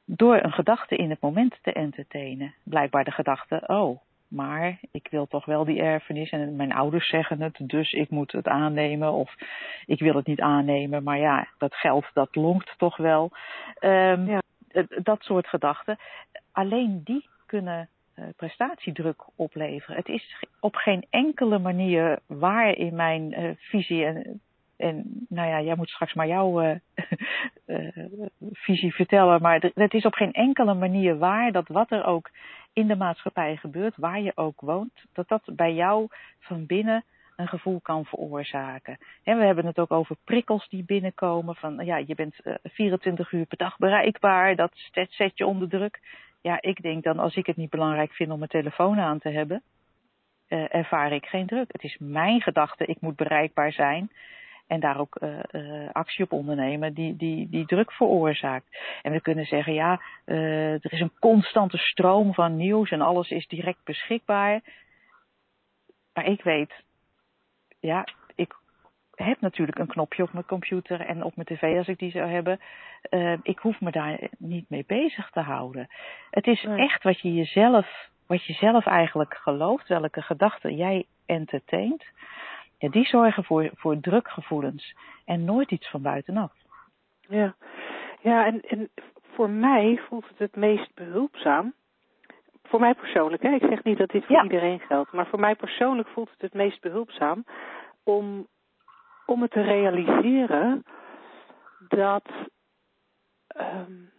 door 0.05 0.43
een 0.43 0.53
gedachte 0.53 0.97
in 0.97 1.11
het 1.11 1.21
moment 1.21 1.59
te 1.63 1.73
entertainen. 1.73 2.55
Blijkbaar 2.65 3.05
de 3.05 3.11
gedachte, 3.11 3.63
oh, 3.67 4.01
maar 4.29 4.79
ik 4.91 5.09
wil 5.11 5.27
toch 5.27 5.45
wel 5.45 5.65
die 5.65 5.83
erfenis 5.83 6.31
en 6.31 6.57
mijn 6.57 6.73
ouders 6.73 7.09
zeggen 7.09 7.43
het, 7.43 7.59
dus 7.63 7.93
ik 7.93 8.11
moet 8.11 8.33
het 8.33 8.49
aannemen 8.49 9.13
of 9.13 9.35
ik 9.87 10.01
wil 10.01 10.15
het 10.15 10.27
niet 10.27 10.41
aannemen, 10.41 11.03
maar 11.03 11.19
ja, 11.19 11.49
dat 11.59 11.75
geld 11.75 12.05
dat 12.13 12.35
longt 12.35 12.75
toch 12.79 12.97
wel. 12.97 13.31
Um, 13.81 14.27
ja. 14.27 14.41
Dat 15.03 15.23
soort 15.23 15.47
gedachten. 15.47 15.99
Alleen 16.53 17.01
die 17.05 17.29
kunnen 17.47 17.89
uh, 18.19 18.25
prestatiedruk 18.37 19.23
opleveren. 19.37 19.97
Het 19.97 20.09
is 20.09 20.45
op 20.61 20.75
geen 20.75 21.07
enkele 21.11 21.59
manier 21.59 22.19
waar 22.27 22.77
in 22.77 22.95
mijn 22.95 23.41
uh, 23.41 23.51
visie 23.57 24.05
en 24.05 24.41
en 24.79 25.27
nou 25.29 25.49
ja, 25.49 25.61
jij 25.61 25.75
moet 25.77 25.89
straks 25.89 26.15
maar 26.15 26.27
jouw 26.27 26.63
uh, 26.63 26.75
uh, 27.67 27.89
visie 28.67 28.95
vertellen. 28.95 29.43
Maar 29.43 29.73
het 29.75 29.95
is 29.95 30.05
op 30.05 30.15
geen 30.15 30.33
enkele 30.33 30.75
manier 30.75 31.19
waar 31.19 31.53
dat 31.53 31.69
wat 31.69 31.91
er 31.91 32.05
ook 32.05 32.31
in 32.79 32.87
de 32.87 32.97
maatschappij 32.97 33.57
gebeurt, 33.57 33.97
waar 33.97 34.21
je 34.21 34.33
ook 34.35 34.61
woont, 34.61 35.05
dat 35.13 35.29
dat 35.29 35.43
bij 35.45 35.75
jou 35.75 36.07
van 36.39 36.67
binnen 36.67 37.05
een 37.37 37.49
gevoel 37.49 37.81
kan 37.81 38.05
veroorzaken. 38.05 38.99
En 39.23 39.39
we 39.39 39.45
hebben 39.45 39.67
het 39.67 39.79
ook 39.79 39.91
over 39.91 40.17
prikkels 40.25 40.69
die 40.69 40.85
binnenkomen. 40.85 41.55
Van 41.55 41.85
ja, 41.85 41.97
je 41.97 42.15
bent 42.15 42.35
uh, 42.45 42.55
24 42.63 43.33
uur 43.33 43.47
per 43.47 43.57
dag 43.57 43.77
bereikbaar. 43.77 44.57
Dat 44.57 44.73
zet 45.09 45.39
je 45.39 45.47
onder 45.47 45.69
druk. 45.69 46.01
Ja, 46.41 46.59
ik 46.61 46.83
denk 46.83 47.05
dan 47.05 47.19
als 47.19 47.37
ik 47.37 47.47
het 47.47 47.57
niet 47.57 47.71
belangrijk 47.71 48.13
vind 48.13 48.31
om 48.31 48.39
mijn 48.39 48.51
telefoon 48.51 48.99
aan 48.99 49.19
te 49.19 49.29
hebben, 49.29 49.63
uh, 50.49 50.75
ervaar 50.75 51.13
ik 51.13 51.27
geen 51.27 51.47
druk. 51.47 51.73
Het 51.73 51.83
is 51.83 51.97
mijn 51.99 52.41
gedachte, 52.41 52.85
ik 52.85 53.01
moet 53.01 53.17
bereikbaar 53.17 53.73
zijn 53.73 54.11
en 54.69 54.81
daar 54.81 54.99
ook 54.99 55.19
uh, 55.21 55.39
uh, 55.53 55.89
actie 55.93 56.25
op 56.25 56.33
ondernemen 56.33 56.95
die, 56.95 57.17
die, 57.17 57.49
die 57.49 57.67
druk 57.67 57.93
veroorzaakt. 57.93 58.79
En 59.03 59.13
we 59.13 59.21
kunnen 59.21 59.45
zeggen, 59.45 59.73
ja, 59.73 60.01
uh, 60.27 60.73
er 60.73 60.93
is 60.93 61.01
een 61.01 61.19
constante 61.19 61.77
stroom 61.77 62.35
van 62.35 62.57
nieuws 62.57 62.91
en 62.91 63.01
alles 63.01 63.31
is 63.31 63.47
direct 63.47 63.85
beschikbaar. 63.85 64.61
Maar 66.15 66.27
ik 66.27 66.43
weet, 66.43 66.73
ja, 67.81 68.07
ik 68.35 68.55
heb 69.15 69.41
natuurlijk 69.41 69.79
een 69.79 69.87
knopje 69.87 70.23
op 70.23 70.33
mijn 70.33 70.47
computer 70.47 71.01
en 71.01 71.23
op 71.23 71.37
mijn 71.37 71.47
tv 71.47 71.77
als 71.77 71.89
ik 71.89 71.99
die 71.99 72.11
zou 72.11 72.31
hebben. 72.31 72.61
ik 73.43 73.59
hoef 73.59 73.81
me 73.81 73.91
daar 73.91 74.19
niet 74.39 74.71
mee 74.71 74.85
bezig 74.87 75.31
te 75.31 75.41
houden. 75.41 75.89
Het 76.31 76.47
is 76.47 76.65
echt 76.65 77.03
wat 77.03 77.21
je 77.21 77.35
jezelf, 77.35 78.09
wat 78.27 78.45
je 78.45 78.53
zelf 78.53 78.87
eigenlijk 78.87 79.35
gelooft, 79.35 79.89
welke 79.89 80.23
gedachten 80.23 80.77
jij 80.77 81.07
entertaint 81.27 82.05
ja, 82.79 82.89
die 82.89 83.07
zorgen 83.07 83.45
voor, 83.45 83.71
voor 83.75 84.01
drukgevoelens 84.01 84.95
en 85.25 85.45
nooit 85.45 85.71
iets 85.71 85.91
van 85.91 86.03
buitenaf. 86.03 86.53
Ja, 87.29 87.55
ja 88.21 88.47
en, 88.47 88.61
en 88.61 88.91
voor 89.35 89.51
mij 89.51 90.01
voelt 90.09 90.29
het 90.29 90.39
het 90.39 90.57
meest 90.57 90.95
behulpzaam. 90.95 91.75
Voor 92.63 92.81
mij 92.81 92.95
persoonlijk, 92.95 93.43
hè? 93.43 93.51
ik 93.51 93.67
zeg 93.69 93.85
niet 93.85 93.99
dat 93.99 94.11
dit 94.11 94.25
voor 94.25 94.43
iedereen 94.43 94.81
geldt, 94.81 95.13
maar 95.13 95.27
voor 95.27 95.41
mij 95.41 95.55
persoonlijk 95.55 96.09
voelt 96.09 96.31
het 96.31 96.41
het 96.41 96.55
meest 96.55 96.81
behulpzaam 96.81 97.45
om, 98.03 98.47
om 99.27 99.43
het 99.43 99.51
te 99.51 99.61
realiseren 99.61 100.85
dat, 101.89 102.29
um, 103.57 104.11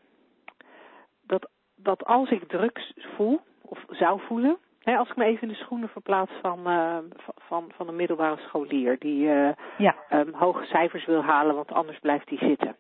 dat, 1.22 1.50
dat 1.76 2.06
als 2.06 2.30
ik 2.30 2.48
druk 2.48 2.94
voel 2.96 3.42
of 3.62 3.86
zou 3.90 4.22
voelen, 4.22 4.58
als 4.84 5.10
ik 5.10 5.16
me 5.16 5.26
even 5.26 5.42
in 5.42 5.48
de 5.48 5.64
schoenen 5.64 5.90
verplaats 5.90 6.32
van, 6.42 6.70
uh, 6.72 6.98
van, 7.36 7.72
van 7.76 7.88
een 7.88 7.96
middelbare 7.96 8.38
scholier 8.38 9.00
die 9.00 9.28
uh, 9.28 9.50
ja. 9.78 9.96
um, 10.10 10.34
hoge 10.34 10.66
cijfers 10.66 11.06
wil 11.06 11.24
halen, 11.24 11.56
want 11.56 11.72
anders 11.72 12.00
blijft 12.00 12.30
hij 12.30 12.38
zitten. 12.38 12.76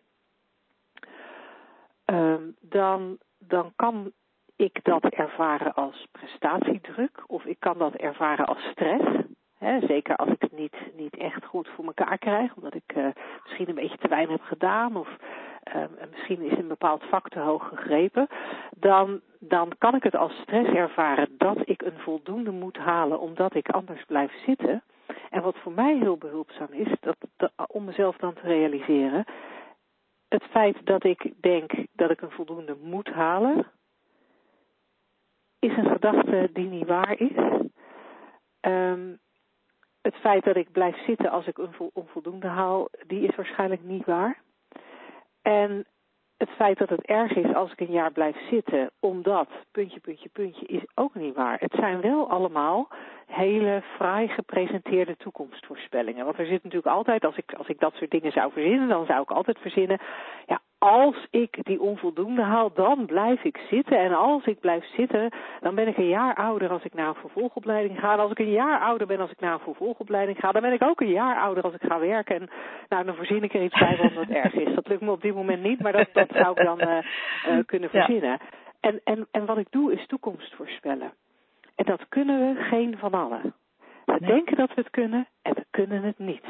Um, 2.05 2.55
dan, 2.59 3.17
dan 3.37 3.73
kan 3.75 4.11
ik 4.55 4.83
dat 4.83 5.03
ervaren 5.03 5.73
als 5.73 6.07
prestatiedruk 6.11 7.23
of 7.27 7.45
ik 7.45 7.59
kan 7.59 7.77
dat 7.77 7.93
ervaren 7.93 8.45
als 8.45 8.61
stress. 8.71 9.05
Hè, 9.57 9.79
zeker 9.79 10.15
als 10.15 10.29
ik 10.29 10.41
het 10.41 10.51
niet, 10.51 10.75
niet 10.95 11.17
echt 11.17 11.45
goed 11.45 11.67
voor 11.67 11.85
elkaar 11.85 12.17
krijg, 12.17 12.55
omdat 12.55 12.75
ik 12.75 12.95
uh, 12.95 13.07
misschien 13.43 13.69
een 13.69 13.75
beetje 13.75 13.97
te 13.97 14.07
weinig 14.07 14.31
heb 14.31 14.47
gedaan 14.47 14.95
of 14.95 15.07
uh, 15.75 15.83
misschien 16.09 16.41
is 16.41 16.57
een 16.57 16.67
bepaald 16.67 17.03
vak 17.03 17.29
te 17.29 17.39
hoog 17.39 17.67
gegrepen. 17.67 18.27
Dan, 18.75 19.21
dan 19.49 19.71
kan 19.77 19.95
ik 19.95 20.03
het 20.03 20.15
als 20.15 20.33
stress 20.41 20.69
ervaren 20.69 21.35
dat 21.37 21.57
ik 21.65 21.81
een 21.81 21.99
voldoende 21.99 22.51
moet 22.51 22.77
halen 22.77 23.19
omdat 23.19 23.55
ik 23.55 23.69
anders 23.69 24.03
blijf 24.05 24.31
zitten. 24.45 24.83
En 25.29 25.41
wat 25.41 25.57
voor 25.57 25.71
mij 25.71 25.97
heel 25.97 26.17
behulpzaam 26.17 26.71
is, 26.71 26.95
dat, 26.99 27.51
om 27.67 27.83
mezelf 27.83 28.17
dan 28.17 28.33
te 28.33 28.41
realiseren, 28.41 29.25
het 30.27 30.43
feit 30.43 30.85
dat 30.85 31.03
ik 31.03 31.33
denk 31.41 31.71
dat 31.91 32.09
ik 32.09 32.21
een 32.21 32.31
voldoende 32.31 32.77
moet 32.81 33.09
halen, 33.09 33.65
is 35.59 35.77
een 35.77 35.91
gedachte 35.91 36.49
die 36.53 36.67
niet 36.67 36.87
waar 36.87 37.19
is. 37.19 37.67
Um, 38.61 39.19
het 40.01 40.15
feit 40.15 40.43
dat 40.43 40.55
ik 40.55 40.71
blijf 40.71 40.97
zitten 41.05 41.29
als 41.29 41.47
ik 41.47 41.57
een 41.57 41.91
onvoldoende 41.93 42.47
haal, 42.47 42.89
die 43.07 43.27
is 43.27 43.35
waarschijnlijk 43.35 43.83
niet 43.83 44.05
waar. 44.05 44.41
En 45.41 45.85
het 46.39 46.49
feit 46.49 46.77
dat 46.77 46.89
het 46.89 47.05
erg 47.05 47.35
is 47.35 47.53
als 47.53 47.71
ik 47.71 47.79
een 47.79 47.91
jaar 47.91 48.11
blijf 48.11 48.35
zitten, 48.49 48.91
omdat, 48.99 49.49
puntje, 49.71 49.99
puntje, 49.99 50.29
puntje, 50.29 50.65
is 50.65 50.81
ook 50.95 51.15
niet 51.15 51.35
waar. 51.35 51.59
Het 51.59 51.73
zijn 51.79 52.01
wel 52.01 52.29
allemaal 52.29 52.87
hele 53.25 53.81
fraai 53.95 54.27
gepresenteerde 54.27 55.17
toekomstvoorspellingen. 55.17 56.25
Want 56.25 56.39
er 56.39 56.45
zit 56.45 56.63
natuurlijk 56.63 56.95
altijd, 56.95 57.25
als 57.25 57.37
ik, 57.37 57.53
als 57.53 57.67
ik 57.67 57.79
dat 57.79 57.93
soort 57.93 58.11
dingen 58.11 58.31
zou 58.31 58.51
verzinnen, 58.51 58.87
dan 58.87 59.05
zou 59.05 59.21
ik 59.21 59.31
altijd 59.31 59.57
verzinnen, 59.59 59.99
ja, 60.45 60.59
als 60.79 61.27
ik 61.29 61.57
die 61.63 61.81
onvoldoende 61.81 62.41
haal, 62.41 62.73
dan 62.73 63.05
blijf 63.05 63.43
ik 63.43 63.57
zitten. 63.69 63.97
En 63.97 64.13
als 64.13 64.45
ik 64.45 64.59
blijf 64.59 64.85
zitten, 64.85 65.29
dan 65.59 65.75
ben 65.75 65.87
ik 65.87 65.97
een 65.97 66.07
jaar 66.07 66.35
ouder 66.35 66.69
als 66.69 66.83
ik 66.83 66.93
naar 66.93 67.07
een 67.07 67.15
vervolgopleiding 67.15 67.99
ga. 67.99 68.13
En 68.13 68.19
als 68.19 68.31
ik 68.31 68.39
een 68.39 68.51
jaar 68.51 68.79
ouder 68.79 69.07
ben 69.07 69.19
als 69.19 69.31
ik 69.31 69.39
naar 69.39 69.53
een 69.53 69.59
vervolgopleiding 69.59 70.39
ga, 70.39 70.51
dan 70.51 70.61
ben 70.61 70.73
ik 70.73 70.83
ook 70.83 71.01
een 71.01 71.11
jaar 71.11 71.39
ouder 71.39 71.63
als 71.63 71.73
ik 71.73 71.83
ga 71.83 71.99
werken. 71.99 72.35
En 72.35 72.49
nou, 72.89 73.05
dan 73.05 73.15
voorzien 73.15 73.43
ik 73.43 73.53
er 73.53 73.63
iets 73.63 73.79
bij 73.79 73.97
wat 73.97 74.13
wat 74.13 74.29
erg 74.29 74.53
is. 74.53 74.75
Dat 74.75 74.87
lukt 74.87 75.01
me 75.01 75.11
op 75.11 75.21
dit 75.21 75.35
moment 75.35 75.63
niet, 75.63 75.81
maar 75.81 75.91
dat, 75.91 76.09
dat 76.13 76.29
zou 76.31 76.51
ik 76.51 76.65
dan 76.65 76.81
uh, 76.81 76.97
uh, 77.47 77.65
kunnen 77.65 77.89
verzinnen. 77.89 78.29
Ja. 78.29 78.39
En, 78.79 79.01
en, 79.03 79.27
en 79.31 79.45
wat 79.45 79.57
ik 79.57 79.67
doe 79.69 79.93
is 79.93 80.07
toekomst 80.07 80.55
voorspellen. 80.55 81.13
En 81.75 81.85
dat 81.85 82.07
kunnen 82.09 82.39
we 82.39 82.61
geen 82.61 82.97
van 82.97 83.13
allen. 83.13 83.53
We 84.05 84.15
nee. 84.19 84.29
denken 84.29 84.57
dat 84.57 84.69
we 84.73 84.81
het 84.81 84.89
kunnen 84.89 85.27
en 85.41 85.53
we 85.53 85.65
kunnen 85.69 86.03
het 86.03 86.19
niet. 86.19 86.45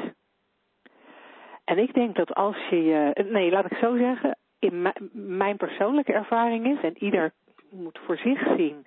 En 1.70 1.78
ik 1.78 1.94
denk 1.94 2.16
dat 2.16 2.34
als 2.34 2.56
je 2.70 3.24
nee, 3.30 3.50
laat 3.50 3.70
ik 3.70 3.76
zo 3.76 3.96
zeggen, 3.96 4.36
in 4.58 4.92
mijn 5.12 5.56
persoonlijke 5.56 6.12
ervaring 6.12 6.66
is, 6.66 6.82
en 6.82 7.04
ieder 7.04 7.32
moet 7.70 7.98
voor 8.06 8.16
zich 8.16 8.42
zien 8.56 8.86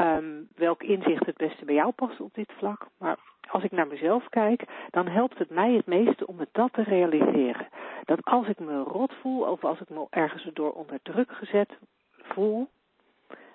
um, 0.00 0.48
welk 0.56 0.82
inzicht 0.82 1.26
het 1.26 1.36
beste 1.36 1.64
bij 1.64 1.74
jou 1.74 1.92
past 1.92 2.20
op 2.20 2.34
dit 2.34 2.52
vlak. 2.56 2.86
Maar 2.98 3.18
als 3.50 3.62
ik 3.62 3.70
naar 3.70 3.86
mezelf 3.86 4.28
kijk, 4.28 4.64
dan 4.90 5.08
helpt 5.08 5.38
het 5.38 5.50
mij 5.50 5.72
het 5.72 5.86
meeste 5.86 6.26
om 6.26 6.38
het 6.38 6.48
dat 6.52 6.72
te 6.72 6.82
realiseren. 6.82 7.68
Dat 8.04 8.24
als 8.24 8.48
ik 8.48 8.58
me 8.58 8.82
rot 8.82 9.12
voel, 9.20 9.42
of 9.42 9.64
als 9.64 9.80
ik 9.80 9.88
me 9.88 10.06
ergens 10.10 10.48
door 10.52 10.72
onder 10.72 10.98
druk 11.02 11.32
gezet 11.32 11.78
voel, 12.22 12.68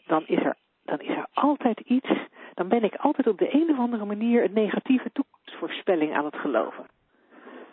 dan 0.06 0.24
is 0.28 0.44
er, 0.44 0.56
dan 0.84 1.00
is 1.00 1.16
er 1.16 1.28
altijd 1.34 1.80
iets, 1.80 2.10
dan 2.54 2.68
ben 2.68 2.84
ik 2.84 2.96
altijd 2.96 3.28
op 3.28 3.38
de 3.38 3.54
een 3.54 3.70
of 3.70 3.78
andere 3.78 4.06
manier 4.06 4.44
een 4.44 4.54
negatieve 4.54 5.12
toekomstvoorspelling 5.14 6.16
aan 6.16 6.26
het 6.26 6.36
geloven. 6.36 6.86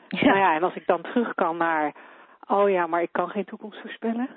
Ja. 0.09 0.27
Nou 0.27 0.39
ja, 0.39 0.55
en 0.55 0.63
als 0.63 0.75
ik 0.75 0.87
dan 0.87 1.03
terug 1.03 1.35
kan 1.35 1.57
naar, 1.57 1.95
oh 2.47 2.71
ja, 2.71 2.87
maar 2.87 3.03
ik 3.03 3.13
kan 3.13 3.29
geen 3.29 3.45
toekomst 3.45 3.81
voorspellen. 3.81 4.29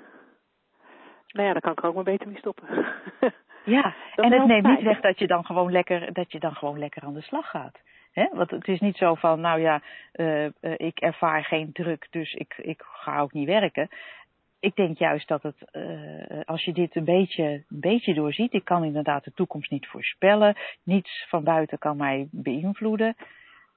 Nou 1.32 1.46
ja, 1.46 1.52
dan 1.52 1.60
kan 1.60 1.72
ik 1.72 1.78
er 1.78 1.88
ook 1.88 1.94
maar 1.94 2.04
beter 2.04 2.28
mee 2.28 2.38
stoppen. 2.38 2.86
Ja, 3.64 3.94
en 4.14 4.32
het 4.32 4.46
neemt 4.46 4.66
niet 4.66 4.82
weg 4.82 5.00
dat 5.00 5.18
je 5.18 5.26
dan 5.26 5.44
gewoon 5.44 5.72
lekker, 5.72 6.12
dat 6.12 6.32
je 6.32 6.40
dan 6.40 6.54
gewoon 6.54 6.78
lekker 6.78 7.02
aan 7.02 7.14
de 7.14 7.22
slag 7.22 7.50
gaat. 7.50 7.80
He? 8.12 8.28
Want 8.32 8.50
het 8.50 8.68
is 8.68 8.80
niet 8.80 8.96
zo 8.96 9.14
van, 9.14 9.40
nou 9.40 9.60
ja, 9.60 9.82
uh, 10.14 10.44
uh, 10.44 10.50
ik 10.76 10.98
ervaar 10.98 11.44
geen 11.44 11.72
druk, 11.72 12.06
dus 12.10 12.34
ik, 12.34 12.54
ik 12.56 12.82
ga 12.82 13.20
ook 13.20 13.32
niet 13.32 13.46
werken. 13.46 13.88
Ik 14.60 14.74
denk 14.74 14.98
juist 14.98 15.28
dat 15.28 15.42
het, 15.42 15.68
uh, 15.72 16.40
als 16.44 16.64
je 16.64 16.72
dit 16.72 16.96
een 16.96 17.04
beetje, 17.04 17.44
een 17.44 17.80
beetje 17.80 18.14
doorziet, 18.14 18.52
ik 18.52 18.64
kan 18.64 18.84
inderdaad 18.84 19.24
de 19.24 19.32
toekomst 19.32 19.70
niet 19.70 19.86
voorspellen, 19.86 20.56
niets 20.84 21.26
van 21.28 21.44
buiten 21.44 21.78
kan 21.78 21.96
mij 21.96 22.28
beïnvloeden. 22.30 23.16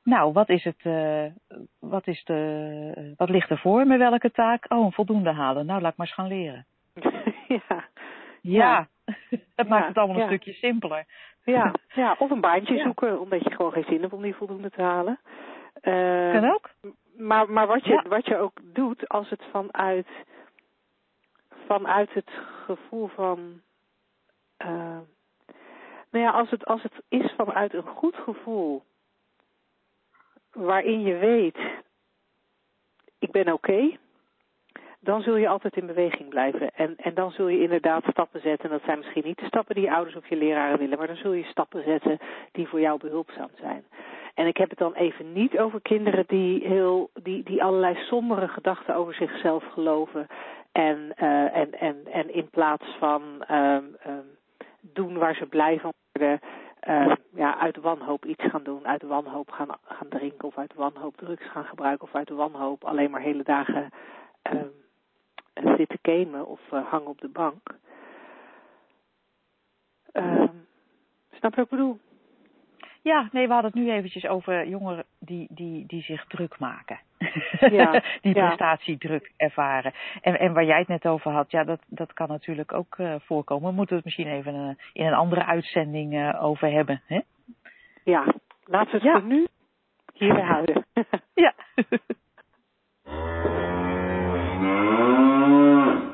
Nou, 0.04 0.34
wat 0.34 0.50
is 0.50 0.64
het, 0.64 0.84
uh, 0.84 1.26
wat 1.80 2.08
is 2.08 2.24
de, 2.24 3.14
wat 3.18 3.30
ligt 3.30 3.50
er 3.50 3.58
voor 3.58 3.88
me, 3.88 3.98
welke 3.98 4.32
taak? 4.32 4.66
Oh, 4.68 4.86
een 4.86 4.92
voldoende 4.92 5.32
halen. 5.32 5.66
Nou, 5.66 5.82
laat 5.82 5.92
ik 5.92 5.98
maar 5.98 6.08
eens 6.08 6.16
gaan 6.16 6.28
leren. 6.28 6.66
ja. 7.68 7.86
Ja, 8.42 8.88
het 9.56 9.68
maakt 9.74 9.88
het 9.88 9.98
allemaal 9.98 10.22
een 10.22 10.28
stukje 10.28 10.54
simpeler. 10.54 11.06
Ja, 11.44 11.74
ja, 12.02 12.16
of 12.20 12.30
een 12.30 12.42
baantje 12.42 12.78
zoeken, 12.78 13.20
omdat 13.20 13.44
je 13.44 13.52
gewoon 13.52 13.72
geen 13.72 13.84
zin 13.84 14.02
hebt 14.02 14.14
om 14.14 14.22
die 14.22 14.36
voldoende 14.36 14.70
te 14.70 14.82
halen. 14.82 15.20
Uh, 15.82 16.32
kan 16.32 16.52
ook. 16.52 16.70
Maar, 17.18 17.52
maar 17.52 17.68
wat, 17.68 17.86
je, 17.86 18.04
wat 18.08 18.26
je 18.26 18.38
ook 18.38 18.60
doet, 18.64 19.10
als 19.10 19.30
het 19.30 19.44
vanuit, 19.52 20.08
vanuit 21.68 22.14
het 22.14 22.30
gevoel 22.66 23.08
van... 23.08 23.62
Uh, 24.66 24.98
nou 26.12 26.26
ja, 26.26 26.32
als 26.32 26.50
het, 26.50 26.66
als 26.66 26.82
het 26.82 27.04
is 27.10 27.34
vanuit 27.38 27.74
een 27.74 27.88
goed 27.88 28.16
gevoel 28.16 28.84
waarin 30.54 31.02
je 31.02 31.18
weet, 31.18 31.58
ik 33.20 33.32
ben 33.32 33.54
oké, 33.54 33.98
dan 35.00 35.22
zul 35.22 35.36
je 35.36 35.48
altijd 35.48 35.76
in 35.76 35.86
beweging 35.86 36.30
blijven. 36.30 36.72
En, 36.76 36.96
en 36.98 37.14
dan 37.14 37.32
zul 37.32 37.48
je 37.48 37.62
inderdaad 37.62 38.04
stappen 38.10 38.42
zetten. 38.42 38.70
En 38.70 38.76
dat 38.76 38.86
zijn 38.86 38.98
misschien 38.98 39.24
niet 39.26 39.40
de 39.40 39.46
stappen 39.46 39.76
die 39.76 39.84
je 39.84 39.94
ouders 39.94 40.16
of 40.16 40.30
je 40.30 40.36
leraren 40.36 40.80
willen, 40.80 40.98
maar 40.98 41.08
dan 41.08 41.16
zul 41.16 41.32
je 41.32 41.44
stappen 41.44 41.84
zetten 41.84 42.20
die 42.52 42.68
voor 42.68 42.80
jou 42.80 43.00
behulpzaam 43.00 43.50
zijn. 43.60 43.84
En 44.34 44.48
ik 44.48 44.58
heb 44.58 44.70
het 44.70 44.80
dan 44.80 44.94
even 44.94 45.34
niet 45.34 45.58
over 45.58 45.82
kinderen 45.82 46.24
die, 46.28 46.68
heel, 46.68 47.10
die, 47.14 47.44
die 47.44 47.64
allerlei 47.64 47.96
sombere 47.96 48.48
gedachten 48.48 48.96
over 48.96 49.14
zichzelf 49.14 49.64
geloven. 49.64 50.28
En, 50.72 51.14
uh, 51.22 51.56
en, 51.56 51.72
en, 51.80 51.98
en 52.12 52.34
in 52.34 52.50
plaats 52.50 52.86
van 53.00 53.22
um, 53.52 53.96
um, 54.08 54.38
doen 54.82 55.18
waar 55.18 55.36
ze 55.36 55.46
blij 55.46 55.80
van 55.80 55.94
worden, 56.12 56.40
uh, 56.88 57.16
ja, 57.34 57.58
uit 57.58 57.78
wanhoop 57.78 58.26
iets 58.26 58.44
gaan 58.44 58.64
doen, 58.64 58.88
uit 58.88 59.02
wanhoop 59.02 59.52
gaan, 59.52 59.68
gaan 59.86 60.10
drinken 60.10 60.48
of 60.48 60.58
uit 60.58 60.74
wanhoop 60.74 61.18
drugs 61.18 61.50
gaan 61.52 61.66
gebruiken 61.66 62.08
of 62.08 62.16
uit 62.16 62.30
wanhoop 62.30 62.84
alleen 62.84 63.12
maar 63.12 63.22
hele 63.22 63.44
dagen 63.44 63.90
uh, 64.54 64.62
zitten 65.78 66.00
gamen 66.02 66.48
of 66.48 66.60
uh, 66.74 66.88
hangen 66.90 67.08
op 67.08 67.22
de 67.22 67.30
bank. 67.30 67.76
Uh, 70.14 70.44
snap 71.32 71.56
je 71.56 71.56
wat 71.56 71.66
ik 71.66 71.70
bedoel? 71.70 72.00
Ja, 73.02 73.30
nee, 73.32 73.48
we 73.48 73.54
hadden 73.54 73.72
het 73.72 73.82
nu 73.82 73.92
eventjes 73.92 74.26
over 74.26 74.68
jongeren 74.68 75.06
die, 75.20 75.48
die, 75.50 75.86
die 75.86 76.02
zich 76.02 76.26
druk 76.26 76.60
maken. 76.60 77.00
Ja, 77.80 78.04
die 78.22 78.34
prestatiedruk 78.34 79.32
ervaren. 79.38 79.94
En, 80.22 80.40
en 80.40 80.54
waar 80.54 80.66
jij 80.66 80.80
het 80.80 80.88
net 80.88 81.06
over 81.06 81.32
had, 81.32 81.52
ja, 81.52 81.64
dat, 81.64 81.80
dat 81.88 82.14
kan 82.14 82.28
natuurlijk 82.28 82.74
ook 82.74 82.98
uh, 82.98 83.16
voorkomen. 83.20 83.70
We 83.70 83.76
moeten 83.76 83.96
het 83.96 84.06
misschien 84.06 84.28
even 84.28 84.56
uh, 84.56 84.70
in 84.94 85.06
een 85.06 85.14
andere 85.14 85.46
uitzending 85.46 86.14
uh, 86.14 86.44
over 86.44 86.72
hebben. 86.72 87.02
Hè? 87.06 87.20
Ja, 88.04 88.34
laten 88.66 88.92
we 88.92 88.98
het 88.98 89.04
ja. 89.04 89.20
voor 89.20 89.28
nu 89.28 89.48
hierbij 90.14 90.44
houden. 90.44 90.86
ja. 91.46 91.54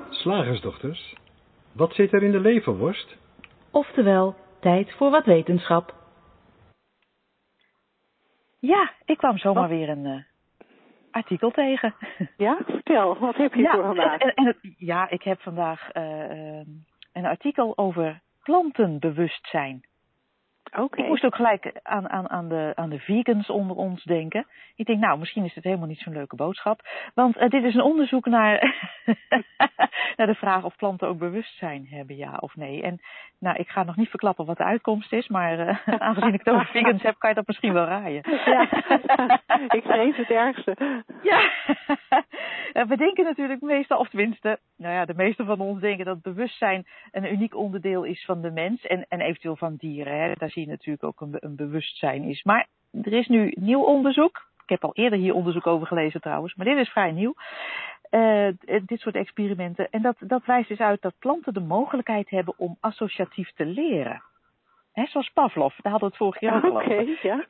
Slagersdochters, 0.10 1.16
wat 1.72 1.94
zit 1.94 2.14
er 2.14 2.24
in 2.24 2.32
de 2.32 2.40
leverworst? 2.40 3.18
Oftewel, 3.72 4.36
tijd 4.60 4.94
voor 4.94 5.12
wat 5.12 5.26
wetenschap. 5.26 5.94
Ja, 8.60 8.92
ik 9.06 9.18
kwam 9.18 9.38
zomaar 9.38 9.68
wat? 9.68 9.78
weer 9.78 9.90
een 9.90 10.06
uh, 10.06 10.24
artikel 11.12 11.52
tegen. 11.52 11.94
Ja, 12.38 12.58
vertel, 12.66 13.18
wat 13.18 13.36
heb 13.36 13.54
je 13.54 13.62
ja, 13.62 13.72
voor 13.72 13.84
vandaag? 13.84 14.20
En, 14.20 14.34
en, 14.34 14.58
ja, 14.78 15.10
ik 15.10 15.24
heb 15.24 15.42
vandaag 15.42 15.96
uh, 15.96 16.62
een 17.14 17.26
artikel 17.26 17.78
over 17.78 18.22
plantenbewustzijn. 18.44 19.88
Okay. 20.72 21.04
Ik 21.04 21.10
moest 21.10 21.24
ook 21.24 21.36
gelijk 21.36 21.72
aan, 21.84 22.10
aan, 22.10 22.30
aan, 22.30 22.50
de, 22.50 22.72
aan 22.76 22.90
de 22.90 23.00
vegans 23.00 23.50
onder 23.50 23.76
ons 23.76 24.04
denken. 24.04 24.48
Ik 24.76 24.86
denk, 24.86 25.00
nou, 25.00 25.20
misschien 25.20 25.46
is 25.46 25.56
het 25.56 25.64
helemaal 25.64 25.88
niet 25.88 26.00
zo'n 26.00 26.14
leuke 26.14 26.36
boodschap. 26.36 26.82
Want 27.14 27.38
uh, 27.38 27.50
dit 27.50 27.64
is 27.64 27.76
een 27.76 27.82
onderzoek 27.82 28.26
naar, 28.26 28.76
naar 30.18 30.28
de 30.28 30.36
vraag 30.36 30.64
of 30.64 30.76
planten 30.76 31.08
ook 31.08 31.18
bewustzijn 31.18 31.88
hebben, 31.90 32.16
ja 32.16 32.38
of 32.40 32.56
nee. 32.56 32.82
En 32.82 33.00
nou, 33.40 33.58
ik 33.58 33.70
ga 33.70 33.84
nog 33.84 33.96
niet 33.96 34.10
verklappen 34.10 34.46
wat 34.46 34.58
de 34.58 34.64
uitkomst 34.64 35.14
is, 35.14 35.28
maar 35.28 35.60
uh, 35.60 35.78
aangezien 36.08 36.34
ik 36.34 36.42
het 36.44 36.54
over 36.54 36.66
vegans 36.66 37.02
heb, 37.02 37.16
kan 37.18 37.30
je 37.30 37.36
dat 37.36 37.48
misschien 37.48 37.74
wel 37.74 37.86
raaien. 37.86 38.24
ja, 38.46 38.62
ik 39.78 39.84
vrees 39.84 40.18
het 40.18 40.30
ergste. 40.30 40.76
ja, 41.22 41.40
we 42.88 42.98
denken 42.98 43.24
natuurlijk 43.24 43.62
meestal, 43.62 44.00
of 44.00 44.10
tenminste, 44.10 44.60
nou 44.78 44.94
ja, 44.94 45.06
de 45.06 45.14
meeste 45.14 45.46
van 45.46 45.60
ons 45.60 45.80
denken 45.80 46.06
dat 46.06 46.22
bewustzijn 46.22 46.88
een 47.12 47.32
uniek 47.34 47.56
onderdeel 47.56 48.04
is 48.04 48.26
van 48.26 48.42
de 48.42 48.52
mens 48.52 48.86
en, 48.86 49.06
en 49.08 49.22
eventueel 49.22 49.56
van 49.56 49.76
dieren. 49.76 50.20
Hè. 50.22 50.34
Daar 50.34 50.50
natuurlijk 50.68 51.04
ook 51.04 51.22
een, 51.22 51.56
bewustzijn 51.56 52.24
is. 52.24 52.44
Maar 52.44 52.68
er 52.92 53.14
is 53.14 53.28
nu 53.28 53.54
nieuw 53.60 53.84
onderzoek. 53.84 54.48
Ik 54.64 54.70
heb 54.70 54.84
al 54.84 54.94
eerder 54.94 55.20
hier 55.20 55.34
onderzoek 55.34 55.68
over 55.68 55.88
gelezen 55.88 56.22
trouwens, 56.22 56.56
maar 56.56 56.66
dit 56.66 56.78
is 56.78 56.90
vrij 56.90 57.12
nieuw. 57.12 57.34
Uh, 58.12 58.48
dit 58.86 59.00
soort 59.00 59.16
experimenten. 59.16 59.90
En 59.90 60.02
dat, 60.02 60.16
dat 60.20 60.46
wijst 60.46 60.70
dus 60.70 60.80
uit 60.80 61.02
dat 61.02 61.14
planten 61.20 61.54
de 61.54 61.60
mogelijkheid 61.60 62.30
hebben 62.30 62.54
om 62.58 62.78
associatief 62.80 63.52
te 63.56 63.66
leren. 63.66 64.24
Zoals 64.94 65.30
Pavlov, 65.30 65.76
daar 65.78 65.92
hadden 65.92 66.10
we 66.10 66.16
het 66.16 66.24
vorig 66.24 66.40
jaar 66.40 66.66
Oké, 66.66 66.84
okay, 66.84 67.18
ja. 67.22 67.44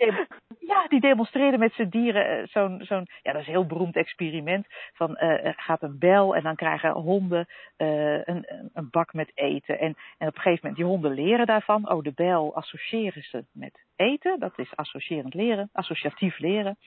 ja, 0.59 0.87
die 0.87 0.99
demonstreerde 0.99 1.57
met 1.57 1.73
zijn 1.73 1.89
dieren 1.89 2.47
zo'n, 2.47 2.81
zo'n, 2.83 3.07
ja, 3.21 3.31
dat 3.31 3.41
is 3.41 3.47
een 3.47 3.53
heel 3.53 3.65
beroemd 3.65 3.95
experiment. 3.95 4.67
Van 4.93 5.17
er 5.17 5.53
gaat 5.57 5.81
een 5.81 5.99
bel 5.99 6.35
en 6.35 6.43
dan 6.43 6.55
krijgen 6.55 6.91
honden 6.91 7.47
een, 7.77 8.47
een 8.73 8.89
bak 8.91 9.13
met 9.13 9.31
eten. 9.33 9.79
En, 9.79 9.95
en 10.17 10.27
op 10.27 10.35
een 10.35 10.41
gegeven 10.41 10.59
moment, 10.61 10.75
die 10.75 10.85
honden 10.85 11.13
leren 11.13 11.45
daarvan. 11.45 11.89
Oh, 11.89 12.03
de 12.03 12.13
bel 12.15 12.55
associëren 12.55 13.23
ze 13.23 13.45
met 13.51 13.79
eten. 13.95 14.39
Dat 14.39 14.53
is 14.55 14.75
associërend 14.75 15.33
leren, 15.33 15.69
associatief 15.73 16.39
leren. 16.39 16.77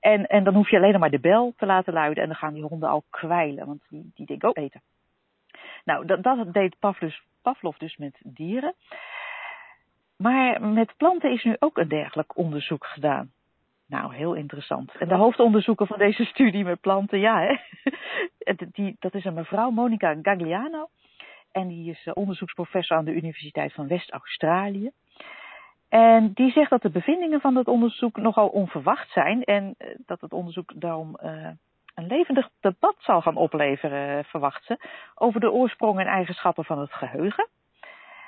En, 0.00 0.26
en 0.26 0.44
dan 0.44 0.54
hoef 0.54 0.70
je 0.70 0.76
alleen 0.76 1.00
maar 1.00 1.10
de 1.10 1.20
bel 1.20 1.54
te 1.56 1.66
laten 1.66 1.92
luiden 1.92 2.22
en 2.22 2.28
dan 2.28 2.38
gaan 2.38 2.54
die 2.54 2.64
honden 2.64 2.88
al 2.88 3.04
kwijlen, 3.10 3.66
want 3.66 3.82
die, 3.88 4.10
die 4.14 4.26
denken, 4.26 4.48
oh, 4.48 4.62
eten. 4.62 4.82
Nou, 5.84 6.06
dat, 6.06 6.22
dat 6.22 6.52
deed 6.52 6.78
Pavlov, 6.78 7.14
Pavlov 7.42 7.76
dus 7.76 7.96
met 7.96 8.20
dieren. 8.24 8.74
Maar 10.18 10.62
met 10.62 10.96
planten 10.96 11.32
is 11.32 11.44
nu 11.44 11.56
ook 11.58 11.78
een 11.78 11.88
dergelijk 11.88 12.36
onderzoek 12.36 12.86
gedaan. 12.86 13.30
Nou, 13.86 14.14
heel 14.14 14.34
interessant. 14.34 14.92
En 14.98 15.08
de 15.08 15.14
hoofdonderzoeker 15.14 15.86
van 15.86 15.98
deze 15.98 16.24
studie 16.24 16.64
met 16.64 16.80
planten, 16.80 17.18
ja, 17.18 17.40
hè? 17.40 17.56
Die, 18.72 18.96
dat 18.98 19.14
is 19.14 19.24
een 19.24 19.34
mevrouw, 19.34 19.70
Monica 19.70 20.16
Gagliano. 20.22 20.88
En 21.52 21.68
die 21.68 21.90
is 21.90 22.12
onderzoeksprofessor 22.12 22.96
aan 22.96 23.04
de 23.04 23.14
Universiteit 23.14 23.72
van 23.72 23.88
West-Australië. 23.88 24.90
En 25.88 26.30
die 26.34 26.50
zegt 26.50 26.70
dat 26.70 26.82
de 26.82 26.90
bevindingen 26.90 27.40
van 27.40 27.56
het 27.56 27.68
onderzoek 27.68 28.16
nogal 28.16 28.48
onverwacht 28.48 29.10
zijn 29.10 29.44
en 29.44 29.74
eh, 29.78 29.88
dat 30.06 30.20
het 30.20 30.32
onderzoek 30.32 30.72
daarom 30.74 31.18
uh, 31.22 31.48
een 31.94 32.06
levendig 32.06 32.48
debat 32.60 32.96
zal 32.98 33.20
gaan 33.20 33.36
opleveren, 33.36 34.24
verwacht 34.24 34.64
ze, 34.64 34.78
over 35.14 35.40
de 35.40 35.52
oorsprong 35.52 35.98
en 35.98 36.06
eigenschappen 36.06 36.64
van 36.64 36.78
het 36.78 36.92
geheugen, 36.92 37.48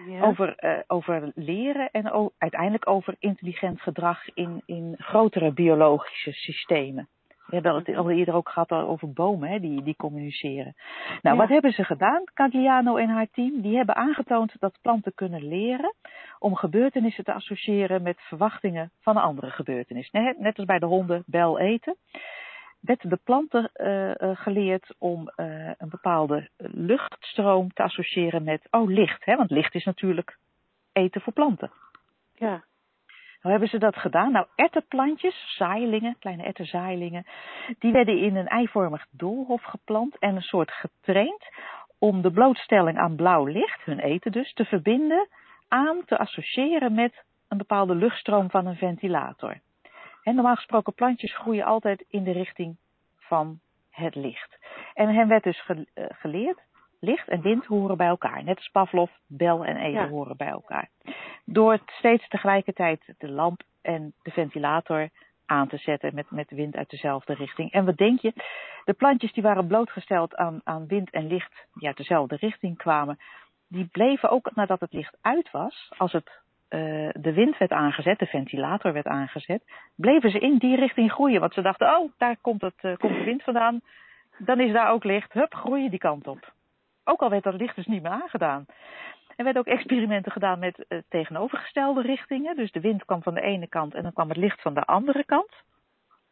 ja. 0.06 0.22
over, 0.22 0.54
uh, 0.64 0.78
over 0.86 1.32
leren 1.34 1.90
en 1.90 2.32
uiteindelijk 2.38 2.88
over 2.88 3.14
intelligent 3.18 3.80
gedrag 3.80 4.34
in, 4.34 4.62
in 4.66 4.94
grotere 4.98 5.52
biologische 5.52 6.32
systemen. 6.32 7.08
We 7.50 7.56
hebben 7.56 7.74
het 7.74 7.96
al 7.96 8.10
eerder 8.10 8.34
ook 8.34 8.48
gehad 8.48 8.70
over 8.70 9.12
bomen 9.12 9.48
hè, 9.48 9.60
die, 9.60 9.82
die 9.82 9.96
communiceren. 9.96 10.74
Nou, 11.22 11.36
ja. 11.36 11.36
wat 11.36 11.48
hebben 11.48 11.72
ze 11.72 11.84
gedaan, 11.84 12.24
Cagliano 12.34 12.96
en 12.96 13.08
haar 13.08 13.26
team? 13.32 13.60
Die 13.60 13.76
hebben 13.76 13.96
aangetoond 13.96 14.54
dat 14.58 14.78
planten 14.82 15.14
kunnen 15.14 15.48
leren 15.48 15.94
om 16.38 16.54
gebeurtenissen 16.54 17.24
te 17.24 17.32
associëren 17.32 18.02
met 18.02 18.20
verwachtingen 18.20 18.92
van 19.00 19.16
een 19.16 19.22
andere 19.22 19.50
gebeurtenis. 19.50 20.10
Net 20.10 20.56
als 20.56 20.66
bij 20.66 20.78
de 20.78 20.86
honden 20.86 21.22
bel 21.26 21.58
eten. 21.58 21.96
Werd 22.80 23.10
de 23.10 23.18
planten 23.24 23.70
uh, 23.74 24.08
uh, 24.08 24.36
geleerd 24.36 24.94
om 24.98 25.32
uh, 25.36 25.70
een 25.78 25.88
bepaalde 25.88 26.48
luchtstroom 26.56 27.72
te 27.72 27.82
associëren 27.82 28.42
met, 28.42 28.66
oh 28.70 28.88
licht, 28.88 29.24
hè? 29.24 29.36
want 29.36 29.50
licht 29.50 29.74
is 29.74 29.84
natuurlijk 29.84 30.38
eten 30.92 31.20
voor 31.20 31.32
planten. 31.32 31.70
Ja. 32.34 32.64
Hoe 33.40 33.50
hebben 33.50 33.68
ze 33.68 33.78
dat 33.78 33.96
gedaan? 33.96 34.32
Nou, 34.32 34.46
ertenplantjes, 34.54 35.54
zaailingen, 35.56 36.16
kleine 36.18 36.42
ertenzaailingen, 36.42 37.26
die 37.78 37.92
werden 37.92 38.18
in 38.18 38.36
een 38.36 38.48
eivormig 38.48 39.06
doolhof 39.10 39.62
geplant 39.62 40.18
en 40.18 40.36
een 40.36 40.42
soort 40.42 40.70
getraind 40.70 41.44
om 41.98 42.22
de 42.22 42.30
blootstelling 42.30 42.98
aan 42.98 43.16
blauw 43.16 43.44
licht, 43.46 43.84
hun 43.84 43.98
eten 43.98 44.32
dus, 44.32 44.52
te 44.52 44.64
verbinden 44.64 45.28
aan, 45.68 46.04
te 46.04 46.18
associëren 46.18 46.94
met 46.94 47.24
een 47.48 47.58
bepaalde 47.58 47.94
luchtstroom 47.94 48.50
van 48.50 48.66
een 48.66 48.76
ventilator. 48.76 49.60
En 50.30 50.36
normaal 50.36 50.54
gesproken 50.54 50.94
plantjes 50.94 51.36
groeien 51.36 51.64
altijd 51.64 52.04
in 52.08 52.24
de 52.24 52.32
richting 52.32 52.76
van 53.16 53.60
het 53.90 54.14
licht. 54.14 54.58
En 54.94 55.14
hen 55.14 55.28
werd 55.28 55.42
dus 55.42 55.64
geleerd 55.94 56.58
licht 57.00 57.28
en 57.28 57.40
wind 57.40 57.66
horen 57.66 57.96
bij 57.96 58.06
elkaar. 58.06 58.44
Net 58.44 58.56
als 58.56 58.68
Pavlov, 58.68 59.10
bel 59.26 59.64
en 59.64 59.76
eten 59.76 60.02
ja. 60.02 60.08
horen 60.08 60.36
bij 60.36 60.48
elkaar. 60.48 60.88
Door 61.44 61.78
steeds 61.86 62.28
tegelijkertijd 62.28 63.14
de 63.18 63.28
lamp 63.28 63.62
en 63.82 64.12
de 64.22 64.30
ventilator 64.30 65.08
aan 65.46 65.68
te 65.68 65.76
zetten 65.76 66.14
met, 66.14 66.30
met 66.30 66.50
wind 66.50 66.76
uit 66.76 66.90
dezelfde 66.90 67.34
richting. 67.34 67.72
En 67.72 67.84
wat 67.84 67.96
denk 67.96 68.20
je? 68.20 68.32
De 68.84 68.92
plantjes 68.92 69.32
die 69.32 69.42
waren 69.42 69.66
blootgesteld 69.66 70.36
aan, 70.36 70.60
aan 70.64 70.86
wind 70.86 71.10
en 71.10 71.26
licht 71.26 71.66
die 71.74 71.88
uit 71.88 71.96
dezelfde 71.96 72.36
richting 72.36 72.76
kwamen, 72.76 73.18
die 73.68 73.88
bleven 73.92 74.30
ook 74.30 74.54
nadat 74.54 74.80
het 74.80 74.92
licht 74.92 75.16
uit 75.20 75.50
was, 75.50 75.92
als 75.98 76.12
het, 76.12 76.30
uh, 76.70 77.08
de 77.12 77.32
wind 77.32 77.58
werd 77.58 77.72
aangezet, 77.72 78.18
de 78.18 78.26
ventilator 78.26 78.92
werd 78.92 79.06
aangezet, 79.06 79.62
bleven 79.96 80.30
ze 80.30 80.38
in 80.38 80.58
die 80.58 80.76
richting 80.76 81.12
groeien. 81.12 81.40
Want 81.40 81.54
ze 81.54 81.62
dachten, 81.62 81.96
oh, 81.96 82.10
daar 82.18 82.36
komt, 82.40 82.60
het, 82.60 82.74
uh, 82.82 82.96
komt 82.96 83.18
de 83.18 83.24
wind 83.24 83.42
vandaan, 83.42 83.80
dan 84.38 84.60
is 84.60 84.72
daar 84.72 84.90
ook 84.90 85.04
licht, 85.04 85.32
hup, 85.32 85.54
groeien 85.54 85.90
die 85.90 85.98
kant 85.98 86.26
op. 86.26 86.52
Ook 87.04 87.20
al 87.20 87.30
werd 87.30 87.42
dat 87.42 87.54
licht 87.54 87.76
dus 87.76 87.86
niet 87.86 88.02
meer 88.02 88.10
aangedaan. 88.10 88.66
Er 89.36 89.44
werden 89.44 89.62
ook 89.62 89.74
experimenten 89.74 90.32
gedaan 90.32 90.58
met 90.58 90.84
uh, 90.88 90.98
tegenovergestelde 91.08 92.02
richtingen. 92.02 92.56
Dus 92.56 92.72
de 92.72 92.80
wind 92.80 93.04
kwam 93.04 93.22
van 93.22 93.34
de 93.34 93.40
ene 93.40 93.66
kant 93.66 93.94
en 93.94 94.02
dan 94.02 94.12
kwam 94.12 94.28
het 94.28 94.36
licht 94.36 94.62
van 94.62 94.74
de 94.74 94.84
andere 94.84 95.24
kant. 95.24 95.52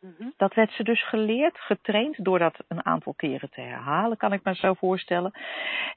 Mm-hmm. 0.00 0.32
Dat 0.36 0.54
werd 0.54 0.72
ze 0.72 0.82
dus 0.82 1.08
geleerd, 1.08 1.58
getraind, 1.58 2.24
door 2.24 2.38
dat 2.38 2.64
een 2.68 2.84
aantal 2.84 3.14
keren 3.14 3.50
te 3.50 3.60
herhalen, 3.60 4.16
kan 4.16 4.32
ik 4.32 4.44
me 4.44 4.54
zo 4.54 4.74
voorstellen. 4.74 5.32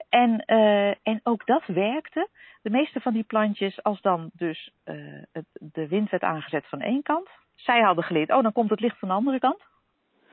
En, 0.10 0.44
uh, 0.46 0.88
en 0.88 1.20
ook 1.24 1.46
dat 1.46 1.66
werkte. 1.66 2.30
De 2.62 2.70
meeste 2.70 3.02
van 3.02 3.14
die 3.14 3.24
plantjes, 3.24 3.84
als 3.84 4.02
dan 4.02 4.30
dus 4.34 4.72
uh, 4.86 5.24
het, 5.32 5.46
de 5.54 5.88
wind 5.88 6.10
werd 6.10 6.24
aangezet 6.24 6.68
van 6.68 6.82
één 6.82 7.04
kant, 7.04 7.30
zij 7.56 7.82
hadden 7.82 8.04
geleerd, 8.04 8.32
oh 8.32 8.44
dan 8.44 8.52
komt 8.52 8.70
het 8.70 8.80
licht 8.80 9.00
van 9.00 9.08
de 9.08 9.14
andere 9.14 9.40
kant. 9.40 9.70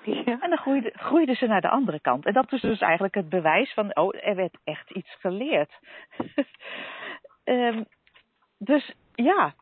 Ja. 0.02 0.40
En 0.40 0.48
dan 0.48 0.58
groeiden, 0.58 0.92
groeiden 0.94 1.36
ze 1.36 1.46
naar 1.46 1.60
de 1.60 1.68
andere 1.68 2.00
kant. 2.00 2.26
En 2.26 2.32
dat 2.32 2.52
is 2.52 2.60
dus 2.60 2.80
eigenlijk 2.80 3.14
het 3.14 3.28
bewijs 3.28 3.72
van, 3.72 3.96
oh, 3.96 4.14
er 4.20 4.34
werd 4.34 4.58
echt 4.64 4.90
iets 4.90 5.14
geleerd. 5.18 5.78
um, 7.44 7.84
dus 8.72 8.94
ja, 9.14 9.54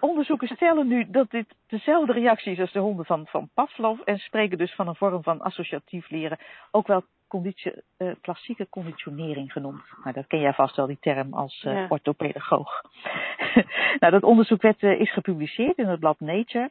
onderzoekers 0.00 0.50
stellen 0.50 0.88
nu 0.88 1.10
dat 1.10 1.30
dit 1.30 1.54
dezelfde 1.66 2.12
reactie 2.12 2.52
is 2.52 2.60
als 2.60 2.72
de 2.72 2.78
honden 2.78 3.04
van, 3.04 3.26
van 3.26 3.48
Pavlov 3.54 4.00
en 4.00 4.18
spreken 4.18 4.58
dus 4.58 4.74
van 4.74 4.88
een 4.88 4.94
vorm 4.94 5.22
van 5.22 5.40
associatief 5.40 6.10
leren, 6.10 6.38
ook 6.70 6.86
wel 6.86 7.04
conditie, 7.28 7.72
uh, 7.98 8.14
klassieke 8.20 8.68
conditionering 8.68 9.52
genoemd. 9.52 9.82
Nou, 10.02 10.14
dat 10.14 10.26
ken 10.26 10.40
jij 10.40 10.52
vast 10.52 10.76
wel, 10.76 10.86
die 10.86 10.98
term 11.00 11.34
als 11.34 11.64
uh, 11.66 11.72
ja. 11.72 11.86
orthopedagoog. 11.88 12.82
nou, 14.00 14.12
dat 14.12 14.22
onderzoek 14.22 14.62
werd, 14.62 14.82
uh, 14.82 15.00
is 15.00 15.12
gepubliceerd 15.12 15.78
in 15.78 15.86
het 15.86 16.00
blad 16.00 16.20
Nature. 16.20 16.70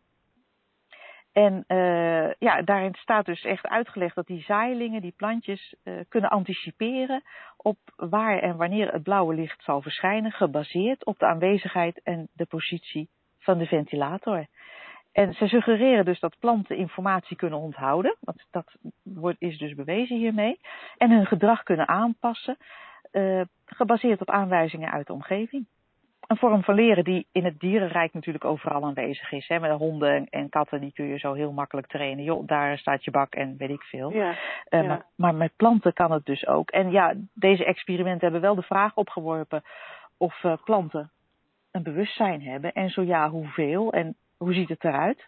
En 1.32 1.64
uh, 1.68 2.34
ja, 2.34 2.62
daarin 2.62 2.96
staat 2.96 3.26
dus 3.26 3.44
echt 3.44 3.68
uitgelegd 3.68 4.16
dat 4.16 4.28
die 4.28 4.42
zaailingen, 4.42 5.02
die 5.02 5.14
plantjes, 5.18 5.76
uh, 5.84 5.94
kunnen 6.10 6.30
anticiperen 6.30 7.24
op 7.58 7.78
waar 7.96 8.40
en 8.40 8.58
wanneer 8.58 8.92
het 8.92 9.04
blauwe 9.04 9.36
licht 9.36 9.64
zal 9.64 9.82
verschijnen, 9.82 10.32
gebaseerd 10.32 11.06
op 11.06 11.20
de 11.20 11.26
aanwezigheid 11.26 12.02
en 12.04 12.28
de 12.34 12.46
positie 12.46 13.10
van 13.48 13.58
de 13.58 13.66
ventilator. 13.66 14.46
En 15.12 15.34
ze 15.34 15.48
suggereren 15.48 16.06
dus 16.06 16.20
dat 16.20 16.40
planten 16.40 16.78
informatie 16.78 17.36
kunnen 17.36 17.60
onthouden, 17.60 18.16
want 18.20 18.46
dat 18.52 18.76
wordt, 19.04 19.42
is 19.42 19.58
dus 19.58 19.74
bewezen 19.74 20.18
hiermee, 20.18 20.60
en 20.98 21.12
hun 21.12 21.26
gedrag 21.26 21.64
kunnen 21.64 21.88
aanpassen, 21.88 22.58
uh, 23.12 23.42
gebaseerd 23.66 24.22
op 24.22 24.30
aanwijzingen 24.30 24.92
uit 24.92 25.08
de 25.08 25.14
omgeving 25.14 25.66
een 26.28 26.38
vorm 26.38 26.64
van 26.64 26.76
leren 26.76 27.04
die 27.04 27.28
in 27.32 27.46
het 27.46 27.60
dierenrijk 27.60 28.14
natuurlijk 28.14 28.46
overal 28.46 28.84
aanwezig 28.84 29.32
is. 29.32 29.48
Hè? 29.48 29.60
Met 29.60 29.72
honden 29.72 30.28
en 30.30 30.50
katten, 30.50 30.82
die 30.82 30.94
kun 30.94 31.06
je 31.06 31.18
zo 31.18 31.34
heel 31.34 31.52
makkelijk 31.52 31.88
trainen. 31.88 32.24
Joh, 32.24 32.48
daar 32.48 32.78
staat 32.78 33.04
je 33.04 33.12
bak 33.12 33.36
en 33.36 33.58
weet 33.58 33.70
ik 33.70 33.82
veel. 33.82 34.12
Ja, 34.12 34.30
uh, 34.30 34.82
ja. 34.82 34.88
Maar, 34.88 35.06
maar, 35.16 35.36
met 35.36 35.52
planten 35.56 35.94
kan 35.94 36.12
het 36.12 36.26
dus 36.26 36.48
ook. 36.48 36.70
En 36.70 36.92
ja, 36.92 37.14
deze 37.34 37.66
experimenten 37.66 38.22
hebben 38.22 38.42
wel 38.42 38.56
de 38.56 38.62
vraag 38.62 38.96
opgeworpen 38.96 39.64
of 40.18 40.44
uh, 40.44 40.54
planten 40.64 41.12
een 41.78 41.84
bewustzijn 41.84 42.42
hebben. 42.42 42.74
En 42.74 42.90
zo 42.90 43.02
ja, 43.02 43.30
hoeveel 43.30 43.94
en 43.94 44.16
hoe 44.38 44.54
ziet 44.54 44.70
het 44.70 44.84
eruit? 44.84 45.28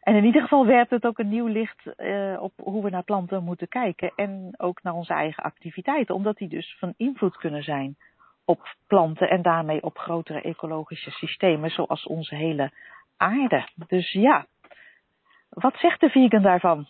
En 0.00 0.14
in 0.14 0.24
ieder 0.24 0.42
geval 0.42 0.66
werpt 0.66 0.90
het 0.90 1.06
ook 1.06 1.18
een 1.18 1.28
nieuw 1.28 1.46
licht 1.46 1.82
uh, 1.96 2.42
op 2.42 2.52
hoe 2.56 2.82
we 2.82 2.90
naar 2.90 3.02
planten 3.02 3.44
moeten 3.44 3.68
kijken. 3.68 4.12
En 4.16 4.54
ook 4.56 4.82
naar 4.82 4.92
onze 4.92 5.14
eigen 5.14 5.42
activiteiten. 5.42 6.14
Omdat 6.14 6.36
die 6.36 6.48
dus 6.48 6.76
van 6.78 6.94
invloed 6.96 7.36
kunnen 7.36 7.62
zijn 7.62 7.96
op 8.44 8.74
planten 8.86 9.28
en 9.28 9.42
daarmee 9.42 9.82
op 9.82 9.98
grotere 9.98 10.40
ecologische 10.40 11.10
systemen 11.10 11.70
zoals 11.70 12.06
onze 12.06 12.34
hele 12.34 12.70
aarde. 13.16 13.68
Dus 13.86 14.12
ja, 14.12 14.46
wat 15.48 15.76
zegt 15.76 16.00
de 16.00 16.10
vegan 16.10 16.42
daarvan? 16.42 16.86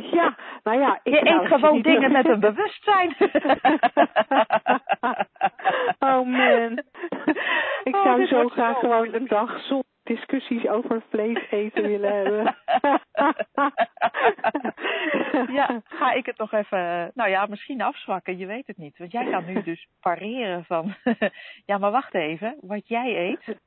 Ja, 0.18 0.36
nou 0.62 0.78
ja, 0.78 1.00
ik 1.02 1.12
je 1.12 1.30
eet 1.30 1.46
gewoon 1.46 1.82
dingen 1.82 2.12
met 2.12 2.28
een 2.28 2.40
bewustzijn. 2.40 3.16
oh 6.08 6.26
man, 6.26 6.82
ik 7.84 7.96
oh, 7.96 8.02
zou 8.02 8.26
zo 8.26 8.48
graag 8.48 8.78
gewoon 8.78 9.14
een 9.14 9.26
dag 9.26 9.60
zonder 9.60 9.84
discussies 10.02 10.68
over 10.68 11.02
vlees 11.08 11.50
eten 11.50 11.82
willen 11.82 12.12
hebben. 12.12 12.56
ja, 15.58 15.80
ga 15.84 16.12
ik 16.12 16.26
het 16.26 16.38
nog 16.38 16.52
even, 16.52 17.10
nou 17.14 17.30
ja, 17.30 17.46
misschien 17.46 17.82
afzwakken, 17.82 18.38
je 18.38 18.46
weet 18.46 18.66
het 18.66 18.76
niet. 18.76 18.98
Want 18.98 19.12
jij 19.12 19.30
kan 19.30 19.44
nu 19.44 19.62
dus 19.62 19.88
pareren 20.00 20.64
van, 20.64 20.94
ja 21.66 21.78
maar 21.78 21.90
wacht 21.90 22.14
even, 22.14 22.56
wat 22.60 22.88
jij 22.88 23.16
eet, 23.16 23.58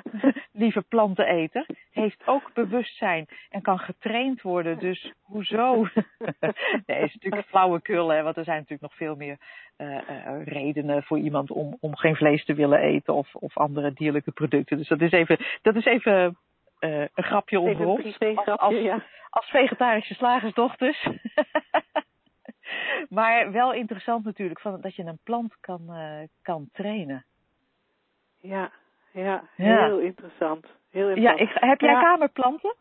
lieve 0.52 0.82
planteneter, 0.82 1.66
heeft 1.90 2.22
ook 2.26 2.50
bewustzijn 2.54 3.26
en 3.50 3.62
kan 3.62 3.78
getraind 3.78 4.42
worden. 4.42 4.78
Dus 4.78 5.12
hoezo? 5.20 5.86
nee, 6.86 7.02
is 7.02 7.14
natuurlijk 7.14 7.46
flauwekul, 7.46 8.08
hè, 8.08 8.22
want 8.22 8.36
er 8.36 8.44
zijn 8.44 8.56
natuurlijk 8.56 8.82
nog 8.82 8.96
veel 8.96 9.16
meer 9.16 9.36
uh, 9.78 9.88
uh, 9.88 10.44
redenen 10.44 11.02
voor 11.02 11.18
iemand 11.18 11.50
om, 11.50 11.76
om 11.80 11.96
geen 11.96 12.16
vlees 12.16 12.44
te 12.44 12.54
willen 12.54 12.78
eten 12.78 13.14
of, 13.14 13.34
of 13.34 13.56
andere 13.56 13.92
dierlijke 13.92 14.30
producten. 14.30 14.76
Dus 14.76 14.88
dat 14.88 15.00
is 15.00 15.12
even, 15.12 15.38
dat 15.62 15.76
is 15.76 15.84
even 15.84 16.36
uh, 16.80 17.00
een 17.00 17.24
grapje 17.24 17.60
onder 17.60 17.86
ons. 17.86 18.18
Als, 18.18 18.46
als, 18.46 18.74
ja. 18.74 19.04
als 19.30 19.46
vegetarische 19.50 20.14
slagersdochters. 20.14 21.08
maar 23.08 23.52
wel 23.52 23.72
interessant 23.72 24.24
natuurlijk 24.24 24.60
van, 24.60 24.80
dat 24.80 24.94
je 24.94 25.04
een 25.04 25.18
plant 25.24 25.56
kan, 25.60 25.82
kan 26.42 26.68
trainen. 26.72 27.24
Ja, 28.40 28.72
ja, 29.12 29.42
heel 29.56 29.98
interessant. 29.98 30.66
Heel 30.90 31.08
interessant. 31.08 31.38
Ja, 31.38 31.44
ik, 31.44 31.70
heb 31.70 31.80
jij 31.80 31.94
kamerplanten? 31.94 32.74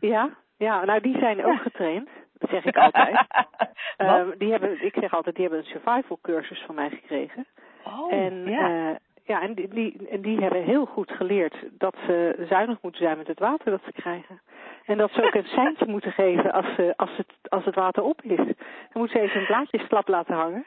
Ja, 0.00 0.30
ja, 0.56 0.84
nou 0.84 1.00
die 1.00 1.18
zijn 1.18 1.44
ook 1.44 1.60
getraind. 1.60 2.08
Dat 2.38 2.50
zeg 2.50 2.64
ik 2.64 2.76
altijd. 2.76 3.26
uh, 3.98 4.22
die 4.38 4.50
hebben, 4.50 4.84
ik 4.84 4.94
zeg 5.00 5.14
altijd, 5.14 5.34
die 5.34 5.44
hebben 5.44 5.64
een 5.64 5.80
survival 5.80 6.18
cursus 6.22 6.62
van 6.66 6.74
mij 6.74 6.90
gekregen. 6.90 7.46
Oh, 7.84 8.12
en, 8.12 8.50
ja. 8.50 8.70
Uh, 8.70 8.96
ja, 9.24 9.42
en 9.42 9.54
die, 9.54 9.68
die, 9.68 10.08
en 10.10 10.20
die 10.20 10.40
hebben 10.40 10.62
heel 10.62 10.84
goed 10.84 11.10
geleerd 11.10 11.54
dat 11.70 11.96
ze 12.06 12.44
zuinig 12.48 12.78
moeten 12.82 13.02
zijn 13.02 13.18
met 13.18 13.26
het 13.26 13.38
water 13.38 13.70
dat 13.70 13.82
ze 13.84 13.92
krijgen. 13.92 14.40
En 14.84 14.98
dat 14.98 15.10
ze 15.10 15.22
ook 15.22 15.34
een 15.34 15.48
seintje 15.56 15.86
moeten 15.86 16.12
geven 16.12 16.52
als, 16.52 16.74
ze, 16.74 16.94
als, 16.96 17.16
het, 17.16 17.32
als 17.48 17.64
het 17.64 17.74
water 17.74 18.02
op 18.02 18.22
is. 18.22 18.36
Dan 18.36 18.56
moeten 18.92 19.18
ze 19.18 19.24
even 19.24 19.40
een 19.40 19.46
blaadje 19.46 19.78
slap 19.78 20.08
laten 20.08 20.34
hangen. 20.34 20.64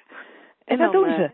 En, 0.65 0.77
dat 0.77 0.91
doen 0.91 1.13
ze? 1.13 1.31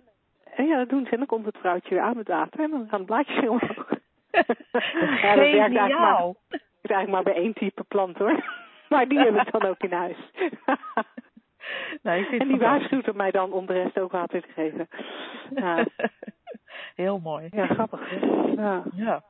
Uh, 0.58 0.68
ja, 0.68 0.78
dat 0.78 0.90
doen 0.90 1.06
ze. 1.06 1.12
En 1.12 1.18
dan 1.18 1.26
komt 1.26 1.46
het 1.46 1.58
vrouwtje 1.58 1.96
weer 1.96 2.04
aan 2.04 2.18
met 2.18 2.28
water 2.28 2.60
en 2.60 2.72
dan 2.72 2.88
gaan 2.90 3.00
het 3.00 3.08
blaadjes 3.08 3.40
weer 3.40 3.50
omhoog. 3.50 3.88
ja, 4.32 5.36
dat 5.36 5.52
werkt 5.52 5.78
eigenlijk 5.78 6.00
maar, 6.00 6.34
eigenlijk 6.82 7.10
maar 7.10 7.24
bij 7.24 7.36
één 7.36 7.54
type 7.54 7.84
plant 7.84 8.18
hoor. 8.18 8.44
maar 8.90 9.08
die 9.08 9.20
hebben 9.20 9.42
het 9.42 9.52
dan 9.52 9.66
ook 9.66 9.82
in 9.82 9.92
huis. 9.92 10.18
nou, 12.04 12.20
ik 12.20 12.28
vind 12.28 12.42
en 12.42 12.48
die 12.48 12.58
waarschuwt 12.58 13.08
er 13.08 13.16
mij 13.16 13.32
dan 13.32 13.52
om 13.52 13.66
de 13.66 13.74
rest 13.74 14.00
ook 14.00 14.12
water 14.12 14.42
te 14.42 14.52
geven. 14.52 14.88
Ja. 15.56 15.86
Heel 16.96 17.20
mooi. 17.20 17.48
Ja, 17.52 17.66
grappig. 17.66 18.12
Ja. 18.56 18.84
ja. 18.96 19.24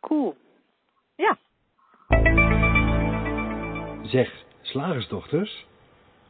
Cool. 0.00 0.36
Ja. 1.16 1.36
Zeg, 4.02 4.44
slagersdochters, 4.60 5.66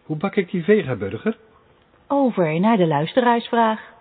hoe 0.04 0.16
bak 0.16 0.36
ik 0.36 0.50
die 0.50 0.64
vegaburger? 0.64 1.36
Over 2.08 2.60
naar 2.60 2.76
de 2.76 2.86
luisteraarsvraag. 2.86 3.94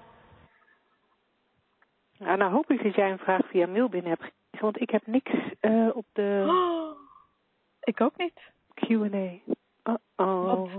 Nou, 2.18 2.38
nou 2.38 2.52
hoop 2.52 2.72
ik 2.72 2.84
dat 2.84 2.96
jij 2.96 3.12
een 3.12 3.18
vraag 3.18 3.48
via 3.48 3.68
mail 3.68 3.90
binnen 3.90 4.10
hebt 4.10 4.24
gekregen, 4.24 4.62
want 4.62 4.82
ik 4.82 4.90
heb 4.90 5.02
niks 5.06 5.32
uh, 5.62 5.90
op 5.94 6.06
de... 6.14 6.44
Oh, 6.48 6.98
ik 7.92 8.02
ook 8.02 8.18
niet. 8.18 8.40
Q&A. 8.74 9.40
Uh-oh. 9.84 10.74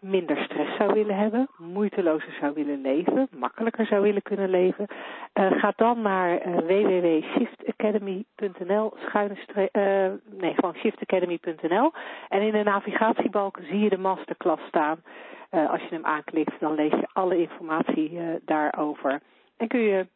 minder 0.00 0.44
stress 0.44 0.76
zou 0.76 0.92
willen 0.92 1.16
hebben, 1.16 1.48
moeitelozer 1.56 2.36
zou 2.40 2.54
willen 2.54 2.80
leven, 2.80 3.28
makkelijker 3.36 3.86
zou 3.86 4.02
willen 4.02 4.22
kunnen 4.22 4.50
leven, 4.50 4.86
uh, 5.34 5.52
ga 5.52 5.72
dan 5.76 6.02
naar 6.02 6.46
uh, 6.46 6.56
www.shiftacademy.nl 6.56 8.92
schuine 9.06 9.36
uh, 9.56 10.10
nee, 10.40 10.54
gewoon 10.54 10.74
shiftacademy.nl 10.74 11.92
en 12.28 12.42
in 12.42 12.52
de 12.52 12.62
navigatiebalk 12.62 13.58
zie 13.62 13.78
je 13.78 13.88
de 13.88 13.98
masterclass 13.98 14.66
staan. 14.66 15.02
als 15.50 15.80
je 15.80 15.94
hem 15.94 16.04
aanklikt, 16.04 16.60
dan 16.60 16.74
lees 16.74 16.92
je 16.92 17.08
alle 17.12 17.38
informatie 17.38 18.20
daarover. 18.44 19.20
En 19.56 19.68
kun 19.68 19.80
je 19.80 20.06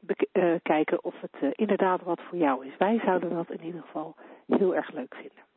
kijken 0.62 1.05
of 1.05 1.14
het 1.21 1.37
inderdaad 1.57 2.03
wat 2.03 2.21
voor 2.29 2.38
jou 2.38 2.66
is. 2.66 2.73
Wij 2.79 3.01
zouden 3.05 3.31
dat 3.31 3.51
in 3.51 3.64
ieder 3.64 3.83
geval 3.83 4.14
heel 4.47 4.75
erg 4.75 4.92
leuk 4.92 5.14
vinden. 5.14 5.52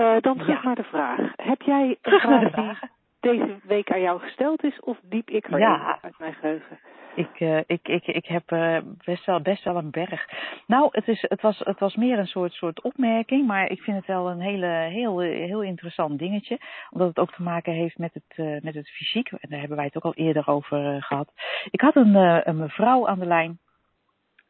Uh, 0.00 0.20
dan 0.20 0.38
terug 0.38 0.60
Ja. 0.60 0.66
naar 0.66 0.74
de 0.74 0.82
vraag. 0.84 1.32
Heb 1.36 1.62
jij 1.62 1.98
een 2.02 2.40
de 2.40 2.50
vraag 2.50 2.80
die 2.80 2.88
deze 3.20 3.56
week 3.62 3.92
aan 3.92 4.00
jou 4.00 4.20
gesteld 4.20 4.64
is 4.64 4.80
of 4.80 4.98
diep 5.02 5.30
ik 5.30 5.50
er 5.50 5.58
Ja. 5.58 5.74
even 5.74 5.98
uit 6.02 6.18
mijn 6.18 6.34
geheugen? 6.34 6.78
Ik, 7.14 7.40
eh, 7.40 7.58
ik, 7.66 7.88
ik, 7.88 8.06
ik 8.06 8.26
heb 8.26 8.50
eh, 8.52 8.78
best, 9.04 9.24
wel, 9.26 9.40
best 9.40 9.64
wel 9.64 9.76
een 9.76 9.90
berg. 9.90 10.28
Nou, 10.66 10.88
het, 10.90 11.08
is, 11.08 11.24
het, 11.28 11.40
was, 11.42 11.58
het 11.58 11.78
was 11.78 11.94
meer 11.96 12.18
een 12.18 12.26
soort, 12.26 12.52
soort 12.52 12.82
opmerking, 12.82 13.46
maar 13.46 13.70
ik 13.70 13.80
vind 13.82 13.96
het 13.96 14.06
wel 14.06 14.30
een 14.30 14.40
hele, 14.40 14.66
heel, 14.66 15.18
heel 15.20 15.62
interessant 15.62 16.18
dingetje. 16.18 16.58
Omdat 16.90 17.08
het 17.08 17.18
ook 17.18 17.32
te 17.34 17.42
maken 17.42 17.72
heeft 17.72 17.98
met 17.98 18.14
het, 18.14 18.38
eh, 18.46 18.60
met 18.60 18.74
het 18.74 18.88
fysiek. 18.90 19.30
En 19.32 19.48
daar 19.50 19.58
hebben 19.58 19.76
wij 19.76 19.86
het 19.86 19.96
ook 19.96 20.04
al 20.04 20.14
eerder 20.14 20.48
over 20.48 20.94
eh, 20.94 21.02
gehad. 21.02 21.32
Ik 21.70 21.80
had 21.80 21.96
een, 21.96 22.16
eh, 22.16 22.38
een 22.42 22.56
mevrouw 22.56 23.08
aan 23.08 23.18
de 23.18 23.26
lijn. 23.26 23.58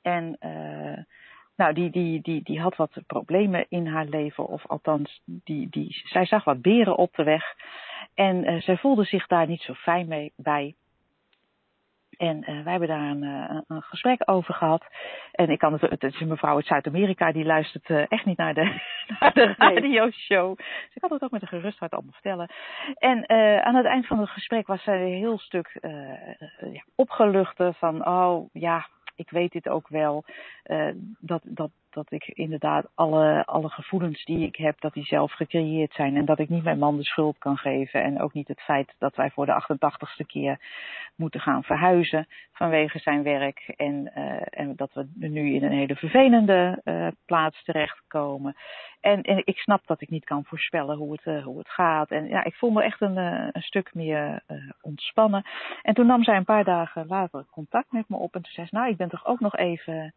En 0.02 0.36
eh, 0.40 0.98
nou, 1.60 1.72
die, 1.72 1.90
die, 1.90 2.20
die, 2.22 2.42
die 2.42 2.60
had 2.60 2.76
wat 2.76 2.90
problemen 3.06 3.66
in 3.68 3.86
haar 3.86 4.06
leven. 4.06 4.46
Of 4.46 4.66
althans, 4.66 5.22
die, 5.24 5.68
die, 5.70 6.02
zij 6.04 6.26
zag 6.26 6.44
wat 6.44 6.62
beren 6.62 6.96
op 6.96 7.14
de 7.14 7.22
weg. 7.22 7.54
En 8.14 8.44
eh, 8.44 8.60
zij 8.60 8.76
voelde 8.76 9.04
zich 9.04 9.26
daar 9.26 9.46
niet 9.46 9.62
zo 9.62 9.74
fijn 9.74 10.08
mee 10.08 10.32
bij. 10.36 10.74
En 12.16 12.44
eh, 12.44 12.62
wij 12.62 12.70
hebben 12.70 12.88
daar 12.88 13.10
een, 13.10 13.22
eh, 13.22 13.46
een, 13.48 13.64
een 13.66 13.82
gesprek 13.82 14.22
over 14.24 14.54
gehad. 14.54 14.84
En 15.32 15.50
ik 15.50 15.58
kan 15.58 15.72
het, 15.72 15.80
het 15.80 16.02
is 16.02 16.20
een 16.20 16.28
mevrouw 16.28 16.54
uit 16.54 16.66
Zuid-Amerika, 16.66 17.32
die 17.32 17.44
luistert 17.44 17.90
echt 18.08 18.24
niet 18.24 18.36
naar 18.36 18.54
de, 18.54 18.80
naar 19.20 19.34
de 19.34 19.54
radioshow. 19.58 20.56
Dus 20.56 20.94
ik 20.94 21.02
had 21.02 21.10
het 21.10 21.22
ook 21.22 21.30
met 21.30 21.42
een 21.42 21.48
gerust 21.48 21.78
hart 21.78 21.92
allemaal 21.92 22.12
vertellen. 22.12 22.50
En 22.94 23.28
aan 23.64 23.74
het 23.74 23.86
eind 23.86 24.06
van 24.06 24.18
het 24.18 24.30
gesprek 24.30 24.66
was 24.66 24.82
zij 24.82 25.00
een 25.00 25.18
heel 25.18 25.38
stuk 25.38 25.78
ja, 26.72 26.84
opgeluchte 26.94 27.72
van, 27.76 28.06
oh 28.06 28.48
ja, 28.52 28.86
ik 29.20 29.30
weet 29.30 29.52
dit 29.52 29.68
ook 29.68 29.88
wel. 29.88 30.24
eh, 30.62 30.90
dat, 31.20 31.42
dat, 31.44 31.70
dat 31.90 32.12
ik 32.12 32.26
inderdaad 32.26 32.86
alle, 32.94 33.44
alle 33.46 33.68
gevoelens 33.68 34.24
die 34.24 34.46
ik 34.46 34.56
heb, 34.56 34.80
dat 34.80 34.92
die 34.92 35.04
zelf 35.04 35.32
gecreëerd 35.32 35.92
zijn. 35.92 36.16
En 36.16 36.24
dat 36.24 36.38
ik 36.38 36.48
niet 36.48 36.64
mijn 36.64 36.78
man 36.78 36.96
de 36.96 37.04
schuld 37.04 37.38
kan 37.38 37.56
geven. 37.56 38.02
En 38.02 38.20
ook 38.20 38.32
niet 38.32 38.48
het 38.48 38.60
feit 38.60 38.94
dat 38.98 39.16
wij 39.16 39.30
voor 39.30 39.46
de 39.46 39.62
88ste 39.62 40.26
keer 40.26 40.58
moeten 41.16 41.40
gaan 41.40 41.62
verhuizen 41.62 42.26
vanwege 42.52 42.98
zijn 42.98 43.22
werk. 43.22 43.72
En, 43.76 44.14
eh, 44.14 44.60
en 44.60 44.76
dat 44.76 44.90
we 44.92 45.08
nu 45.14 45.54
in 45.54 45.64
een 45.64 45.72
hele 45.72 45.96
vervelende 45.96 46.80
eh, 46.84 47.06
plaats 47.26 47.64
terechtkomen. 47.64 48.56
En, 49.00 49.22
en 49.22 49.42
ik 49.44 49.58
snap 49.58 49.86
dat 49.86 50.00
ik 50.00 50.10
niet 50.10 50.24
kan 50.24 50.44
voorspellen 50.44 50.96
hoe 50.96 51.12
het, 51.12 51.22
eh, 51.24 51.44
hoe 51.44 51.58
het 51.58 51.68
gaat. 51.68 52.10
En 52.10 52.28
ja, 52.28 52.44
ik 52.44 52.54
voel 52.54 52.70
me 52.70 52.82
echt 52.82 53.00
een, 53.00 53.16
een 53.16 53.62
stuk 53.62 53.94
meer 53.94 54.42
ontspannen. 54.80 55.44
En 55.82 55.94
toen 55.94 56.06
nam 56.06 56.24
zij 56.24 56.36
een 56.36 56.44
paar 56.44 56.64
dagen 56.64 57.06
later 57.06 57.44
contact 57.50 57.92
met 57.92 58.08
me 58.08 58.16
op. 58.16 58.34
En 58.34 58.42
toen 58.42 58.52
zei 58.52 58.66
ze, 58.66 58.74
nou, 58.74 58.90
ik 58.90 58.96
ben 58.96 59.08
toch 59.08 59.26
ook 59.26 59.40
nog 59.40 59.56
even 59.56 60.14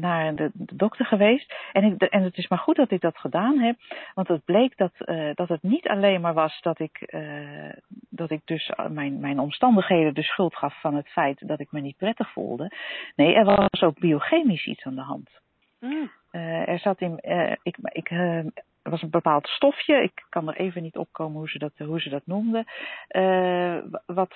naar 0.00 0.34
de, 0.34 0.50
de 0.52 0.76
dokter 0.76 1.06
geweest. 1.06 1.54
En, 1.72 1.84
ik, 1.84 2.02
en 2.02 2.22
het 2.22 2.36
is 2.36 2.48
maar 2.48 2.58
goed 2.58 2.76
dat 2.76 2.90
ik 2.90 3.00
dat 3.00 3.18
gedaan 3.18 3.58
heb. 3.58 3.76
Want 4.14 4.28
het 4.28 4.44
bleek 4.44 4.76
dat, 4.76 4.92
eh, 4.98 5.30
dat 5.34 5.48
het 5.48 5.62
niet 5.62 5.88
alleen 5.88 6.20
maar 6.20 6.34
was 6.34 6.60
dat 6.60 6.78
ik, 6.78 7.00
eh, 7.00 7.72
dat 8.08 8.30
ik 8.30 8.40
dus 8.44 8.72
mijn, 8.88 9.20
mijn 9.20 9.38
omstandigheden 9.38 10.14
de 10.14 10.22
schuld 10.22 10.56
gaf 10.56 10.80
van 10.80 10.94
het 10.94 11.08
feit 11.08 11.48
dat 11.48 11.60
ik 11.60 11.72
me 11.72 11.80
niet 11.80 11.96
prettig 11.96 12.32
voelde. 12.32 12.70
Nee, 13.16 13.34
er 13.34 13.44
was 13.44 13.82
ook 13.82 13.98
biochemisch 13.98 14.66
iets 14.66 14.84
aan 14.84 14.94
de 14.94 15.00
hand. 15.00 15.30
Mm. 15.80 16.10
Eh, 16.30 16.68
er 16.68 16.78
zat 16.78 17.00
in, 17.00 17.18
eh, 17.18 17.52
ik, 17.62 17.76
ik, 17.82 18.10
eh, 18.10 18.38
er 18.82 18.90
was 18.90 19.02
een 19.02 19.10
bepaald 19.10 19.46
stofje, 19.46 20.02
ik 20.02 20.26
kan 20.28 20.48
er 20.48 20.56
even 20.56 20.82
niet 20.82 20.96
opkomen 20.96 21.38
hoe 21.38 21.48
ze 21.48 21.58
dat, 21.58 21.72
hoe 21.78 22.00
ze 22.00 22.08
dat 22.08 22.26
noemden, 22.26 22.64
eh, 23.08 23.78
wat 24.06 24.34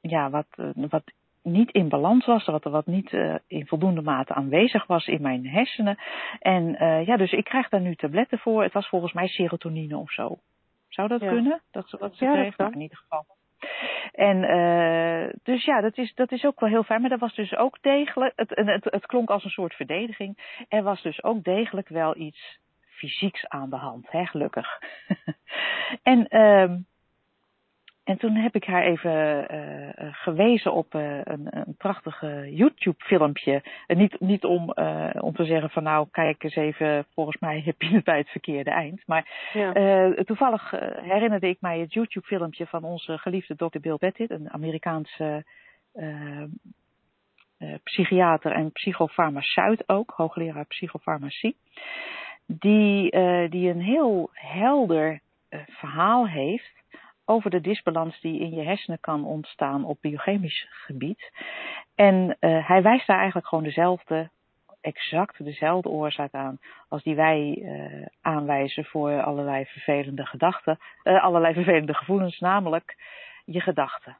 ja, 0.00 0.30
wat, 0.30 0.46
wat 0.74 1.12
niet 1.42 1.70
in 1.70 1.88
balans 1.88 2.26
was, 2.26 2.44
wat 2.46 2.64
er 2.64 2.70
wat 2.70 2.86
niet 2.86 3.12
uh, 3.12 3.34
in 3.46 3.66
voldoende 3.66 4.02
mate 4.02 4.34
aanwezig 4.34 4.86
was 4.86 5.06
in 5.06 5.22
mijn 5.22 5.46
hersenen. 5.46 5.98
En 6.38 6.82
uh, 6.82 7.06
ja, 7.06 7.16
dus 7.16 7.32
ik 7.32 7.44
krijg 7.44 7.68
daar 7.68 7.80
nu 7.80 7.94
tabletten 7.94 8.38
voor. 8.38 8.62
Het 8.62 8.72
was 8.72 8.88
volgens 8.88 9.12
mij 9.12 9.26
serotonine 9.28 9.96
of 9.96 10.10
zo. 10.12 10.38
Zou 10.88 11.08
dat 11.08 11.20
Ja. 11.20 11.28
kunnen? 11.28 11.60
Dat 11.70 11.88
ze 11.88 11.96
dat 11.98 12.16
ze 12.16 12.24
Ja, 12.24 12.32
kreeg? 12.32 12.56
Nou, 12.56 12.72
in 12.72 12.80
ieder 12.80 12.96
geval. 12.96 13.24
En 14.12 14.44
eh 14.44 15.34
dus 15.42 15.64
ja, 15.64 15.80
dat 15.80 15.98
is, 15.98 16.14
dat 16.14 16.32
is 16.32 16.44
ook 16.44 16.60
wel 16.60 16.68
heel 16.68 16.82
fijn. 16.82 17.00
Maar 17.00 17.10
dat 17.10 17.20
was 17.20 17.34
dus 17.34 17.56
ook 17.56 17.78
degelijk, 17.82 18.32
het, 18.36 18.50
het, 18.54 18.84
het 18.84 19.06
klonk 19.06 19.30
als 19.30 19.44
een 19.44 19.50
soort 19.50 19.74
verdediging. 19.74 20.64
Er 20.68 20.82
was 20.82 21.02
dus 21.02 21.22
ook 21.22 21.44
degelijk 21.44 21.88
wel 21.88 22.16
iets 22.16 22.58
fysieks 22.82 23.48
aan 23.48 23.70
de 23.70 23.76
hand, 23.76 24.10
hè, 24.10 24.26
gelukkig. 24.26 24.78
en, 26.02 26.28
ehm 26.28 26.76
en 28.04 28.18
toen 28.18 28.34
heb 28.34 28.54
ik 28.54 28.64
haar 28.64 28.82
even 28.82 29.48
eh, 29.48 29.88
eh, 29.88 30.14
gewezen 30.14 30.72
op 30.72 30.94
eh, 30.94 31.18
een, 31.24 31.46
een 31.50 31.74
prachtige 31.78 32.48
YouTube-filmpje. 32.52 33.62
En 33.86 33.98
niet, 33.98 34.20
niet 34.20 34.44
om, 34.44 34.70
om 35.20 35.34
te 35.34 35.44
zeggen 35.44 35.70
van 35.70 35.82
nou, 35.82 36.06
kijk 36.10 36.42
eens 36.42 36.56
even, 36.56 37.06
volgens 37.14 37.38
mij 37.40 37.62
heb 37.64 37.82
je 37.82 37.88
het 37.88 38.04
bij 38.04 38.18
het 38.18 38.28
verkeerde 38.28 38.70
eind. 38.70 39.02
Maar 39.06 39.50
Ja. 39.52 40.12
toevallig 40.24 40.70
herinnerde 41.02 41.48
ik 41.48 41.60
mij 41.60 41.78
het 41.78 41.92
YouTube-filmpje 41.92 42.66
van 42.66 42.84
onze 42.84 43.18
geliefde 43.18 43.56
Dr. 43.56 43.80
Bill 43.80 43.96
Pettit, 43.96 44.30
een 44.30 44.50
Amerikaanse 44.50 45.44
psychiater 47.82 48.52
en 48.52 48.72
psychofarmaceut 48.72 49.88
ook, 49.88 50.10
hoogleraar 50.16 50.64
psychofarmacie. 50.64 51.56
Die, 52.46 53.10
die 53.48 53.70
een 53.70 53.82
heel 53.82 54.30
helder 54.32 55.20
verhaal 55.68 56.28
heeft 56.28 56.79
over 57.30 57.50
de 57.50 57.60
disbalans 57.60 58.20
die 58.20 58.40
in 58.40 58.50
je 58.50 58.62
hersenen 58.62 59.00
kan 59.00 59.24
ontstaan 59.24 59.84
op 59.84 59.98
biochemisch 60.00 60.66
gebied. 60.70 61.30
En 61.94 62.36
eh, 62.38 62.68
hij 62.68 62.82
wijst 62.82 63.06
daar 63.06 63.16
eigenlijk 63.16 63.48
gewoon 63.48 63.64
dezelfde, 63.64 64.30
exact 64.80 65.44
dezelfde 65.44 65.88
oorzaak 65.88 66.34
aan 66.34 66.58
als 66.88 67.02
die 67.02 67.14
wij 67.14 67.62
eh, 67.62 68.06
aanwijzen 68.20 68.84
voor 68.84 69.22
allerlei 69.22 69.64
vervelende 69.64 70.26
gedachten, 70.26 70.78
eh, 71.02 71.24
allerlei 71.24 71.54
vervelende 71.54 71.94
gevoelens, 71.94 72.38
namelijk 72.38 72.96
je 73.44 73.60
gedachten. 73.60 74.16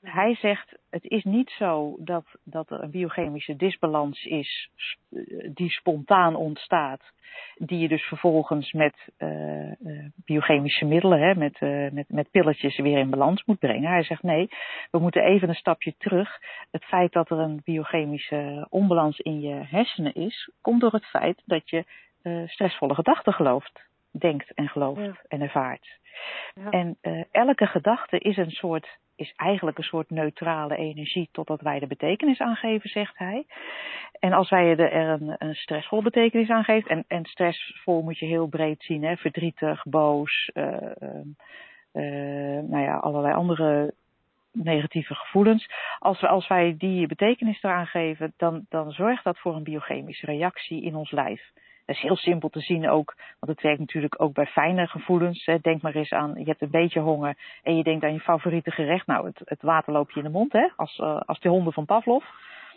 Hij 0.00 0.34
zegt, 0.34 0.78
het 0.90 1.04
is 1.04 1.24
niet 1.24 1.50
zo 1.50 1.96
dat, 1.98 2.24
dat 2.44 2.70
er 2.70 2.82
een 2.82 2.90
biochemische 2.90 3.56
disbalans 3.56 4.24
is 4.24 4.68
eh, 5.10 5.50
die 5.54 5.70
spontaan 5.70 6.34
ontstaat, 6.36 7.12
die 7.56 7.78
je 7.78 7.88
dus 7.88 8.02
vervolgens 8.02 8.72
met 8.72 8.94
eh, 9.16 9.70
eh, 9.70 9.76
biochemische 10.24 10.84
middelen, 10.84 11.20
hè, 11.20 11.34
met, 11.34 11.60
met, 11.92 12.08
met 12.08 12.30
pilletjes 12.30 12.76
weer 12.78 12.98
in 12.98 13.10
balans 13.10 13.44
moet 13.44 13.58
brengen. 13.58 13.90
Hij 13.90 14.02
zegt 14.02 14.22
nee, 14.22 14.48
we 14.90 14.98
moeten 14.98 15.22
even 15.22 15.48
een 15.48 15.54
stapje 15.54 15.94
terug. 15.98 16.38
Het 16.70 16.84
feit 16.84 17.12
dat 17.12 17.30
er 17.30 17.38
een 17.38 17.60
biochemische 17.64 18.66
onbalans 18.70 19.18
in 19.18 19.40
je 19.40 19.54
hersenen 19.54 20.14
is, 20.14 20.50
komt 20.60 20.80
door 20.80 20.92
het 20.92 21.06
feit 21.06 21.42
dat 21.46 21.70
je 21.70 21.84
stressvolle 22.46 22.94
gedachten 22.94 23.32
gelooft, 23.32 23.80
denkt 24.10 24.54
en 24.54 24.68
gelooft 24.68 25.00
Ja. 25.00 25.14
en 25.28 25.40
ervaart. 25.40 25.98
Ja. 26.54 26.70
En 26.70 26.98
elke 27.30 27.66
gedachte 27.66 28.18
is 28.18 28.36
een 28.36 28.50
soort, 28.50 28.98
is 29.18 29.32
eigenlijk 29.36 29.78
een 29.78 29.84
soort 29.84 30.10
neutrale 30.10 30.76
energie 30.76 31.28
totdat 31.32 31.60
wij 31.60 31.78
de 31.78 31.86
betekenis 31.86 32.40
aangeven, 32.40 32.90
zegt 32.90 33.18
hij. 33.18 33.46
En 34.18 34.32
als 34.32 34.50
wij 34.50 34.76
er 34.76 35.08
een, 35.08 35.34
een 35.38 35.54
stressvolle 35.54 36.02
betekenis 36.02 36.48
aan 36.48 36.64
geven, 36.64 36.90
en, 36.90 37.04
en 37.08 37.24
stressvol 37.24 38.02
moet 38.02 38.18
je 38.18 38.26
heel 38.26 38.46
breed 38.46 38.82
zien, 38.82 39.04
hè, 39.04 39.16
verdrietig, 39.16 39.84
boos, 39.84 40.50
eh, 40.54 40.64
eh, 40.74 41.20
eh, 41.92 42.64
nou 42.64 42.82
ja, 42.82 42.96
allerlei 42.96 43.34
andere 43.34 43.94
negatieve 44.52 45.14
gevoelens. 45.14 45.70
Als, 45.98 46.22
als 46.22 46.48
wij 46.48 46.74
die 46.78 47.06
betekenis 47.06 47.62
eraan 47.62 47.86
geven, 47.86 48.32
dan, 48.36 48.66
dan 48.68 48.90
zorgt 48.90 49.24
dat 49.24 49.38
voor 49.38 49.54
een 49.54 49.62
biochemische 49.62 50.26
reactie 50.26 50.82
in 50.82 50.94
ons 50.94 51.10
lijf. 51.10 51.50
Dat 51.88 51.96
is 51.96 52.02
heel 52.02 52.16
simpel 52.16 52.48
te 52.48 52.60
zien 52.60 52.88
ook, 52.88 53.14
want 53.38 53.52
het 53.52 53.62
werkt 53.62 53.78
natuurlijk 53.78 54.22
ook 54.22 54.32
bij 54.32 54.46
fijne 54.46 54.86
gevoelens. 54.86 55.44
Hè. 55.44 55.58
Denk 55.58 55.82
maar 55.82 55.94
eens 55.94 56.12
aan, 56.12 56.34
je 56.36 56.44
hebt 56.44 56.62
een 56.62 56.70
beetje 56.70 57.00
honger 57.00 57.36
en 57.62 57.76
je 57.76 57.82
denkt 57.82 58.04
aan 58.04 58.12
je 58.12 58.20
favoriete 58.20 58.70
gerecht. 58.70 59.06
Nou, 59.06 59.26
het, 59.26 59.40
het 59.44 59.62
water 59.62 59.92
loopt 59.92 60.12
je 60.12 60.18
in 60.18 60.24
de 60.24 60.32
mond, 60.32 60.52
hè, 60.52 60.68
als, 60.76 60.98
uh, 60.98 61.20
als 61.20 61.40
de 61.40 61.48
honden 61.48 61.72
van 61.72 61.84
Pavlov. 61.84 62.24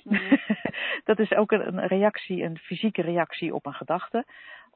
Mhm. 0.04 0.36
dat 1.10 1.20
is 1.20 1.34
ook 1.34 1.52
een, 1.52 1.68
een 1.68 1.88
reactie, 1.88 2.44
een 2.44 2.58
fysieke 2.58 3.02
reactie 3.02 3.54
op 3.54 3.66
een 3.66 3.74
gedachte. 3.74 4.26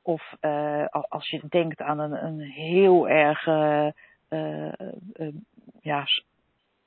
Of 0.02 0.36
uh, 0.42 0.86
als 0.90 1.30
je 1.30 1.42
denkt 1.50 1.82
aan 1.82 2.00
een, 2.00 2.26
een 2.26 2.40
heel 2.40 3.10
erg 3.10 3.46
uh, 3.46 3.88
ja, 5.82 6.06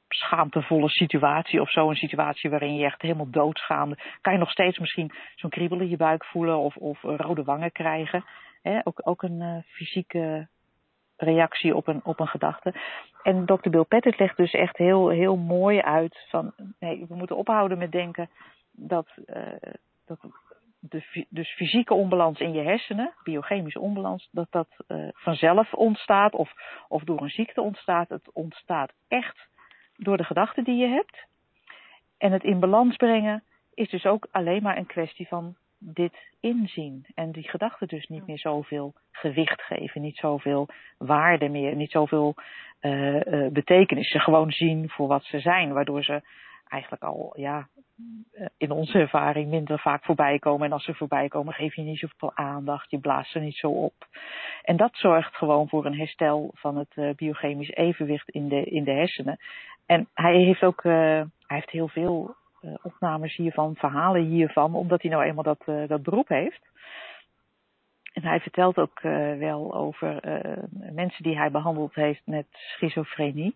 schaamtevolle 0.09 0.89
situatie 0.89 1.61
of 1.61 1.71
zo. 1.71 1.89
Een 1.89 1.97
situatie 1.97 2.51
waarin 2.51 2.77
je 2.77 2.85
echt 2.85 3.03
helemaal 3.03 3.31
doodschaamde. 3.31 3.99
Kan 4.21 4.33
je 4.33 4.39
nog 4.39 4.51
steeds 4.51 4.79
misschien 4.79 5.13
zo'n 5.35 5.51
kriebel 5.51 5.81
in 5.81 5.89
je 5.89 5.97
buik 5.97 6.25
voelen 6.25 6.59
of, 6.59 6.77
of 6.77 7.03
rode 7.03 7.45
wangen 7.45 7.73
krijgen. 7.73 8.25
Ook, 8.83 9.01
ook 9.05 9.23
een 9.23 9.41
uh, 9.41 9.57
fysieke 9.67 10.49
reactie 11.17 11.77
op 11.77 11.87
een, 11.87 12.01
op 12.05 12.21
een 12.21 12.29
gedachte. 12.29 12.75
En 13.23 13.47
Dr. 13.47 13.71
Bill 13.71 13.85
Pettit 13.85 14.19
legt 14.19 14.37
dus 14.37 14.53
echt 14.53 14.77
heel, 14.77 15.09
heel 15.09 15.37
mooi 15.37 15.81
uit 15.81 16.27
van 16.29 16.53
nee, 16.79 17.05
we 17.09 17.15
moeten 17.15 17.37
ophouden 17.37 17.79
met 17.79 17.93
denken 17.93 18.31
dat, 18.73 19.09
uh, 19.27 19.73
dat 20.07 20.19
de, 20.81 21.27
dus 21.29 21.55
fysieke 21.55 21.95
onbalans 21.95 22.41
in 22.41 22.53
je 22.53 22.63
hersenen, 22.63 23.15
biochemische 23.23 23.81
onbalans, 23.81 24.29
dat 24.31 24.47
dat 24.51 24.69
uh, 24.89 25.09
vanzelf 25.13 25.75
ontstaat 25.75 26.33
of, 26.33 26.53
of 26.89 27.03
door 27.03 27.23
een 27.23 27.31
ziekte 27.31 27.61
ontstaat. 27.61 28.09
Het 28.09 28.33
ontstaat 28.33 28.93
echt 29.09 29.49
door 29.99 30.17
de 30.17 30.25
gedachten 30.25 30.65
die 30.65 30.77
je 30.77 30.87
hebt. 30.87 31.27
En 32.19 32.33
het 32.33 32.45
in 32.45 32.61
balans 32.61 32.97
brengen 32.97 33.43
is 33.75 33.91
dus 33.91 34.07
ook 34.07 34.29
alleen 34.31 34.63
maar 34.63 34.77
een 34.77 34.87
kwestie 34.87 35.29
van 35.29 35.57
dit 35.79 36.15
inzien. 36.41 37.07
En 37.15 37.33
die 37.33 37.49
gedachten 37.49 37.89
dus 37.89 38.07
niet 38.07 38.27
meer 38.27 38.39
zoveel 38.39 38.95
gewicht 39.11 39.63
geven, 39.63 40.01
niet 40.01 40.17
zoveel 40.17 40.69
waarde 40.99 41.49
meer, 41.49 41.77
niet 41.77 41.91
zoveel 41.91 42.35
uh, 42.81 43.15
uh, 43.15 43.49
betekenis. 43.51 44.11
Ze 44.11 44.19
gewoon 44.19 44.51
zien 44.51 44.89
voor 44.89 45.09
wat 45.09 45.25
ze 45.25 45.41
zijn, 45.41 45.73
waardoor 45.73 46.05
ze 46.05 46.23
eigenlijk 46.69 47.03
al, 47.03 47.33
ja, 47.37 47.69
in 48.57 48.71
onze 48.71 48.99
ervaring 48.99 49.49
minder 49.49 49.79
vaak 49.79 50.05
voorbij 50.05 50.39
komen. 50.39 50.67
En 50.67 50.73
als 50.73 50.85
ze 50.85 50.95
voorbij 50.95 51.29
komen, 51.29 51.55
geef 51.55 51.75
je 51.75 51.83
niet 51.83 51.99
zoveel 51.99 52.33
aandacht, 52.35 52.91
je 52.91 52.99
blaast 52.99 53.31
ze 53.31 53.39
niet 53.39 53.57
zo 53.57 53.69
op. 53.69 54.07
En 54.63 54.77
dat 54.77 54.91
zorgt 54.93 55.37
gewoon 55.37 55.69
voor 55.69 55.87
een 55.87 55.99
herstel 55.99 56.51
van 56.55 56.77
het 56.77 56.97
uh, 56.97 57.15
biochemisch 57.15 57.71
evenwicht 57.71 58.29
in 58.29 58.49
de, 58.49 58.65
in 58.65 58.85
de 58.85 58.91
hersenen. 58.91 59.39
En 59.87 60.09
hij 60.15 60.37
heeft 60.37 60.63
ook, 60.63 60.85
uh, 60.85 60.93
hij 60.93 61.27
heeft 61.47 61.71
heel 61.71 61.89
veel 61.89 62.35
opnames 62.83 63.37
hiervan, 63.37 63.75
verhalen 63.77 64.25
hiervan, 64.25 64.75
omdat 64.75 65.03
hij 65.03 65.11
nou 65.11 65.25
eenmaal 65.25 65.45
dat, 65.45 65.89
dat 65.89 66.03
beroep 66.03 66.29
heeft. 66.29 66.67
En 68.13 68.23
hij 68.23 68.41
vertelt 68.41 68.77
ook 68.77 69.01
wel 69.39 69.75
over 69.75 70.21
mensen 70.93 71.23
die 71.23 71.37
hij 71.37 71.51
behandeld 71.51 71.95
heeft 71.95 72.23
met 72.25 72.47
schizofrenie. 72.51 73.55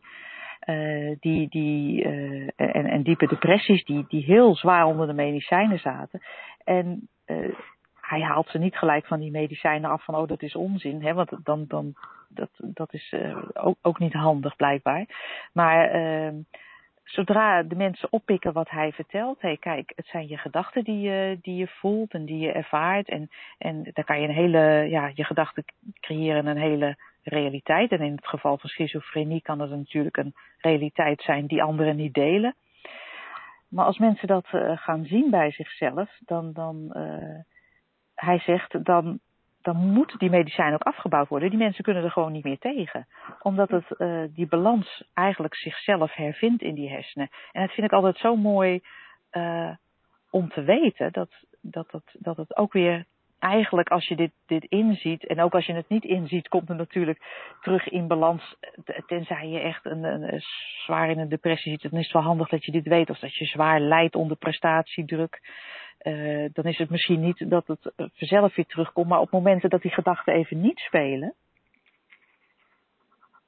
Uh, 0.66 1.16
die, 1.20 1.48
die, 1.48 2.04
uh, 2.04 2.48
en, 2.56 2.86
en 2.86 3.02
diepe 3.02 3.26
depressies 3.26 3.84
die, 3.84 4.04
die 4.08 4.24
heel 4.24 4.54
zwaar 4.56 4.86
onder 4.86 5.06
de 5.06 5.12
medicijnen 5.12 5.78
zaten. 5.78 6.20
En 6.64 7.08
uh, 7.26 7.54
hij 8.00 8.20
haalt 8.20 8.48
ze 8.48 8.58
niet 8.58 8.76
gelijk 8.76 9.06
van 9.06 9.20
die 9.20 9.30
medicijnen 9.30 9.90
af 9.90 10.04
van 10.04 10.14
oh 10.14 10.28
dat 10.28 10.42
is 10.42 10.54
onzin. 10.54 11.02
Hè? 11.02 11.14
Want 11.14 11.30
dan, 11.44 11.64
dan, 11.68 11.94
dat, 12.28 12.50
dat 12.56 12.92
is 12.92 13.14
ook, 13.52 13.76
ook 13.82 13.98
niet 13.98 14.12
handig 14.12 14.56
blijkbaar. 14.56 15.06
Maar 15.52 15.90
zodra 17.04 17.62
de 17.62 17.74
mensen 17.74 18.12
oppikken 18.12 18.52
wat 18.52 18.70
hij 18.70 18.92
vertelt, 18.92 19.40
hey, 19.40 19.56
kijk, 19.56 19.92
het 19.96 20.06
zijn 20.06 20.28
je 20.28 20.36
gedachten 20.36 20.84
die 20.84 21.00
je, 21.00 21.38
die 21.42 21.56
je 21.56 21.66
voelt 21.66 22.12
en 22.12 22.24
die 22.24 22.38
je 22.38 22.52
ervaart. 22.52 23.08
En, 23.08 23.30
en 23.58 23.90
daar 23.92 24.04
kan 24.04 24.20
je 24.20 24.28
een 24.28 24.34
hele, 24.34 24.86
ja, 24.88 25.10
je 25.14 25.24
gedachten 25.24 25.64
creëren 26.00 26.46
een 26.46 26.56
hele 26.56 26.96
realiteit. 27.22 27.90
En 27.90 28.00
in 28.00 28.14
het 28.14 28.26
geval 28.26 28.58
van 28.58 28.70
schizofrenie 28.70 29.42
kan 29.42 29.60
het 29.60 29.70
natuurlijk 29.70 30.16
een 30.16 30.34
realiteit 30.58 31.22
zijn 31.22 31.46
die 31.46 31.62
anderen 31.62 31.96
niet 31.96 32.14
delen. 32.14 32.54
Maar 33.68 33.84
als 33.84 33.98
mensen 33.98 34.28
dat 34.28 34.46
uh, 34.52 34.76
gaan 34.76 35.04
zien 35.04 35.30
bij 35.30 35.50
zichzelf, 35.50 36.18
dan, 36.18 36.52
dan 36.52 36.92
uh, 36.96 37.40
hij 38.14 38.38
zegt, 38.38 38.84
dan, 38.84 39.18
dan 39.62 39.76
moet 39.76 40.18
die 40.18 40.30
medicijn 40.30 40.74
ook 40.74 40.82
afgebouwd 40.82 41.28
worden. 41.28 41.50
Die 41.50 41.58
mensen 41.58 41.84
kunnen 41.84 42.04
er 42.04 42.10
gewoon 42.10 42.32
niet 42.32 42.44
meer 42.44 42.58
tegen. 42.58 43.06
Omdat 43.42 43.70
het, 43.70 43.84
uh, 43.98 44.22
die 44.34 44.46
balans 44.46 45.04
eigenlijk 45.14 45.54
zichzelf 45.54 46.14
hervindt 46.14 46.62
in 46.62 46.74
die 46.74 46.90
hersenen. 46.90 47.28
En 47.52 47.60
dat 47.60 47.74
vind 47.74 47.86
ik 47.86 47.92
altijd 47.92 48.18
zo 48.18 48.36
mooi 48.36 48.80
om 50.30 50.48
te 50.48 50.62
weten. 50.62 51.12
Dat, 51.12 51.30
dat, 51.60 51.90
dat, 51.90 52.02
dat 52.12 52.36
het 52.36 52.56
ook 52.56 52.72
weer 52.72 53.06
eigenlijk 53.42 53.88
als 53.88 54.08
je 54.08 54.16
dit, 54.16 54.32
dit 54.46 54.64
inziet. 54.64 55.26
En 55.26 55.40
ook 55.40 55.54
als 55.54 55.66
je 55.66 55.72
het 55.72 55.88
niet 55.88 56.04
inziet, 56.04 56.48
komt 56.48 56.68
het 56.68 56.76
natuurlijk 56.76 57.22
terug 57.60 57.88
in 57.88 58.06
balans. 58.06 58.56
Tenzij 59.06 59.48
je 59.48 59.58
echt 59.58 59.84
een, 59.84 60.04
een, 60.04 60.42
zwaar 60.84 61.10
in 61.10 61.18
een 61.18 61.28
depressie 61.28 61.70
zit. 61.70 61.90
Dan 61.90 61.98
is 61.98 62.04
het 62.04 62.14
wel 62.14 62.22
handig 62.22 62.48
dat 62.48 62.64
je 62.64 62.72
dit 62.72 62.86
weet. 62.86 63.10
Of 63.10 63.18
dat 63.18 63.34
je 63.36 63.44
zwaar 63.44 63.80
lijdt 63.80 64.14
onder 64.14 64.36
prestatiedruk. 64.36 65.40
Uh, 66.02 66.48
dan 66.52 66.64
is 66.64 66.78
het 66.78 66.90
misschien 66.90 67.20
niet 67.20 67.50
dat 67.50 67.66
het 67.66 67.92
vanzelf 67.96 68.54
weer 68.54 68.66
terugkomt. 68.66 69.08
Maar 69.08 69.20
op 69.20 69.30
momenten 69.30 69.70
dat 69.70 69.82
die 69.82 69.90
gedachten 69.90 70.34
even 70.34 70.60
niet 70.60 70.78
spelen. 70.78 71.34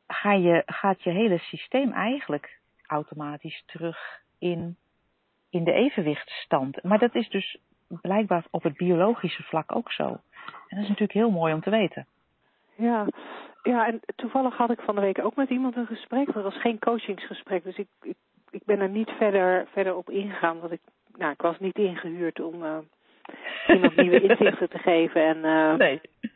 Ga 0.06 0.32
je, 0.32 0.62
gaat 0.66 1.02
je 1.02 1.10
hele 1.10 1.38
systeem 1.38 1.92
eigenlijk 1.92 2.60
automatisch 2.86 3.62
terug 3.66 4.22
in, 4.38 4.76
in 5.50 5.64
de 5.64 5.72
evenwichtstand. 5.72 6.82
Maar 6.82 6.98
dat 6.98 7.14
is 7.14 7.28
dus 7.28 7.58
blijkbaar 7.88 8.44
op 8.50 8.62
het 8.62 8.76
biologische 8.76 9.42
vlak 9.42 9.76
ook 9.76 9.92
zo. 9.92 10.04
En 10.68 10.76
dat 10.76 10.82
is 10.82 10.88
natuurlijk 10.88 11.12
heel 11.12 11.30
mooi 11.30 11.54
om 11.54 11.60
te 11.60 11.70
weten. 11.70 12.06
Ja, 12.74 13.06
ja 13.62 13.86
en 13.86 14.00
toevallig 14.16 14.56
had 14.56 14.70
ik 14.70 14.80
van 14.80 14.94
de 14.94 15.00
week 15.00 15.24
ook 15.24 15.36
met 15.36 15.50
iemand 15.50 15.76
een 15.76 15.86
gesprek. 15.86 16.32
Dat 16.32 16.42
was 16.42 16.60
geen 16.60 16.78
coachingsgesprek, 16.78 17.64
dus 17.64 17.76
ik, 17.76 17.88
ik, 18.02 18.16
ik 18.50 18.62
ben 18.64 18.80
er 18.80 18.88
niet 18.88 19.10
verder, 19.10 19.66
verder 19.72 19.94
op 19.94 20.10
ingegaan. 20.10 20.60
Want 20.60 20.72
ik, 20.72 20.80
nou, 21.16 21.32
ik 21.32 21.40
was 21.40 21.58
niet 21.58 21.78
ingehuurd 21.78 22.40
om 22.40 22.62
uh, 22.62 22.78
iemand 23.66 23.96
nieuwe 23.96 24.20
inzichten 24.28 24.68
te 24.68 24.78
geven. 24.78 25.24
En 25.26 25.36
uh, 25.36 25.74
nee. 25.74 26.00
ik 26.20 26.30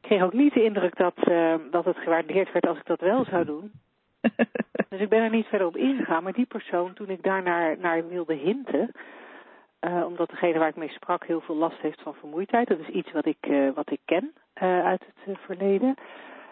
kreeg 0.00 0.22
ook 0.22 0.32
niet 0.32 0.54
de 0.54 0.64
indruk 0.64 0.96
dat, 0.96 1.14
uh, 1.28 1.54
dat 1.70 1.84
het 1.84 1.96
gewaardeerd 1.96 2.52
werd 2.52 2.66
als 2.66 2.78
ik 2.78 2.86
dat 2.86 3.00
wel 3.00 3.24
zou 3.24 3.44
doen. 3.44 3.72
dus 4.88 5.00
ik 5.00 5.08
ben 5.08 5.22
er 5.22 5.30
niet 5.30 5.46
verder 5.46 5.66
op 5.66 5.76
ingegaan. 5.76 6.22
Maar 6.22 6.32
die 6.32 6.46
persoon, 6.46 6.94
toen 6.94 7.08
ik 7.08 7.22
daar 7.22 7.42
naar, 7.42 7.78
naar 7.78 8.08
wilde 8.08 8.34
hinten... 8.34 8.90
Uh, 9.86 10.06
omdat 10.06 10.28
degene 10.28 10.58
waar 10.58 10.68
ik 10.68 10.76
mee 10.76 10.88
sprak 10.88 11.26
heel 11.26 11.40
veel 11.40 11.56
last 11.56 11.80
heeft 11.80 12.00
van 12.00 12.14
vermoeidheid. 12.14 12.68
Dat 12.68 12.78
is 12.78 12.88
iets 12.88 13.12
wat 13.12 13.26
ik, 13.26 13.46
uh, 13.46 13.70
wat 13.74 13.90
ik 13.90 14.00
ken 14.04 14.32
uh, 14.62 14.84
uit 14.84 15.04
het 15.24 15.38
verleden. 15.38 15.94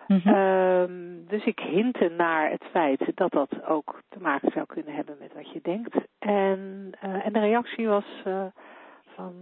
Mm 0.07 0.21
-hmm. 0.25 1.25
dus 1.29 1.45
ik 1.45 1.59
hintte 1.61 2.09
naar 2.09 2.51
het 2.51 2.65
feit 2.71 3.13
dat 3.15 3.31
dat 3.31 3.65
ook 3.67 4.01
te 4.09 4.21
maken 4.21 4.51
zou 4.53 4.67
kunnen 4.67 4.95
hebben 4.95 5.17
met 5.21 5.33
wat 5.35 5.53
je 5.53 5.61
denkt. 5.63 5.97
En, 6.19 6.91
en 7.01 7.33
de 7.33 7.39
reactie 7.39 7.89
was 7.89 8.23
van, 9.15 9.35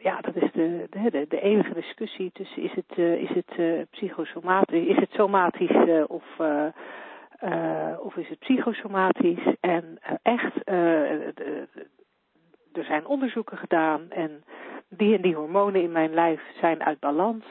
ja, 0.00 0.20
dat 0.20 0.36
is 0.36 0.52
de, 0.52 0.86
de, 0.90 1.10
de, 1.10 1.26
de 1.28 1.40
eeuwige 1.40 1.74
discussie 1.74 2.30
tussen 2.32 2.62
is 2.62 2.72
het, 2.74 2.98
is 2.98 3.30
het 3.34 3.90
psychosomatisch, 3.90 4.86
is 4.86 4.96
het 4.96 5.10
somatisch 5.12 6.06
of... 6.06 6.24
of 7.98 8.16
is 8.16 8.28
het 8.28 8.38
psychosomatisch? 8.38 9.54
En 9.60 9.98
echt, 10.22 10.54
er 12.72 12.84
zijn 12.84 13.06
onderzoeken 13.06 13.58
gedaan 13.58 14.10
en 14.10 14.44
die 14.88 15.16
en 15.16 15.22
die 15.22 15.34
hormonen 15.34 15.82
in 15.82 15.92
mijn 15.92 16.14
lijf 16.14 16.40
zijn 16.60 16.82
uit 16.82 16.98
balans. 16.98 17.44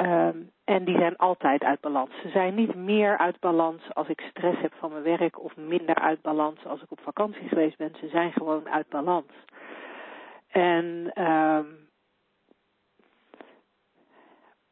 Um, 0.00 0.50
en 0.64 0.84
die 0.84 0.98
zijn 0.98 1.16
altijd 1.16 1.62
uit 1.62 1.80
balans. 1.80 2.10
Ze 2.22 2.28
zijn 2.28 2.54
niet 2.54 2.74
meer 2.74 3.18
uit 3.18 3.40
balans 3.40 3.94
als 3.94 4.08
ik 4.08 4.20
stress 4.20 4.60
heb 4.60 4.72
van 4.78 4.90
mijn 4.90 5.02
werk 5.02 5.40
of 5.40 5.56
minder 5.56 5.94
uit 5.94 6.22
balans 6.22 6.64
als 6.64 6.82
ik 6.82 6.90
op 6.90 7.00
vakantie 7.00 7.48
geweest 7.48 7.76
ben. 7.76 7.92
Ze 8.00 8.08
zijn 8.08 8.32
gewoon 8.32 8.68
uit 8.68 8.88
balans. 8.88 9.26
En 10.48 11.12
um, 11.24 11.84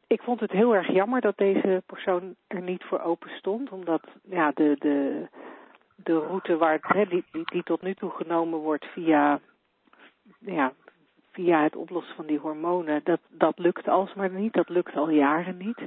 ik 0.07 0.23
vond 0.23 0.41
het 0.41 0.51
heel 0.51 0.75
erg 0.75 0.93
jammer 0.93 1.21
dat 1.21 1.37
deze 1.37 1.83
persoon 1.87 2.35
er 2.47 2.63
niet 2.63 2.85
voor 2.85 3.01
open 3.01 3.31
stond, 3.31 3.71
omdat 3.71 4.03
ja, 4.23 4.51
de, 4.55 4.77
de, 4.79 5.27
de 5.97 6.19
route 6.19 6.57
waar 6.57 6.79
het, 6.83 7.11
die, 7.11 7.25
die, 7.33 7.45
die 7.45 7.63
tot 7.63 7.83
nu 7.83 7.95
toe 7.95 8.11
genomen 8.11 8.59
wordt 8.59 8.85
via 8.85 9.41
ja, 10.45 10.73
via 11.33 11.63
het 11.63 11.77
oplossen 11.77 12.15
van 12.15 12.27
die 12.27 12.39
hormonen, 12.39 13.01
dat, 13.05 13.21
dat 13.29 13.59
lukt 13.59 13.89
alsmaar 13.89 14.31
niet. 14.31 14.53
Dat 14.53 14.69
lukt 14.69 14.97
al 14.97 15.11
jaren 15.11 15.57
niet. 15.57 15.79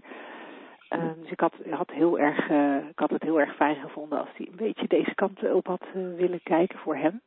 Uh, 0.90 1.04
dus 1.22 1.32
ik 1.32 1.40
had, 1.40 1.54
had, 1.70 1.92
heel 1.92 2.20
erg, 2.20 2.50
uh, 2.50 2.76
ik 2.76 3.00
had 3.00 3.10
het 3.10 3.22
heel 3.22 3.40
erg 3.40 3.56
fijn 3.56 3.76
gevonden 3.76 4.20
als 4.20 4.30
hij 4.36 4.48
een 4.48 4.56
beetje 4.56 4.88
deze 4.88 5.16
kant 5.16 5.52
op 5.52 5.68
had 5.68 5.86
uh, 5.96 6.16
willen 6.16 6.44
kijken 6.44 6.80
voor 6.80 6.96
hem. 6.96 7.22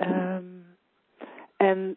Um, 0.00 0.64
en 1.56 1.96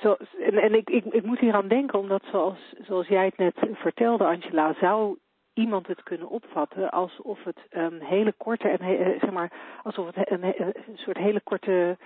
zo, 0.00 0.16
en, 0.38 0.54
en 0.54 0.74
ik, 0.74 0.90
ik, 0.90 1.04
ik 1.04 1.24
moet 1.24 1.38
hier 1.38 1.54
aan 1.54 1.68
denken, 1.68 1.98
omdat 1.98 2.22
zoals, 2.30 2.74
zoals 2.80 3.06
jij 3.06 3.24
het 3.24 3.36
net 3.36 3.68
vertelde, 3.72 4.24
Angela, 4.24 4.74
zou 4.80 5.18
iemand 5.54 5.86
het 5.86 6.02
kunnen 6.02 6.28
opvatten 6.28 6.90
alsof 6.90 7.44
het 7.44 7.66
een 7.70 8.02
hele 8.02 8.32
korte 8.32 8.68
en 8.68 9.18
zeg 9.20 9.30
maar 9.30 9.52
alsof 9.82 10.14
het 10.14 10.30
een, 10.30 10.42
een, 10.42 10.74
soort 10.94 11.16
hele 11.16 11.40
korte 11.40 11.96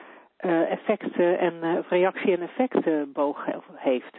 effecten 0.51 1.39
en 1.39 1.55
uh, 1.63 1.79
reactie- 1.89 2.33
en 2.33 2.43
effectenboog 2.43 3.47
heeft. 3.75 4.17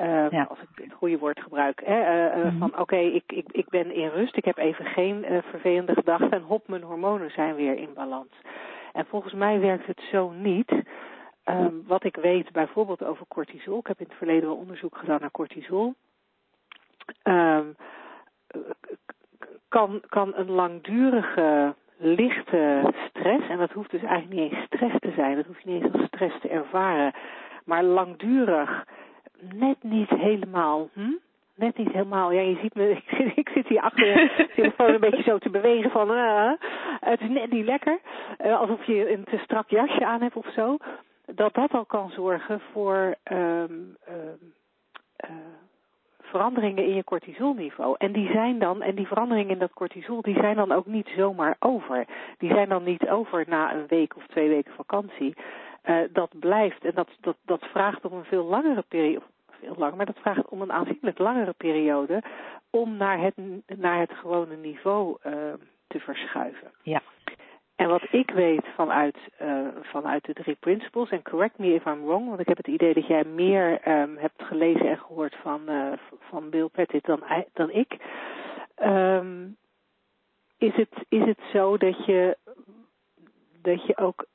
Uh, 0.00 0.30
ja. 0.30 0.42
Als 0.42 0.58
ik 0.58 0.68
het 0.74 0.92
goede 0.92 1.18
woord 1.18 1.40
gebruik. 1.40 1.82
Hè, 1.84 2.26
mm 2.36 2.42
-hmm. 2.42 2.58
Van 2.58 2.70
oké, 2.70 2.80
okay, 2.80 3.06
ik, 3.06 3.32
ik, 3.32 3.46
ik 3.50 3.68
ben 3.68 3.94
in 3.94 4.08
rust, 4.08 4.36
ik 4.36 4.44
heb 4.44 4.56
even 4.56 4.84
geen 4.84 5.26
vervelende 5.50 5.94
gedachten 5.94 6.30
en 6.30 6.42
hop, 6.42 6.68
mijn 6.68 6.82
hormonen 6.82 7.30
zijn 7.30 7.54
weer 7.54 7.76
in 7.76 7.94
balans. 7.94 8.32
En 8.92 9.06
volgens 9.06 9.32
mij 9.32 9.60
werkt 9.60 9.86
het 9.86 10.00
zo 10.10 10.30
niet. 10.30 10.72
Um, 11.44 11.82
wat 11.86 12.04
ik 12.04 12.16
weet 12.16 12.52
bijvoorbeeld 12.52 13.04
over 13.04 13.26
cortisol, 13.28 13.78
ik 13.78 13.86
heb 13.86 14.00
in 14.00 14.06
het 14.08 14.18
verleden 14.18 14.48
wel 14.48 14.58
onderzoek 14.58 14.96
gedaan 14.96 15.20
naar 15.20 15.30
cortisol. 15.30 15.94
Um, 17.22 17.76
kan, 19.68 20.02
kan 20.08 20.32
een 20.34 20.50
langdurige 20.50 21.74
lichte 21.98 22.92
stress, 23.08 23.48
en 23.48 23.58
dat 23.58 23.72
hoeft 23.72 23.90
dus 23.90 24.02
eigenlijk 24.02 24.40
niet 24.40 24.52
eens 24.52 24.64
stress 24.64 24.98
te 24.98 25.12
zijn, 25.16 25.36
dat 25.36 25.46
hoef 25.46 25.60
je 25.60 25.70
niet 25.70 25.82
eens 25.82 25.92
als 25.92 26.06
stress 26.06 26.40
te 26.40 26.48
ervaren, 26.48 27.12
maar 27.64 27.82
langdurig 27.82 28.84
net 29.54 29.82
niet 29.82 30.08
helemaal, 30.08 30.88
hm? 30.92 31.12
net 31.54 31.76
niet 31.76 31.92
helemaal, 31.92 32.32
ja 32.32 32.40
je 32.40 32.58
ziet 32.62 32.74
me, 32.74 32.90
ik 33.06 33.16
zit, 33.16 33.36
ik 33.36 33.48
zit 33.48 33.68
hier 33.68 33.80
achter 33.80 34.04
de 34.04 34.48
telefoon 34.54 34.94
een 34.94 35.00
beetje 35.00 35.22
zo 35.22 35.38
te 35.38 35.50
bewegen 35.50 35.90
van, 35.90 36.10
uh, 36.10 36.52
het 37.00 37.20
is 37.20 37.28
net 37.28 37.50
niet 37.50 37.64
lekker, 37.64 37.98
uh, 38.44 38.60
alsof 38.60 38.84
je 38.84 39.12
een 39.12 39.24
te 39.24 39.38
strak 39.38 39.70
jasje 39.70 40.06
aan 40.06 40.22
hebt 40.22 40.36
of 40.36 40.52
zo, 40.54 40.76
dat 41.26 41.54
dat 41.54 41.72
al 41.72 41.84
kan 41.84 42.10
zorgen 42.10 42.60
voor 42.72 43.14
um, 43.32 43.96
um, 44.08 44.54
uh, 45.24 45.30
veranderingen 46.28 46.84
in 46.84 46.94
je 46.94 47.04
cortisolniveau. 47.04 47.94
En 47.98 48.12
die 48.12 48.30
zijn 48.32 48.58
dan, 48.58 48.82
en 48.82 48.94
die 48.94 49.06
veranderingen 49.06 49.52
in 49.52 49.58
dat 49.58 49.72
cortisol, 49.72 50.22
die 50.22 50.38
zijn 50.40 50.56
dan 50.56 50.72
ook 50.72 50.86
niet 50.86 51.08
zomaar 51.16 51.56
over. 51.58 52.06
Die 52.38 52.52
zijn 52.52 52.68
dan 52.68 52.84
niet 52.84 53.08
over 53.08 53.44
na 53.48 53.74
een 53.74 53.86
week 53.86 54.16
of 54.16 54.26
twee 54.26 54.48
weken 54.48 54.72
vakantie. 54.72 55.36
Uh, 55.84 55.96
dat 56.12 56.30
blijft 56.38 56.84
en 56.84 56.94
dat, 56.94 57.08
dat, 57.20 57.36
dat 57.44 57.64
vraagt 57.64 58.04
om 58.04 58.12
een 58.12 58.24
veel 58.24 58.44
langere 58.44 58.84
periode, 58.88 59.24
veel 59.60 59.74
langer, 59.78 59.96
maar 59.96 60.06
dat 60.06 60.18
vraagt 60.18 60.48
om 60.48 60.62
een 60.62 60.72
aanzienlijk 60.72 61.18
langere 61.18 61.52
periode 61.56 62.22
om 62.70 62.96
naar 62.96 63.20
het, 63.20 63.34
naar 63.66 63.98
het 64.00 64.12
gewone 64.12 64.56
niveau 64.56 65.16
uh, 65.26 65.32
te 65.86 65.98
verschuiven. 65.98 66.70
Ja. 66.82 67.02
En 67.78 67.88
wat 67.88 68.02
ik 68.10 68.30
weet 68.30 68.66
vanuit, 68.74 69.16
uh, 69.42 69.68
vanuit 69.82 70.24
de 70.24 70.32
drie 70.32 70.56
principles, 70.60 71.10
en 71.10 71.22
correct 71.22 71.58
me 71.58 71.74
if 71.74 71.84
I'm 71.84 72.04
wrong, 72.04 72.28
want 72.28 72.40
ik 72.40 72.48
heb 72.48 72.56
het 72.56 72.66
idee 72.66 72.94
dat 72.94 73.06
jij 73.06 73.24
meer 73.24 73.88
um, 73.88 74.16
hebt 74.16 74.42
gelezen 74.42 74.88
en 74.88 74.98
gehoord 74.98 75.36
van, 75.42 75.60
uh, 75.66 75.92
van 76.20 76.50
Bill 76.50 76.68
Pettit 76.68 77.04
dan, 77.04 77.22
dan 77.52 77.70
ik, 77.70 77.96
um, 78.82 79.56
is, 80.56 80.74
het, 80.74 81.04
is 81.08 81.24
het 81.24 81.38
zo 81.52 81.76
dat 81.76 82.04
je, 82.04 82.36
dat 83.62 83.86
je 83.86 83.96
ook, 83.96 84.26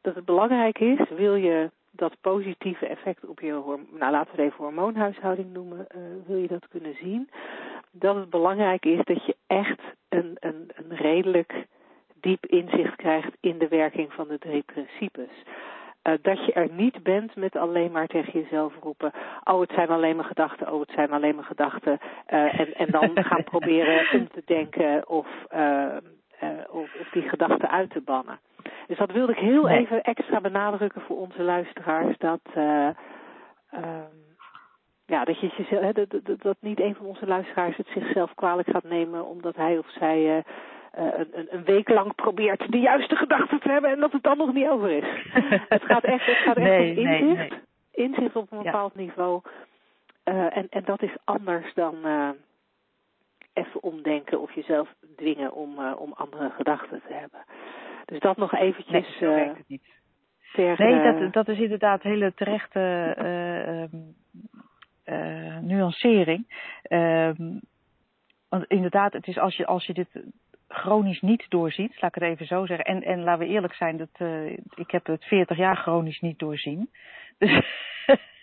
dat 0.00 0.14
het 0.14 0.24
belangrijk 0.24 0.78
is, 0.78 1.08
wil 1.16 1.34
je 1.34 1.70
dat 1.90 2.20
positieve 2.20 2.86
effect 2.86 3.24
op 3.24 3.40
je, 3.40 3.52
nou 3.90 4.12
laten 4.12 4.36
we 4.36 4.42
het 4.42 4.52
even 4.52 4.64
hormoonhuishouding 4.64 5.52
noemen, 5.52 5.86
uh, 5.96 6.02
wil 6.26 6.36
je 6.36 6.48
dat 6.48 6.68
kunnen 6.68 6.94
zien, 6.94 7.30
dat 7.90 8.16
het 8.16 8.30
belangrijk 8.30 8.84
is 8.84 9.04
dat 9.04 9.26
je 9.26 9.36
echt 9.46 9.80
een, 10.08 10.36
een, 10.40 10.70
een 10.74 10.96
redelijk 10.96 11.66
diep 12.24 12.46
inzicht 12.46 12.96
krijgt 12.96 13.36
in 13.40 13.58
de 13.58 13.68
werking 13.68 14.12
van 14.12 14.28
de 14.28 14.38
drie 14.38 14.62
principes. 14.62 15.30
Uh, 16.08 16.14
dat 16.22 16.44
je 16.44 16.52
er 16.52 16.68
niet 16.70 17.02
bent 17.02 17.36
met 17.36 17.56
alleen 17.56 17.92
maar 17.92 18.06
tegen 18.06 18.40
jezelf 18.40 18.72
roepen: 18.82 19.12
Oh, 19.44 19.60
het 19.60 19.70
zijn 19.74 19.88
alleen 19.88 20.16
maar 20.16 20.24
gedachten, 20.24 20.72
oh, 20.72 20.80
het 20.80 20.90
zijn 20.94 21.12
alleen 21.12 21.34
maar 21.34 21.44
gedachten. 21.44 21.98
Uh, 22.28 22.60
en, 22.60 22.74
en 22.74 22.90
dan 22.90 23.24
gaan 23.24 23.44
proberen 23.54 24.20
om 24.20 24.28
te 24.28 24.42
denken 24.44 25.08
of, 25.08 25.26
uh, 25.54 25.96
of, 26.70 26.94
of, 27.00 27.08
die 27.12 27.28
gedachten 27.28 27.70
uit 27.70 27.90
te 27.90 28.00
bannen. 28.00 28.38
Dus 28.86 28.98
dat 28.98 29.12
wilde 29.12 29.32
ik 29.32 29.38
heel 29.38 29.62
nee. 29.62 29.78
even 29.78 30.02
extra 30.02 30.40
benadrukken 30.40 31.00
voor 31.00 31.16
onze 31.16 31.42
luisteraars: 31.42 32.18
dat. 32.18 32.40
Um, 32.56 34.22
ja, 35.06 35.24
dat, 35.24 35.40
je, 35.40 35.92
dat, 35.92 36.24
dat, 36.24 36.40
dat 36.42 36.56
niet 36.60 36.80
een 36.80 36.94
van 36.94 37.06
onze 37.06 37.26
luisteraars 37.26 37.76
het 37.76 37.86
zichzelf 37.86 38.34
kwalijk 38.34 38.70
gaat 38.70 38.84
nemen 38.84 39.26
omdat 39.26 39.56
hij 39.56 39.78
of 39.78 39.90
zij 39.90 40.44
een, 40.96 41.46
een, 41.50 41.64
week 41.64 41.88
lang 41.88 42.14
probeert 42.14 42.72
de 42.72 42.78
juiste 42.78 43.16
gedachten 43.16 43.60
te 43.60 43.68
hebben 43.68 43.90
en 43.90 44.00
dat 44.00 44.12
het 44.12 44.22
dan 44.22 44.36
nog 44.36 44.52
niet 44.52 44.68
over 44.68 44.90
is. 44.90 45.04
het 45.68 45.82
gaat 45.84 46.04
echt, 46.04 46.26
het 46.26 46.36
gaat 46.36 46.56
echt 46.56 46.66
nee, 46.66 46.90
om 46.90 47.06
inzicht. 47.06 47.20
Nee, 47.20 47.34
nee. 47.34 47.50
Inzicht 47.92 48.36
op 48.36 48.52
een 48.52 48.62
bepaald 48.62 48.92
ja. 48.94 49.00
niveau. 49.00 49.40
Uh, 50.24 50.56
en, 50.56 50.66
en 50.70 50.82
dat 50.84 51.02
is 51.02 51.16
anders 51.24 51.74
dan 51.74 51.96
uh, 52.04 52.28
even 53.52 53.82
omdenken 53.82 54.40
of 54.40 54.52
jezelf 54.52 54.88
dwingen 55.16 55.52
om, 55.52 55.78
om 55.78 56.12
andere 56.12 56.50
gedachten 56.50 57.02
te 57.06 57.14
hebben. 57.14 57.44
Dus 58.04 58.18
dat 58.18 58.36
nog 58.36 58.54
eventjes. 58.54 59.20
Nee, 59.20 59.30
werkt 59.30 59.58
het 59.58 59.68
niet. 59.68 59.92
Ter, 60.52 60.74
nee, 60.78 61.20
dat, 61.20 61.32
dat 61.32 61.48
is 61.48 61.58
inderdaad 61.58 62.02
hele 62.02 62.34
terechte 62.34 63.88
nuancering. 65.60 66.46
Um, 66.88 67.60
want 68.48 68.64
inderdaad, 68.66 69.12
het 69.12 69.26
is 69.26 69.38
als 69.38 69.56
je, 69.56 69.66
als 69.66 69.86
je 69.86 69.92
dit 69.92 70.08
chronisch 70.74 71.20
niet 71.20 71.46
doorziet, 71.48 72.00
laat 72.00 72.16
ik 72.16 72.22
het 72.22 72.30
even 72.30 72.46
zo 72.46 72.66
zeggen. 72.66 72.84
En, 72.84 73.02
en 73.02 73.22
laten 73.22 73.46
we 73.46 73.52
eerlijk 73.52 73.74
zijn, 73.74 73.96
dat, 73.96 74.08
uh, 74.18 74.50
ik 74.74 74.90
heb 74.90 75.06
het 75.06 75.24
40 75.24 75.56
jaar 75.56 75.76
chronisch 75.76 76.20
niet 76.20 76.38
doorzien. 76.38 76.90
Dus 77.38 77.50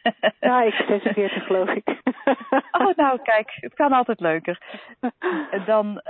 ja, 0.39 0.61
ik 0.61 0.73
46 0.73 1.45
geloof 1.45 1.69
ik. 1.69 1.87
oh, 2.79 2.95
nou 2.95 3.19
kijk, 3.21 3.51
het 3.55 3.73
kan 3.73 3.91
altijd 3.91 4.19
leuker. 4.19 4.61
Dan, 5.65 6.01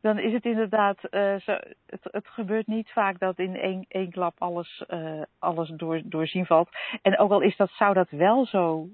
dan 0.00 0.18
is 0.18 0.32
het 0.32 0.44
inderdaad, 0.44 0.98
uh, 1.10 1.34
zo, 1.36 1.52
het, 1.86 2.00
het 2.02 2.28
gebeurt 2.28 2.66
niet 2.66 2.90
vaak 2.90 3.18
dat 3.18 3.38
in 3.38 3.56
één, 3.56 3.84
één 3.88 4.10
klap 4.10 4.34
alles, 4.38 4.84
uh, 4.88 5.22
alles 5.38 5.68
door, 5.68 6.00
doorzien 6.04 6.46
valt. 6.46 6.68
En 7.02 7.18
ook 7.18 7.30
al 7.30 7.40
is 7.40 7.56
dat, 7.56 7.70
zou 7.70 7.94
dat 7.94 8.10
wel 8.10 8.46
zo 8.46 8.88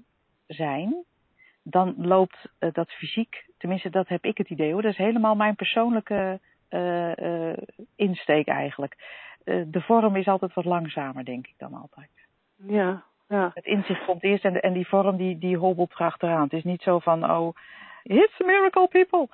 zijn, 0.47 1.05
dan 1.69 1.93
loopt 1.97 2.37
uh, 2.59 2.69
dat 2.73 2.91
fysiek, 2.91 3.45
tenminste 3.57 3.89
dat 3.89 4.07
heb 4.07 4.25
ik 4.25 4.37
het 4.37 4.49
idee 4.49 4.71
hoor, 4.71 4.81
dat 4.81 4.91
is 4.91 4.97
helemaal 4.97 5.35
mijn 5.35 5.55
persoonlijke 5.55 6.39
insteek 7.95 8.47
eigenlijk. 8.47 8.95
de 9.43 9.81
vorm 9.81 10.15
is 10.15 10.27
altijd 10.27 10.53
wat 10.53 10.65
langzamer, 10.65 11.25
denk 11.25 11.47
ik 11.47 11.53
dan 11.57 11.73
altijd. 11.73 12.09
Ja, 12.55 13.03
ja. 13.27 13.51
Het 13.53 13.65
inzicht 13.65 14.05
komt 14.05 14.23
eerst 14.23 14.45
en, 14.45 14.61
en 14.61 14.73
die 14.73 14.87
vorm 14.87 15.17
die, 15.17 15.37
die 15.37 15.57
hobbelt 15.57 15.91
erachteraan. 15.91 16.43
Het 16.43 16.53
is 16.53 16.63
niet 16.63 16.81
zo 16.81 16.99
van, 16.99 17.31
oh, 17.31 17.55
it's 18.03 18.41
a 18.41 18.45
miracle 18.45 18.87
people. 18.87 19.27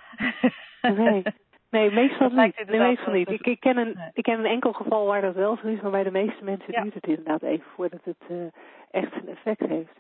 Nee, 0.82 1.24
nee 1.70 1.92
meestal 2.02 2.30
niet. 2.30 2.66
Nee, 2.66 2.80
meestal 2.80 3.14
niet. 3.14 3.30
Ik, 3.30 3.46
ik, 3.46 3.60
ken 3.60 3.78
een, 3.78 4.12
ik 4.14 4.24
ken 4.24 4.40
een 4.40 4.46
enkel 4.46 4.74
geval 4.74 5.06
waar 5.06 5.22
dat 5.22 5.36
wel 5.36 5.58
zo 5.58 5.68
is, 5.68 5.82
maar 5.82 5.92
bij 5.92 6.04
de 6.04 6.12
meeste 6.12 6.44
mensen 6.44 6.82
duurt 6.82 6.94
het 6.94 7.08
inderdaad 7.08 7.42
even 7.42 7.72
voordat 7.76 8.04
het 8.04 8.24
uh, 8.30 8.38
echt 8.92 9.14
een 9.14 9.30
effect 9.30 9.60
heeft. 9.60 10.00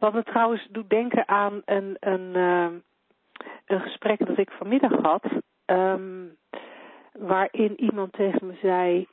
Wat 0.00 0.12
me 0.12 0.22
trouwens 0.22 0.66
doet 0.70 0.90
denken 0.90 1.28
aan 1.28 1.62
een, 1.64 1.96
een, 2.00 2.36
uh, 2.36 2.70
een 3.66 3.80
gesprek 3.80 4.26
dat 4.26 4.38
ik 4.38 4.50
vanmiddag 4.50 5.02
had, 5.02 5.24
um, 5.66 6.36
waarin 7.12 7.80
iemand 7.80 8.12
tegen 8.12 8.46
me 8.46 8.58
zei, 8.62 9.06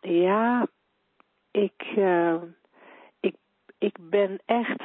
ja, 0.00 0.66
ik... 1.50 1.92
Uh, 1.96 2.42
ik 3.82 3.96
ben 4.00 4.40
echt, 4.44 4.82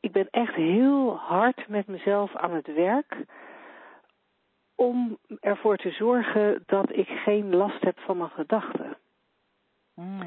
ik 0.00 0.12
ben 0.12 0.28
echt 0.30 0.54
heel 0.54 1.16
hard 1.16 1.68
met 1.68 1.86
mezelf 1.86 2.34
aan 2.34 2.54
het 2.54 2.74
werk 2.74 3.16
om 4.74 5.18
ervoor 5.40 5.76
te 5.76 5.90
zorgen 5.90 6.62
dat 6.66 6.96
ik 6.96 7.08
geen 7.08 7.54
last 7.54 7.82
heb 7.82 7.98
van 7.98 8.16
mijn 8.16 8.30
gedachten. 8.30 8.96
Mm. 9.94 10.20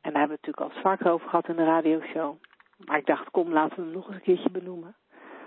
En 0.00 0.12
daar 0.12 0.20
hebben 0.20 0.38
we 0.38 0.46
het 0.46 0.46
natuurlijk 0.46 0.60
al 0.60 0.80
vaker 0.80 1.10
over 1.10 1.28
gehad 1.28 1.48
in 1.48 1.56
de 1.56 1.64
radioshow. 1.64 2.36
Maar 2.84 2.98
ik 2.98 3.06
dacht, 3.06 3.30
kom, 3.30 3.52
laten 3.52 3.76
we 3.76 3.82
hem 3.82 3.92
nog 3.92 4.06
eens 4.06 4.16
een 4.16 4.22
keertje 4.22 4.50
benoemen. 4.50 4.94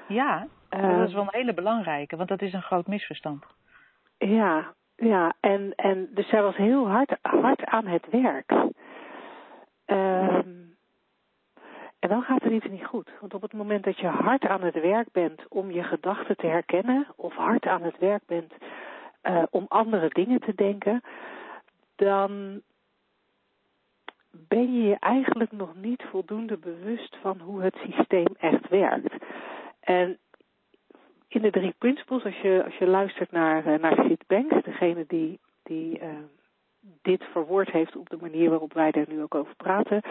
Ja, 0.07 0.47
uh, 0.69 0.97
dat 0.97 1.07
is 1.07 1.13
wel 1.13 1.23
een 1.23 1.29
hele 1.31 1.53
belangrijke, 1.53 2.15
want 2.15 2.29
dat 2.29 2.41
is 2.41 2.53
een 2.53 2.61
groot 2.61 2.87
misverstand. 2.87 3.45
Ja, 4.17 4.73
ja, 4.95 5.33
en, 5.39 5.73
en 5.75 6.09
dus 6.11 6.29
zij 6.29 6.41
was 6.41 6.55
heel 6.55 6.87
hard, 6.87 7.17
hard 7.21 7.65
aan 7.65 7.87
het 7.87 8.09
werk. 8.09 8.51
Um, 9.85 10.75
en 11.99 12.09
dan 12.09 12.21
gaat 12.21 12.43
er 12.43 12.51
iets 12.51 12.69
niet 12.69 12.85
goed. 12.85 13.09
Want 13.19 13.33
op 13.33 13.41
het 13.41 13.53
moment 13.53 13.83
dat 13.83 13.99
je 13.99 14.07
hard 14.07 14.45
aan 14.45 14.63
het 14.63 14.81
werk 14.81 15.07
bent 15.11 15.47
om 15.47 15.71
je 15.71 15.83
gedachten 15.83 16.35
te 16.35 16.47
herkennen, 16.47 17.07
of 17.15 17.33
hard 17.33 17.65
aan 17.65 17.83
het 17.83 17.97
werk 17.97 18.25
bent 18.25 18.53
uh, 19.23 19.43
om 19.49 19.65
andere 19.67 20.09
dingen 20.09 20.39
te 20.39 20.53
denken, 20.55 21.03
dan 21.95 22.61
ben 24.33 24.73
je 24.73 24.83
je 24.83 24.97
eigenlijk 24.99 25.51
nog 25.51 25.75
niet 25.75 26.03
voldoende 26.03 26.57
bewust 26.57 27.17
van 27.21 27.39
hoe 27.39 27.61
het 27.61 27.75
systeem 27.75 28.35
echt 28.39 28.69
werkt. 28.69 29.13
En 29.79 30.17
in 31.27 31.41
de 31.41 31.51
drie 31.51 31.73
principles, 31.77 32.23
als 32.23 32.37
je, 32.37 32.61
als 32.65 32.75
je 32.75 32.87
luistert 32.87 33.31
naar, 33.31 33.67
uh, 33.67 33.79
naar 33.79 34.05
Sid 34.07 34.23
Banks, 34.27 34.63
degene 34.63 35.05
die, 35.07 35.39
die 35.63 35.99
uh, 35.99 36.07
dit 37.01 37.23
verwoord 37.23 37.71
heeft 37.71 37.95
op 37.95 38.09
de 38.09 38.17
manier 38.21 38.49
waarop 38.49 38.73
wij 38.73 38.91
daar 38.91 39.05
nu 39.07 39.21
ook 39.21 39.35
over 39.35 39.55
praten, 39.55 40.01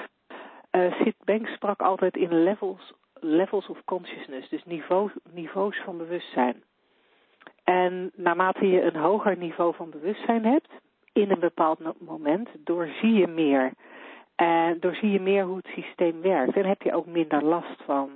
uh, 0.73 1.01
Sid 1.01 1.17
Banks 1.25 1.53
sprak 1.53 1.81
altijd 1.81 2.17
in 2.17 2.43
levels, 2.43 2.93
levels 3.15 3.67
of 3.67 3.85
consciousness, 3.85 4.49
dus 4.49 4.65
niveau, 4.65 5.11
niveaus 5.31 5.81
van 5.85 5.97
bewustzijn. 5.97 6.63
En 7.65 8.13
naarmate 8.15 8.67
je 8.67 8.83
een 8.83 8.97
hoger 8.97 9.37
niveau 9.37 9.75
van 9.75 9.91
bewustzijn 9.91 10.45
hebt, 10.45 10.69
in 11.13 11.31
een 11.31 11.41
bepaald 11.41 12.01
moment, 12.01 12.49
doorzie 12.65 13.13
je 13.13 13.27
meer. 13.27 13.73
En 14.35 14.81
doorzie 14.81 15.11
je 15.11 15.21
meer 15.21 15.45
hoe 15.45 15.57
het 15.57 15.67
systeem 15.67 16.21
werkt. 16.21 16.57
En 16.57 16.65
heb 16.65 16.83
je 16.83 16.95
ook 16.95 17.07
minder 17.07 17.45
last 17.45 17.83
van, 17.85 18.11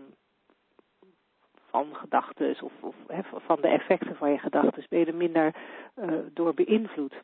van 1.71 1.87
gedachten 1.93 2.57
of, 2.63 2.73
of 2.83 3.45
van 3.45 3.61
de 3.61 3.69
effecten 3.69 4.17
van 4.17 4.31
je 4.31 4.39
gedachten. 4.39 4.87
Ben 4.89 4.99
je 4.99 5.07
er 5.07 5.15
minder 5.15 5.55
uh, 5.97 6.13
door 6.33 6.55
beïnvloed 6.55 7.15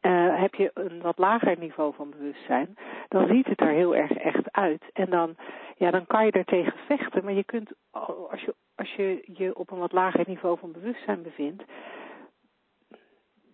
uh, 0.00 0.40
heb 0.40 0.54
je 0.54 0.70
een 0.74 1.00
wat 1.00 1.18
lager 1.18 1.58
niveau 1.58 1.94
van 1.94 2.10
bewustzijn, 2.10 2.76
dan 3.08 3.26
ziet 3.26 3.46
het 3.46 3.60
er 3.60 3.68
heel 3.68 3.96
erg 3.96 4.12
echt 4.12 4.52
uit. 4.52 4.82
En 4.92 5.10
dan, 5.10 5.36
ja, 5.76 5.90
dan 5.90 6.06
kan 6.06 6.24
je 6.24 6.32
er 6.32 6.44
tegen 6.44 6.72
vechten, 6.86 7.24
maar 7.24 7.32
je 7.32 7.44
kunt, 7.44 7.72
als 8.30 8.40
je, 8.40 8.54
als 8.74 8.94
je 8.94 9.22
je 9.32 9.56
op 9.56 9.70
een 9.70 9.78
wat 9.78 9.92
lager 9.92 10.24
niveau 10.26 10.58
van 10.58 10.72
bewustzijn 10.72 11.22
bevindt, 11.22 11.64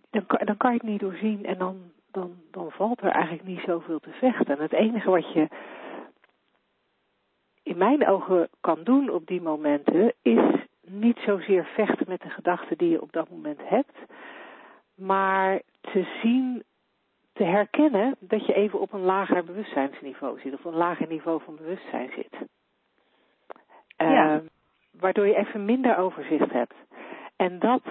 dan, 0.09 0.23
dan 0.27 0.57
kan 0.57 0.71
je 0.71 0.77
het 0.77 0.87
niet 0.87 0.99
doorzien 0.99 1.45
en 1.45 1.57
dan, 1.57 1.91
dan, 2.17 2.35
dan 2.51 2.71
valt 2.71 3.01
er 3.01 3.11
eigenlijk 3.11 3.47
niet 3.47 3.63
zoveel 3.65 3.99
te 3.99 4.11
vechten. 4.11 4.45
En 4.45 4.61
het 4.61 4.73
enige 4.73 5.09
wat 5.09 5.33
je 5.33 5.47
in 7.63 7.77
mijn 7.77 8.07
ogen 8.07 8.49
kan 8.61 8.83
doen 8.83 9.09
op 9.09 9.27
die 9.27 9.41
momenten, 9.41 10.13
is 10.21 10.65
niet 10.81 11.17
zozeer 11.17 11.65
vechten 11.65 12.05
met 12.07 12.21
de 12.21 12.29
gedachten 12.29 12.77
die 12.77 12.89
je 12.89 13.01
op 13.01 13.11
dat 13.11 13.29
moment 13.29 13.59
hebt, 13.63 13.97
maar 14.95 15.61
te 15.81 16.17
zien, 16.21 16.63
te 17.33 17.43
herkennen 17.43 18.15
dat 18.19 18.45
je 18.45 18.53
even 18.53 18.79
op 18.79 18.93
een 18.93 19.05
lager 19.05 19.43
bewustzijnsniveau 19.43 20.39
zit, 20.39 20.53
of 20.53 20.65
een 20.65 20.75
lager 20.75 21.07
niveau 21.07 21.41
van 21.43 21.55
bewustzijn 21.55 22.11
zit. 22.15 22.35
Ja. 23.97 24.35
Uh, 24.35 24.41
waardoor 24.91 25.27
je 25.27 25.35
even 25.35 25.65
minder 25.65 25.97
overzicht 25.97 26.51
hebt. 26.51 26.75
En 27.35 27.59
dat 27.59 27.81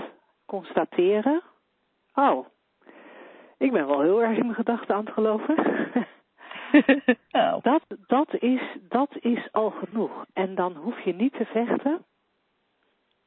constateren, 0.46 1.42
oh, 2.14 2.46
ik 3.58 3.72
ben 3.72 3.86
wel 3.86 4.00
heel 4.00 4.22
erg 4.22 4.36
in 4.36 4.44
mijn 4.44 4.54
gedachten 4.54 4.94
aan 4.94 5.04
het 5.04 5.14
geloven. 5.14 5.56
oh. 7.32 7.56
dat, 7.70 7.82
dat, 8.06 8.34
is, 8.38 8.62
dat 8.88 9.16
is 9.20 9.48
al 9.52 9.70
genoeg. 9.70 10.24
En 10.32 10.54
dan 10.54 10.76
hoef 10.76 11.00
je 11.00 11.14
niet 11.14 11.32
te 11.32 11.44
vechten. 11.44 12.04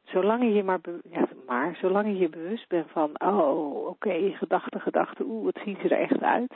Zolang 0.03 0.55
je 0.55 0.63
maar, 0.63 0.79
ja, 1.09 1.27
maar 1.47 1.75
zolang 1.75 2.07
je 2.07 2.17
je 2.17 2.29
bewust 2.29 2.67
bent 2.67 2.91
van, 2.91 3.21
oh, 3.21 3.75
oké, 3.75 3.89
okay, 3.89 4.31
gedachten, 4.31 4.81
gedachten, 4.81 5.25
oeh, 5.25 5.43
wat 5.43 5.59
zien 5.63 5.77
ze 5.81 5.89
er 5.89 5.99
echt 5.99 6.21
uit? 6.21 6.53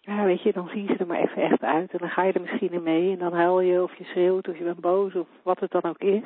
Ja, 0.00 0.24
weet 0.24 0.42
je, 0.42 0.52
dan 0.52 0.68
zien 0.68 0.86
ze 0.86 0.96
er 0.96 1.06
maar 1.06 1.20
even 1.20 1.42
echt 1.42 1.62
uit. 1.62 1.92
En 1.92 1.98
dan 1.98 2.10
ga 2.10 2.22
je 2.22 2.32
er 2.32 2.40
misschien 2.40 2.72
in 2.72 2.82
mee 2.82 3.12
en 3.12 3.18
dan 3.18 3.32
huil 3.32 3.60
je 3.60 3.82
of 3.82 3.94
je 3.98 4.04
schreeuwt 4.04 4.48
of 4.48 4.58
je 4.58 4.64
bent 4.64 4.80
boos 4.80 5.14
of 5.14 5.26
wat 5.42 5.60
het 5.60 5.70
dan 5.70 5.82
ook 5.82 5.98
is. 5.98 6.22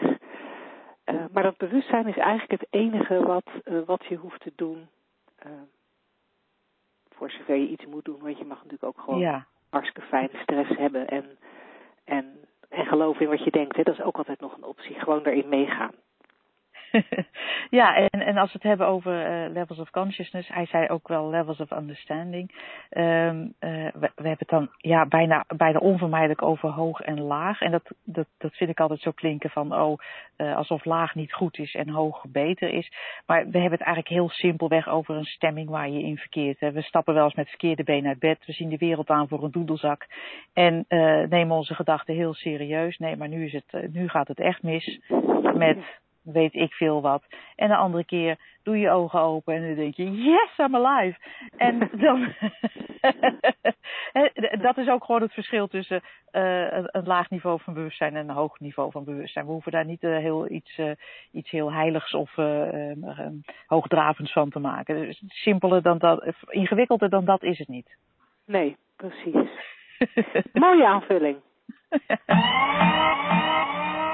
Uh, 1.07 1.25
maar 1.33 1.43
dat 1.43 1.57
bewustzijn 1.57 2.07
is 2.07 2.17
eigenlijk 2.17 2.61
het 2.61 2.67
enige 2.71 3.23
wat, 3.27 3.51
uh, 3.65 3.79
wat 3.87 4.05
je 4.09 4.17
hoeft 4.17 4.41
te 4.41 4.53
doen. 4.57 4.89
Uh, 5.47 5.53
voor 7.23 7.31
zover 7.31 7.57
je 7.57 7.69
iets 7.69 7.87
moet 7.87 8.05
doen, 8.05 8.19
want 8.21 8.39
je 8.39 8.45
mag 8.45 8.57
natuurlijk 8.57 8.85
ook 8.85 9.05
gewoon 9.05 9.21
ja. 9.21 9.47
hartstikke 9.71 10.09
fijne 10.09 10.31
stress 10.43 10.77
hebben 10.77 11.09
en, 11.09 11.25
en, 12.05 12.27
en 12.69 12.87
geloven 12.87 13.23
in 13.23 13.29
wat 13.29 13.45
je 13.45 13.51
denkt. 13.51 13.77
Hè. 13.77 13.83
Dat 13.83 13.95
is 13.95 14.03
ook 14.03 14.17
altijd 14.17 14.41
nog 14.41 14.57
een 14.57 14.65
optie, 14.65 14.95
gewoon 14.95 15.25
erin 15.25 15.49
meegaan. 15.49 15.93
ja, 17.81 17.97
en, 17.97 18.21
en 18.21 18.37
als 18.37 18.53
we 18.53 18.59
het 18.59 18.69
hebben 18.69 18.87
over 18.87 19.45
uh, 19.45 19.53
levels 19.53 19.79
of 19.79 19.91
consciousness, 19.91 20.49
hij 20.49 20.67
zei 20.67 20.89
ook 20.89 21.09
wel 21.09 21.31
levels 21.31 21.61
of 21.61 21.71
understanding. 21.71 22.51
Um, 22.91 23.55
uh, 23.61 23.71
we, 23.95 24.11
hebben 24.15 24.37
het 24.39 24.49
dan 24.49 24.71
ja, 24.77 25.07
bijna, 25.07 25.45
bijna 25.57 25.79
onvermijdelijk 25.79 26.43
over 26.43 26.69
hoog 26.69 27.01
en 27.01 27.21
laag. 27.21 27.61
En 27.61 27.71
dat, 27.71 27.91
dat, 28.05 28.27
dat 28.39 28.55
vind 28.55 28.71
ik 28.71 28.81
altijd 28.81 29.01
zo 29.01 29.11
klinken 29.11 29.51
van, 29.51 29.75
oh, 29.75 29.99
uh, 30.37 30.57
alsof 30.57 30.85
laag 30.85 31.15
niet 31.15 31.33
goed 31.33 31.59
is 31.59 31.75
en 31.75 31.89
hoog 31.89 32.25
beter 32.29 32.69
is. 32.69 32.93
Maar 33.27 33.39
we 33.39 33.59
hebben 33.59 33.79
het 33.79 33.87
eigenlijk 33.87 34.09
heel 34.09 34.29
simpelweg 34.29 34.89
over 34.89 35.15
een 35.15 35.25
stemming 35.25 35.69
waar 35.69 35.89
je 35.89 36.03
in 36.03 36.17
verkeert. 36.17 36.59
We 36.59 36.83
stappen 36.83 37.15
wel 37.15 37.25
eens 37.25 37.35
met 37.35 37.49
verkeerde 37.49 37.85
been 37.85 38.07
uit 38.07 38.19
bed, 38.19 38.47
we 38.47 38.53
zien 38.53 38.69
de 38.69 38.77
wereld 38.77 39.09
aan 39.09 39.29
voor 39.29 39.45
een 39.45 39.51
doedelzak 39.51 40.07
en 40.53 40.85
nemen 41.29 41.57
onze 41.57 41.75
gedachten 41.75 42.15
heel 42.15 42.35
serieus. 42.35 42.99
Nee, 42.99 43.17
maar 43.17 43.29
nu, 43.29 43.45
is 43.45 43.53
het, 43.53 43.93
nu 43.93 44.09
gaat 44.09 44.29
het 44.29 44.41
echt 44.41 44.63
mis 44.63 45.01
met 45.55 45.79
weet 46.23 46.55
ik 46.55 46.73
veel 46.73 47.01
wat. 47.01 47.23
En 47.57 47.69
de 47.69 47.77
andere 47.77 48.05
keer 48.05 48.39
doe 48.63 48.79
je 48.79 48.91
ogen 48.91 49.21
open 49.21 49.55
en 49.55 49.67
dan 49.67 49.75
denk 49.75 49.95
je, 49.95 50.11
yes, 50.11 50.59
I'm 50.59 50.77
alive. 50.77 51.19
En 51.57 51.79
dan, 52.07 52.35
dat 54.63 54.79
is 54.79 54.89
ook 54.89 55.05
gewoon 55.05 55.23
het 55.23 55.33
verschil 55.33 55.69
tussen 55.69 56.01
uh, 56.33 56.73
een 56.73 57.05
laag 57.05 57.31
niveau 57.31 57.61
van 57.63 57.75
bewustzijn 57.75 58.17
en 58.17 58.29
een 58.29 58.35
hoog 58.35 58.61
niveau 58.61 58.91
van 58.91 59.05
bewustzijn. 59.05 59.47
We 59.47 59.53
hoeven 59.53 59.73
daar 59.73 59.85
niet 59.85 60.03
uh, 60.03 60.17
heel 60.17 60.51
iets, 60.51 60.79
uh, 60.79 60.91
iets 61.33 61.51
heel 61.51 61.73
heiligs 61.73 62.15
of 62.15 62.35
hoogdravends 63.67 64.33
van 64.33 64.51
te 64.51 64.59
maken. 64.59 64.95
Dus 64.95 65.23
simpeler 65.29 65.83
dan 65.83 65.99
dat, 65.99 66.35
ingewikkelder 66.49 67.11
dan 67.11 67.25
dat 67.25 67.43
is 67.43 67.59
het 67.59 67.69
niet. 67.69 67.97
Nee, 68.47 68.77
precies. 68.97 69.51
Mooie 70.53 70.87
aanvulling. 70.87 71.37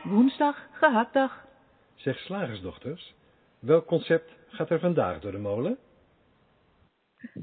Woensdag, 0.03 0.67
gehaktdag. 0.73 1.48
Zeg 1.99 2.19
slagersdochters, 2.19 3.15
welk 3.59 3.87
concept 3.87 4.33
gaat 4.49 4.71
er 4.71 4.81
vandaag 4.81 5.21
door 5.21 5.33
de 5.33 5.39
molen? 5.39 5.79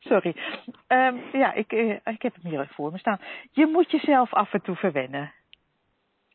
Sorry. 0.00 0.36
Um, 0.88 1.22
ja, 1.32 1.52
ik, 1.52 1.72
ik 2.04 2.22
heb 2.22 2.34
hem 2.42 2.50
hier 2.50 2.68
voor 2.70 2.92
me 2.92 2.98
staan. 2.98 3.20
Je 3.50 3.66
moet 3.66 3.90
jezelf 3.90 4.32
af 4.32 4.52
en 4.52 4.62
toe 4.62 4.76
verwennen. 4.76 5.32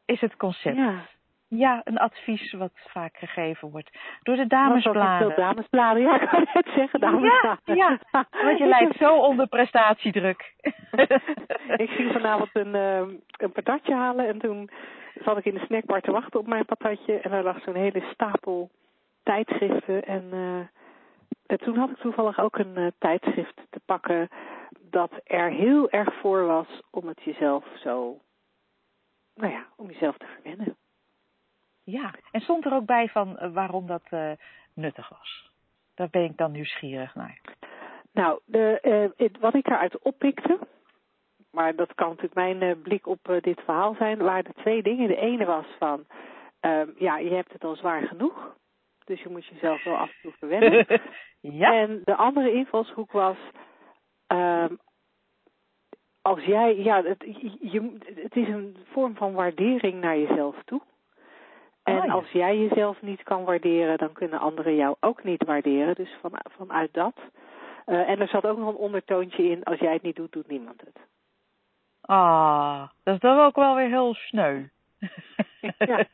Is 0.05 0.21
het 0.21 0.35
concept. 0.35 0.75
Ja. 0.75 1.07
ja, 1.47 1.81
een 1.83 1.97
advies 1.97 2.51
wat 2.51 2.71
vaak 2.73 3.17
gegeven 3.17 3.69
wordt. 3.69 3.97
Door 4.23 4.35
de 4.35 4.47
damesbladen. 4.47 5.27
veel 5.27 5.35
damesbladen, 5.35 6.01
ja, 6.01 6.21
ik 6.21 6.29
kan 6.29 6.47
net 6.53 6.69
zeggen 6.75 6.99
damesbladen. 6.99 7.75
Ja, 7.75 7.99
ja, 8.11 8.27
want 8.31 8.57
je 8.57 8.65
lijkt 8.65 8.97
zo 8.97 9.15
onder 9.15 9.47
prestatiedruk. 9.47 10.53
ik 11.83 11.89
ging 11.89 12.11
vanavond 12.11 12.49
een, 12.53 12.75
uh, 12.75 13.17
een 13.37 13.51
patatje 13.51 13.93
halen 13.93 14.27
en 14.27 14.39
toen 14.39 14.69
zat 15.23 15.37
ik 15.37 15.45
in 15.45 15.53
de 15.53 15.65
snackbar 15.65 16.01
te 16.01 16.11
wachten 16.11 16.39
op 16.39 16.47
mijn 16.47 16.65
patatje 16.65 17.19
en 17.19 17.31
daar 17.31 17.43
lag 17.43 17.61
zo'n 17.61 17.75
hele 17.75 18.01
stapel 18.13 18.69
tijdschriften 19.23 20.05
en, 20.05 20.23
uh, 20.33 20.59
en 21.45 21.57
toen 21.57 21.77
had 21.77 21.89
ik 21.89 21.97
toevallig 21.97 22.39
ook 22.39 22.57
een 22.57 22.79
uh, 22.79 22.87
tijdschrift 22.97 23.61
te 23.69 23.79
pakken 23.85 24.29
dat 24.81 25.11
er 25.23 25.49
heel 25.51 25.89
erg 25.89 26.13
voor 26.13 26.45
was 26.45 26.67
om 26.89 27.07
het 27.07 27.23
jezelf 27.23 27.65
zo, 27.83 28.19
nou 29.35 29.51
ja, 29.51 29.65
om 29.75 29.87
jezelf 29.87 30.17
te 30.17 30.25
verwennen. 30.25 30.77
Ja, 31.83 32.13
en 32.31 32.41
stond 32.41 32.65
er 32.65 32.73
ook 32.73 32.85
bij 32.85 33.07
van 33.07 33.37
uh, 33.41 33.53
waarom 33.53 33.87
dat 33.87 34.03
nuttig 34.73 35.09
was. 35.09 35.51
Daar 35.95 36.09
ben 36.09 36.23
ik 36.23 36.37
dan 36.37 36.51
nieuwsgierig 36.51 37.15
naar. 37.15 37.41
Nou, 38.11 38.39
de, 38.45 39.11
het, 39.17 39.39
wat 39.39 39.53
ik 39.53 39.67
eruit 39.67 39.99
oppikte, 39.99 40.59
maar 41.51 41.75
dat 41.75 41.95
kan 41.95 42.07
natuurlijk 42.07 42.59
mijn 42.59 42.81
blik 42.81 43.07
op 43.07 43.37
dit 43.41 43.61
verhaal 43.61 43.95
zijn, 43.95 44.17
waren 44.17 44.45
er 44.45 44.61
twee 44.61 44.83
dingen. 44.83 45.07
De 45.07 45.15
ene 45.15 45.45
was 45.45 45.65
van, 45.79 46.05
ja, 46.97 47.17
je 47.17 47.33
hebt 47.33 47.53
het 47.53 47.63
al 47.63 47.75
zwaar 47.75 48.07
genoeg, 48.07 48.55
dus 49.05 49.21
je 49.21 49.29
moet 49.29 49.45
jezelf 49.45 49.83
wel 49.83 49.95
af 49.95 50.09
en 50.09 50.21
toe 50.21 50.31
verwennen. 50.31 50.85
ja. 51.61 51.73
En 51.73 52.01
de 52.03 52.15
andere 52.15 52.53
invalshoek 52.53 53.11
was, 53.11 53.37
um, 54.27 54.79
als 56.21 56.43
jij, 56.43 56.77
ja, 56.77 57.03
het, 57.03 57.23
je, 57.59 57.97
het 58.15 58.35
is 58.35 58.47
een 58.47 58.77
vorm 58.91 59.15
van 59.15 59.33
waardering 59.33 60.01
naar 60.01 60.17
jezelf 60.17 60.55
toe. 60.65 60.81
En 61.83 61.95
ja. 61.95 62.13
als 62.13 62.31
jij 62.31 62.57
jezelf 62.57 63.01
niet 63.01 63.23
kan 63.23 63.43
waarderen, 63.43 63.97
dan 63.97 64.13
kunnen 64.13 64.39
anderen 64.39 64.75
jou 64.75 64.95
ook 64.99 65.23
niet 65.23 65.45
waarderen. 65.45 65.95
Dus 65.95 66.17
van, 66.21 66.31
vanuit 66.43 66.93
dat. 66.93 67.15
Uh, 67.85 68.09
en 68.09 68.19
er 68.19 68.27
zat 68.27 68.45
ook 68.45 68.57
nog 68.57 68.67
een 68.67 68.75
ondertoontje 68.75 69.43
in, 69.43 69.63
als 69.63 69.79
jij 69.79 69.93
het 69.93 70.01
niet 70.01 70.15
doet, 70.15 70.31
doet 70.31 70.47
niemand 70.47 70.81
het. 70.81 70.97
Ah, 72.09 72.87
dat 73.03 73.13
is 73.13 73.19
dan 73.19 73.39
ook 73.39 73.55
wel 73.55 73.75
weer 73.75 73.87
heel 73.87 74.13
sneu. 74.13 74.63
Ja. 75.77 76.05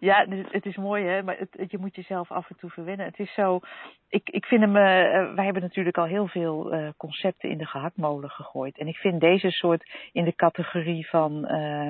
ja, 0.08 0.26
het 0.50 0.66
is 0.66 0.76
mooi 0.76 1.04
hè, 1.04 1.22
maar 1.22 1.36
het, 1.38 1.70
je 1.70 1.78
moet 1.78 1.94
jezelf 1.94 2.30
af 2.30 2.50
en 2.50 2.56
toe 2.56 2.70
verwennen. 2.70 3.06
Het 3.06 3.18
is 3.18 3.34
zo, 3.34 3.60
ik, 4.08 4.28
ik 4.30 4.44
vind 4.46 4.60
hem, 4.60 4.76
uh, 4.76 5.34
wij 5.34 5.44
hebben 5.44 5.62
natuurlijk 5.62 5.98
al 5.98 6.04
heel 6.04 6.26
veel 6.26 6.74
uh, 6.74 6.88
concepten 6.96 7.50
in 7.50 7.58
de 7.58 7.66
gehaktmolen 7.66 8.30
gegooid. 8.30 8.78
En 8.78 8.86
ik 8.86 8.96
vind 8.96 9.20
deze 9.20 9.50
soort 9.50 9.90
in 10.12 10.24
de 10.24 10.34
categorie 10.34 11.08
van, 11.08 11.52
uh, 11.52 11.88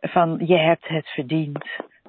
van 0.00 0.40
je 0.46 0.58
hebt 0.58 0.88
het 0.88 1.08
verdiend. 1.08 1.64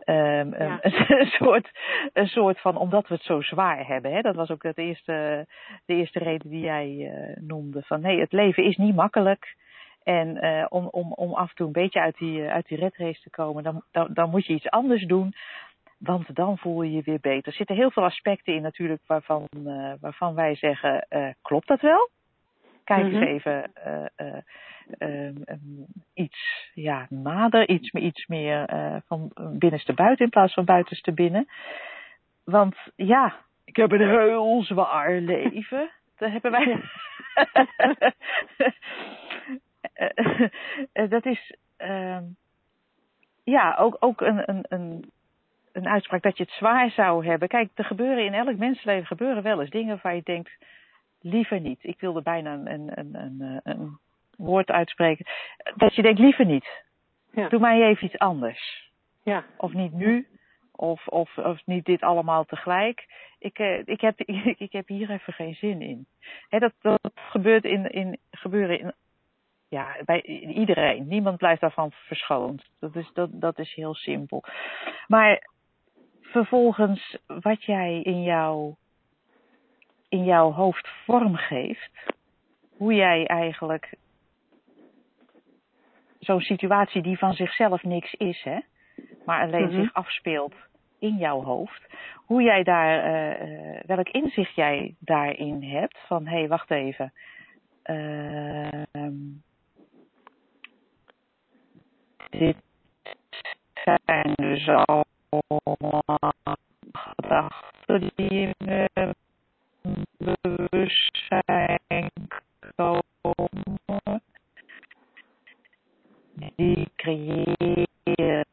Um, 0.05 0.55
ja. 0.55 0.79
een, 1.21 1.25
soort, 1.25 1.69
een 2.13 2.27
soort 2.27 2.61
van, 2.61 2.77
omdat 2.77 3.07
we 3.07 3.13
het 3.13 3.23
zo 3.23 3.41
zwaar 3.41 3.87
hebben. 3.87 4.13
Hè? 4.13 4.21
Dat 4.21 4.35
was 4.35 4.49
ook 4.49 4.63
het 4.63 4.77
eerste, 4.77 5.45
de 5.85 5.93
eerste 5.93 6.19
reden 6.19 6.49
die 6.49 6.61
jij 6.61 6.87
uh, 6.87 7.35
noemde. 7.35 7.81
Van 7.81 8.01
nee, 8.01 8.19
het 8.19 8.31
leven 8.31 8.63
is 8.63 8.77
niet 8.77 8.95
makkelijk. 8.95 9.55
En 10.03 10.45
uh, 10.45 10.65
om, 10.69 10.87
om, 10.87 11.11
om 11.11 11.33
af 11.33 11.49
en 11.49 11.55
toe 11.55 11.67
een 11.67 11.71
beetje 11.71 11.99
uit 11.99 12.17
die, 12.17 12.47
uit 12.47 12.67
die 12.67 12.77
redrace 12.77 13.21
te 13.21 13.29
komen, 13.29 13.63
dan, 13.63 13.83
dan, 13.91 14.07
dan 14.13 14.29
moet 14.29 14.45
je 14.45 14.53
iets 14.53 14.69
anders 14.69 15.05
doen. 15.05 15.33
Want 15.97 16.35
dan 16.35 16.57
voel 16.57 16.81
je 16.81 16.91
je 16.91 17.01
weer 17.01 17.19
beter. 17.19 17.47
Er 17.47 17.57
zitten 17.57 17.75
heel 17.75 17.91
veel 17.91 18.03
aspecten 18.03 18.53
in 18.53 18.61
natuurlijk 18.61 19.01
waarvan, 19.07 19.47
uh, 19.57 19.93
waarvan 20.01 20.35
wij 20.35 20.55
zeggen, 20.55 21.07
klopt 21.41 21.67
dat 21.67 21.81
wel? 21.81 22.09
Kijk 22.83 23.05
Mhm. 23.05 23.15
eens 23.15 23.25
even 23.25 23.71
um, 24.99 25.43
um, 25.47 25.85
iets 26.13 26.69
ja, 26.73 27.05
nader, 27.09 27.69
iets, 27.69 27.91
iets 27.91 28.25
meer 28.25 28.65
van 29.07 29.31
binnenste 29.57 29.93
buiten 29.93 30.25
in 30.25 30.31
plaats 30.31 30.53
van 30.53 30.65
buitenste 30.65 31.11
binnen. 31.13 31.47
Want 32.45 32.75
ja, 32.95 33.35
ik 33.65 33.75
heb 33.75 33.91
een 33.91 34.09
heel 34.09 34.63
zwaar 34.63 35.11
leven. 35.11 35.89
Dat 36.17 36.31
hebben 36.31 36.51
wij. 36.51 36.81
dat 41.09 41.25
is 41.25 41.55
uh, 41.79 42.17
ja 43.43 43.75
ook, 43.75 43.95
ook 43.99 44.21
een, 44.21 44.49
een, 44.49 44.65
een, 44.67 45.11
een 45.71 45.87
uitspraak 45.87 46.21
dat 46.21 46.37
je 46.37 46.43
het 46.43 46.51
zwaar 46.53 46.89
zou 46.91 47.25
hebben. 47.25 47.47
Kijk, 47.47 47.69
er 47.75 47.85
gebeuren 47.85 48.25
in 48.25 48.33
elk 48.33 48.57
mensenleven 48.57 49.07
gebeuren 49.07 49.43
wel 49.43 49.61
eens 49.61 49.69
dingen 49.69 49.99
waar 50.01 50.15
je 50.15 50.21
denkt, 50.23 50.51
liever 51.23 51.59
niet. 51.59 51.83
Ik 51.83 51.99
wilde 51.99 52.21
bijna 52.21 52.53
een, 52.53 52.71
een, 52.71 52.99
een, 52.99 53.15
een, 53.15 53.59
een 53.63 53.97
woord 54.37 54.71
uitspreken. 54.71 55.25
Dat 55.75 55.95
je 55.95 56.01
denkt, 56.01 56.19
liever 56.19 56.45
niet. 56.45 56.83
Ja. 57.31 57.49
Doe 57.49 57.59
mij 57.59 57.81
even 57.81 58.05
iets 58.05 58.17
anders. 58.17 58.91
Ja. 59.23 59.45
Of 59.57 59.73
niet 59.73 59.93
nu, 59.93 60.27
of, 60.71 61.07
of, 61.07 61.37
of 61.37 61.65
niet 61.65 61.85
dit 61.85 62.01
allemaal 62.01 62.45
tegelijk. 62.45 63.05
Ik, 63.39 63.59
uh, 63.59 63.81
ik, 63.85 64.01
heb, 64.01 64.19
ik, 64.45 64.59
ik 64.59 64.71
heb 64.71 64.87
hier 64.87 65.09
even 65.09 65.33
geen 65.33 65.55
zin 65.55 65.81
in. 65.81 66.05
Dat, 66.49 66.73
dat 66.81 67.11
gebeurt 67.13 67.63
in, 67.63 67.91
in, 67.91 68.17
gebeuren 68.31 68.79
in 68.79 68.93
ja, 69.73 69.95
bij 70.05 70.21
iedereen. 70.47 71.07
Niemand 71.07 71.37
blijft 71.37 71.61
daarvan 71.61 71.91
verschoond. 71.91 72.63
Dat 72.79 72.95
is, 72.95 73.11
dat, 73.13 73.29
dat 73.31 73.59
is 73.59 73.73
heel 73.73 73.93
simpel. 73.93 74.43
Maar 75.07 75.49
vervolgens, 76.21 77.17
wat 77.27 77.63
jij 77.63 78.01
in 78.01 78.23
jouw, 78.23 78.77
in 80.13 80.23
jouw 80.23 80.51
hoofd 80.51 80.87
vormgeeft, 81.05 81.91
hoe 82.77 82.93
jij 82.93 83.25
eigenlijk 83.25 83.95
zo'n 86.19 86.41
situatie 86.41 87.01
die 87.01 87.17
van 87.17 87.33
zichzelf 87.33 87.83
niks 87.83 88.13
is, 88.13 88.43
hè, 88.43 88.59
maar 89.25 89.41
alleen 89.41 89.67
Mhm. 89.67 89.81
zich 89.81 89.93
afspeelt 89.93 90.55
in 90.99 91.15
jouw 91.17 91.43
hoofd, 91.43 91.81
hoe 92.25 92.41
jij 92.41 92.63
daar, 92.63 92.95
uh, 92.97 93.79
welk 93.85 94.09
inzicht 94.09 94.55
jij 94.55 94.95
daarin 94.99 95.63
hebt, 95.63 95.97
van 96.07 96.27
hé, 96.27 96.37
hey, 96.37 96.47
wacht 96.47 96.71
even. 96.71 97.13
Uh, 97.85 98.83
dit 102.29 102.55
zijn 103.83 104.33
dus 104.35 104.67
allemaal 104.67 106.05
gedachten 106.91 108.11
die 108.15 108.53
bewustzijn 110.17 112.11
komen. 112.75 114.21
Die 116.55 116.91
creëren 116.95 118.45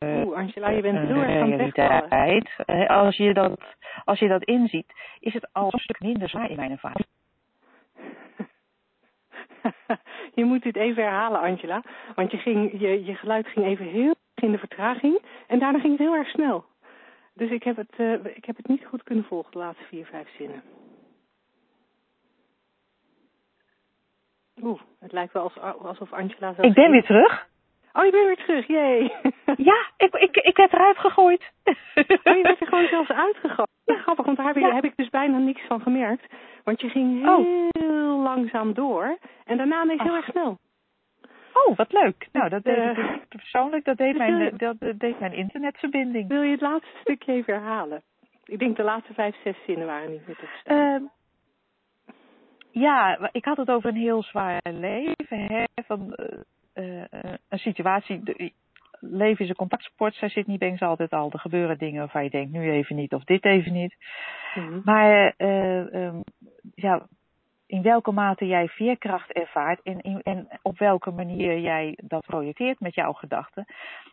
Oeh, 0.00 0.36
Angela, 0.36 0.68
je 0.68 0.82
bent 0.82 0.98
heel 0.98 1.22
erg 1.22 1.42
aan 1.42 1.52
het 1.52 1.74
realiteit. 1.74 2.48
Als 2.88 3.16
je, 3.16 3.34
dat, 3.34 3.60
als 4.04 4.18
je 4.18 4.28
dat 4.28 4.44
inziet, 4.44 4.92
is 5.20 5.32
het 5.32 5.48
al 5.52 5.72
een 5.72 5.78
stuk 5.78 6.00
minder 6.00 6.28
zwaar 6.28 6.50
in 6.50 6.56
mijn 6.56 6.70
ervaring. 6.70 7.06
je 10.38 10.44
moet 10.44 10.62
dit 10.62 10.76
even 10.76 11.02
herhalen, 11.02 11.40
Angela. 11.40 11.82
Want 12.14 12.30
je, 12.30 12.36
ging, 12.36 12.80
je, 12.80 13.04
je 13.04 13.14
geluid 13.14 13.46
ging 13.46 13.66
even 13.66 13.86
heel 13.86 14.14
in 14.42 14.52
de 14.52 14.58
vertraging. 14.58 15.22
En 15.46 15.58
daarna 15.58 15.78
ging 15.78 15.92
het 15.92 16.06
heel 16.06 16.14
erg 16.14 16.28
snel. 16.28 16.64
Dus 17.34 17.50
ik 17.50 17.62
heb 17.62 17.76
het, 17.76 17.94
uh, 17.96 18.24
ik 18.24 18.44
heb 18.44 18.56
het 18.56 18.68
niet 18.68 18.84
goed 18.84 19.02
kunnen 19.02 19.24
volgen, 19.24 19.52
de 19.52 19.58
laatste 19.58 19.84
vier, 19.84 20.06
vijf 20.06 20.28
zinnen. 20.36 20.62
Oeh, 24.62 24.80
het 25.00 25.12
lijkt 25.12 25.32
wel 25.32 25.42
als, 25.42 25.58
alsof 25.78 26.12
Angela 26.12 26.54
zelf... 26.54 26.66
Ik 26.66 26.74
ben 26.74 26.90
weer 26.90 27.04
terug. 27.04 27.46
Oh, 27.92 28.04
je 28.04 28.10
bent 28.10 28.26
weer 28.26 28.44
terug, 28.44 28.66
jee. 28.66 29.12
ja, 29.70 29.90
ik, 29.96 30.14
ik, 30.14 30.36
ik 30.36 30.56
werd 30.56 30.72
eruit 30.72 30.98
gegooid. 30.98 31.50
oh, 31.64 31.74
je 32.36 32.40
bent 32.42 32.60
er 32.60 32.66
gewoon 32.66 32.88
zelfs 32.88 33.10
uitgegooid. 33.10 33.68
Ja, 33.84 33.94
grappig, 33.94 34.24
want 34.24 34.36
daar 34.36 34.46
heb, 34.46 34.54
je, 34.54 34.60
ja. 34.60 34.74
heb 34.74 34.84
ik 34.84 34.96
dus 34.96 35.08
bijna 35.08 35.38
niks 35.38 35.62
van 35.66 35.80
gemerkt. 35.80 36.32
Want 36.64 36.80
je 36.80 36.88
ging 36.88 37.22
heel 37.22 37.70
oh. 37.72 38.22
langzaam 38.22 38.74
door 38.74 39.18
en 39.44 39.56
daarna 39.56 39.82
ineens 39.82 40.02
heel 40.02 40.14
erg 40.14 40.28
snel. 40.30 40.58
Oh, 41.54 41.76
wat 41.76 41.92
leuk. 41.92 42.28
Nou, 42.32 42.48
dat 42.48 42.64
deed 42.64 42.76
uh, 42.76 42.98
ik 42.98 43.28
persoonlijk, 43.28 43.84
dat 43.84 43.96
deed, 43.96 44.16
mijn, 44.16 44.56
dat 44.56 44.76
deed 44.98 45.20
mijn 45.20 45.32
internetverbinding. 45.32 46.28
Wil 46.28 46.42
je 46.42 46.50
het 46.50 46.60
laatste 46.60 46.98
stukje 47.00 47.32
even 47.32 47.54
herhalen? 47.54 48.02
Ik 48.44 48.58
denk 48.58 48.76
de 48.76 48.82
laatste 48.82 49.14
vijf, 49.14 49.36
zes 49.44 49.56
zinnen 49.66 49.86
waren 49.86 50.10
niet 50.10 50.26
meer 50.26 50.36
te 50.36 50.46
verstaan. 50.46 51.02
Uh, 51.02 51.08
ja, 52.70 53.28
ik 53.32 53.44
had 53.44 53.56
het 53.56 53.70
over 53.70 53.90
een 53.90 53.96
heel 53.96 54.22
zwaar 54.22 54.60
leven. 54.62 55.46
Hè, 55.46 55.64
van, 55.86 56.16
uh, 56.74 57.04
een 57.48 57.58
situatie, 57.58 58.22
de, 58.22 58.52
leven 59.10 59.44
is 59.44 59.50
een 59.50 59.56
contactsport, 59.56 60.14
zij 60.14 60.28
zit 60.28 60.46
niet 60.46 60.58
bij 60.58 60.76
altijd 60.78 61.10
al. 61.10 61.30
Er 61.32 61.38
gebeuren 61.38 61.78
dingen 61.78 61.98
waarvan 61.98 62.24
je 62.24 62.30
denkt, 62.30 62.52
nu 62.52 62.70
even 62.70 62.96
niet 62.96 63.12
of 63.14 63.24
dit 63.24 63.44
even 63.44 63.72
niet. 63.72 63.96
Mm-hmm. 64.54 64.80
Maar 64.84 65.34
um, 65.36 66.22
ja, 66.74 67.06
in 67.74 67.82
welke 67.82 68.12
mate 68.12 68.46
jij 68.46 68.68
veerkracht 68.68 69.32
ervaart 69.32 69.82
en, 69.82 70.00
in, 70.00 70.20
en 70.22 70.48
op 70.62 70.78
welke 70.78 71.10
manier 71.10 71.58
jij 71.58 71.98
dat 72.02 72.26
projecteert 72.26 72.80
met 72.80 72.94
jouw 72.94 73.12
gedachten, 73.12 73.64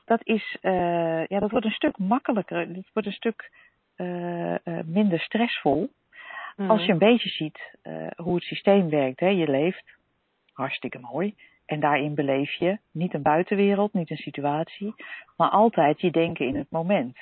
dat 0.05 0.19
is, 0.23 0.57
uh, 0.61 1.25
ja, 1.25 1.39
dat 1.39 1.51
wordt 1.51 1.65
een 1.65 1.71
stuk 1.71 1.97
makkelijker. 1.97 2.59
Het 2.59 2.89
wordt 2.93 3.07
een 3.07 3.13
stuk 3.13 3.51
uh, 3.97 4.55
minder 4.85 5.19
stressvol. 5.19 5.89
Mm-hmm. 6.55 6.71
Als 6.71 6.85
je 6.85 6.91
een 6.91 6.97
beetje 6.97 7.29
ziet 7.29 7.77
hoe 8.15 8.35
het 8.35 8.43
systeem 8.43 8.89
werkt, 8.89 9.19
hè, 9.19 9.27
je 9.27 9.47
leeft, 9.47 9.83
Hartstikke 10.53 10.99
mooi. 10.99 11.35
En 11.65 11.79
daarin 11.79 12.13
beleef 12.13 12.53
je 12.53 12.77
niet 12.91 13.13
een 13.13 13.21
buitenwereld, 13.21 13.93
niet 13.93 14.09
een 14.09 14.17
situatie, 14.17 14.93
maar 15.37 15.49
altijd 15.49 16.01
je 16.01 16.11
denken 16.11 16.47
in 16.47 16.55
het 16.55 16.69
moment. 16.69 17.17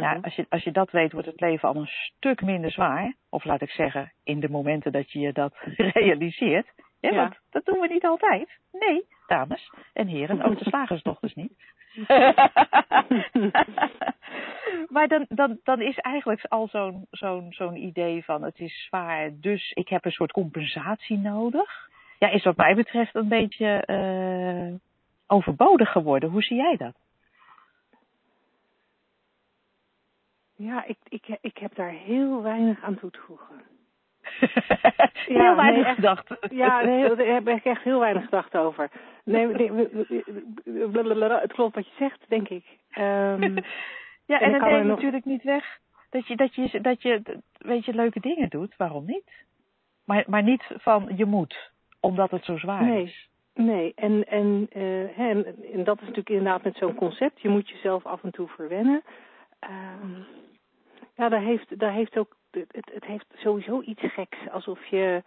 Ja, 0.00 0.12
Mhm. 0.12 0.24
als 0.24 0.34
je, 0.34 0.46
als 0.48 0.62
je 0.62 0.72
dat 0.72 0.90
weet, 0.90 1.12
wordt 1.12 1.26
het 1.26 1.40
leven 1.40 1.68
al 1.68 1.76
een 1.76 1.86
stuk 1.86 2.42
minder 2.42 2.70
zwaar. 2.70 3.14
Of 3.30 3.44
laat 3.44 3.60
ik 3.62 3.70
zeggen, 3.70 4.12
in 4.24 4.40
de 4.40 4.48
momenten 4.50 4.92
dat 4.92 5.10
je 5.12 5.18
je 5.20 5.32
dat 5.32 5.54
realiseert. 5.94 6.72
Ja, 7.00 7.10
Ja. 7.10 7.16
Want 7.16 7.38
dat 7.50 7.64
doen 7.64 7.80
we 7.80 7.86
niet 7.88 8.04
altijd. 8.04 8.48
Nee, 8.72 9.06
dames 9.26 9.70
en 9.92 10.06
heren, 10.06 10.42
ook 10.42 10.58
de 10.58 10.64
slagersdochters 10.64 11.34
niet. 11.34 11.52
maar 14.94 15.08
dan, 15.08 15.26
dan, 15.28 15.58
dan 15.62 15.80
is 15.80 15.98
eigenlijk 15.98 16.44
al 16.48 16.68
zo'n 16.68 17.06
zo'n 17.10 17.46
zo'n 17.52 17.76
idee 17.76 18.24
van 18.24 18.42
het 18.42 18.58
is 18.60 18.84
zwaar, 18.86 19.30
dus 19.40 19.70
ik 19.72 19.88
heb 19.88 20.04
een 20.04 20.12
soort 20.12 20.32
compensatie 20.32 21.18
nodig. 21.18 21.88
Ja, 22.18 22.28
is 22.28 22.44
wat 22.44 22.56
mij 22.56 22.74
betreft 22.74 23.14
een 23.14 23.28
beetje 23.28 23.66
eh, 23.86 24.74
overbodig 25.26 25.92
geworden. 25.92 26.30
Hoe 26.30 26.42
zie 26.42 26.56
jij 26.56 26.76
dat? 26.76 26.94
Ja, 30.64 30.84
ik, 30.84 30.96
ik, 31.08 31.38
ik 31.40 31.58
heb 31.58 31.74
daar 31.74 31.90
heel 31.90 32.42
weinig 32.42 32.82
aan 32.82 32.98
toe 32.98 33.10
te 33.10 33.18
voegen. 33.18 33.62
Heel 35.26 35.36
Ja, 35.36 35.56
weinig 35.56 35.76
nee, 35.76 35.84
echt. 35.84 35.94
gedacht. 35.94 36.36
Ja, 36.50 36.82
nee, 36.84 37.14
daar 37.14 37.26
heb 37.26 37.48
ik 37.48 37.64
echt 37.64 37.82
heel 37.82 38.00
weinig 38.00 38.24
gedacht 38.24 38.56
over. 38.56 38.90
Nee, 39.24 39.46
het 39.48 41.52
klopt 41.52 41.74
wat 41.74 41.86
je 41.86 41.92
zegt, 41.98 42.24
denk 42.28 42.48
ik. 42.48 42.64
Ehm, 42.90 43.56
ja, 44.32 44.40
en 44.40 44.40
en 44.40 44.52
het 44.52 44.62
kan 44.62 44.70
neemt 44.70 44.84
nog- 44.86 44.94
natuurlijk 44.96 45.24
niet 45.24 45.42
weg 45.42 45.78
dat 46.10 46.26
je, 46.26 46.36
dat 46.36 46.54
je, 46.54 46.80
dat 46.80 47.02
je, 47.02 47.22
weet 47.58 47.84
je, 47.84 47.94
leuke 47.94 48.20
dingen 48.20 48.48
doet. 48.48 48.76
Waarom 48.76 49.04
niet? 49.06 49.44
Maar, 50.04 50.24
maar 50.26 50.42
niet 50.42 50.64
van 50.78 51.08
je 51.16 51.24
moet, 51.24 51.70
omdat 52.00 52.30
het 52.30 52.44
zo 52.44 52.58
zwaar 52.58 52.84
Nee. 52.84 53.02
is. 53.02 53.28
nee, 53.54 53.92
en, 53.94 54.24
en, 54.28 54.66
eh, 54.70 54.82
hè, 55.16 55.28
en, 55.30 55.44
en 55.72 55.84
dat 55.84 55.96
is 55.96 56.00
natuurlijk 56.02 56.30
inderdaad 56.30 56.64
met 56.64 56.76
zo'n 56.76 56.94
concept. 56.94 57.40
Je 57.40 57.48
moet 57.48 57.68
jezelf 57.68 58.06
af 58.06 58.22
en 58.22 58.30
toe 58.30 58.48
verwennen. 58.48 59.02
Ehm, 59.58 60.20
ja, 61.14 61.28
daar 61.28 61.40
heeft, 61.40 61.78
daar 61.78 61.92
heeft 61.92 62.16
ook, 62.18 62.36
het, 62.50 62.90
het, 62.92 63.04
heeft 63.04 63.26
sowieso 63.34 63.80
iets 63.80 64.02
geks. 64.02 64.36
Alsof 64.50 64.84
je... 64.86 65.22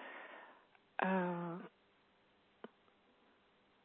eh, 0.96 1.52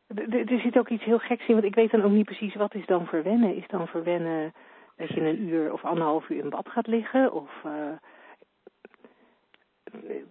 er- 0.06 0.60
zit 0.60 0.78
ook 0.78 0.88
iets 0.88 1.04
heel 1.04 1.18
geks 1.18 1.46
in, 1.46 1.54
want 1.54 1.66
ik 1.66 1.74
weet 1.74 1.90
dan 1.90 2.02
ook 2.02 2.10
niet 2.10 2.24
precies 2.24 2.54
wat 2.54 2.74
is 2.74 2.86
dan 2.86 3.06
verwennen. 3.06 3.56
Is 3.56 3.66
dan 3.68 3.86
verwennen 3.88 4.52
dat 4.96 5.08
je 5.08 5.20
een 5.20 5.42
uur 5.42 5.72
of 5.72 5.84
anderhalf 5.84 6.28
uur 6.28 6.38
in 6.44 6.50
bad 6.50 6.68
gaat 6.68 6.86
liggen? 6.86 7.32
Of 7.32 7.50
eh, 7.64 7.92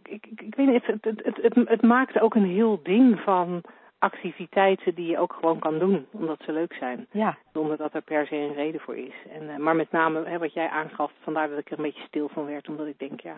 ik, 0.04 0.26
ik, 0.28 0.42
ik 0.42 0.56
weet 0.56 0.68
niet, 0.68 0.86
het, 0.86 1.04
het, 1.04 1.40
het, 1.42 1.56
het 1.68 1.82
maakt 1.82 2.20
ook 2.20 2.36
een 2.36 2.46
heel 2.50 2.80
ding 2.84 3.20
van 3.20 3.62
activiteiten 4.00 4.96
die 4.96 5.08
je 5.08 5.18
ook 5.18 5.34
gewoon 5.34 5.60
kan 5.60 5.80
doen, 5.80 6.08
omdat 6.12 6.42
ze 6.46 6.52
leuk 6.52 6.74
zijn. 6.74 7.08
Ja, 7.12 7.38
Zonder 7.54 7.78
dat 7.78 7.94
er 7.94 8.02
per 8.02 8.28
se 8.28 8.36
een 8.36 8.54
reden 8.54 8.82
voor 8.82 8.98
is. 8.98 9.14
En, 9.30 9.50
eh, 9.50 9.58
maar 9.58 9.76
met 9.76 9.92
name 9.92 10.24
hè, 10.26 10.38
wat 10.38 10.54
jij 10.54 10.70
aangaf, 10.70 11.12
vandaar 11.22 11.50
dat 11.50 11.60
ik 11.60 11.72
er 11.72 11.78
een 11.78 11.84
beetje 11.84 12.08
stil 12.08 12.30
van 12.30 12.46
werd, 12.46 12.68
omdat 12.68 12.88
ik 12.88 13.00
denk, 13.00 13.22
ja, 13.22 13.36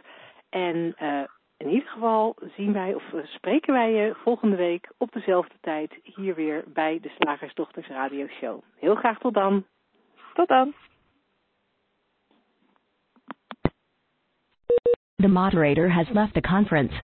En 0.52 0.94
eh, 0.96 1.22
in 1.56 1.68
ieder 1.68 1.88
geval 1.88 2.36
zien 2.56 2.72
wij 2.72 2.94
of 2.94 3.12
eh, 3.12 3.24
spreken 3.24 3.72
wij 3.72 3.92
je 3.92 4.14
volgende 4.14 4.56
week 4.56 4.92
op 4.98 5.12
dezelfde 5.12 5.54
tijd 5.60 5.94
hier 6.02 6.34
weer 6.34 6.64
bij 6.66 6.98
de 7.00 7.08
Slagersdochters 7.18 7.88
Radio 7.88 8.26
Show. 8.26 8.62
Heel 8.78 8.94
graag 8.94 9.18
tot 9.18 9.34
dan. 9.34 9.64
Tot 10.34 10.48
dan. 10.48 10.74
The 15.16 15.28
moderator 15.28 15.90
has 15.90 16.08
left 16.08 16.34
the 16.34 16.40
conference. 16.40 17.02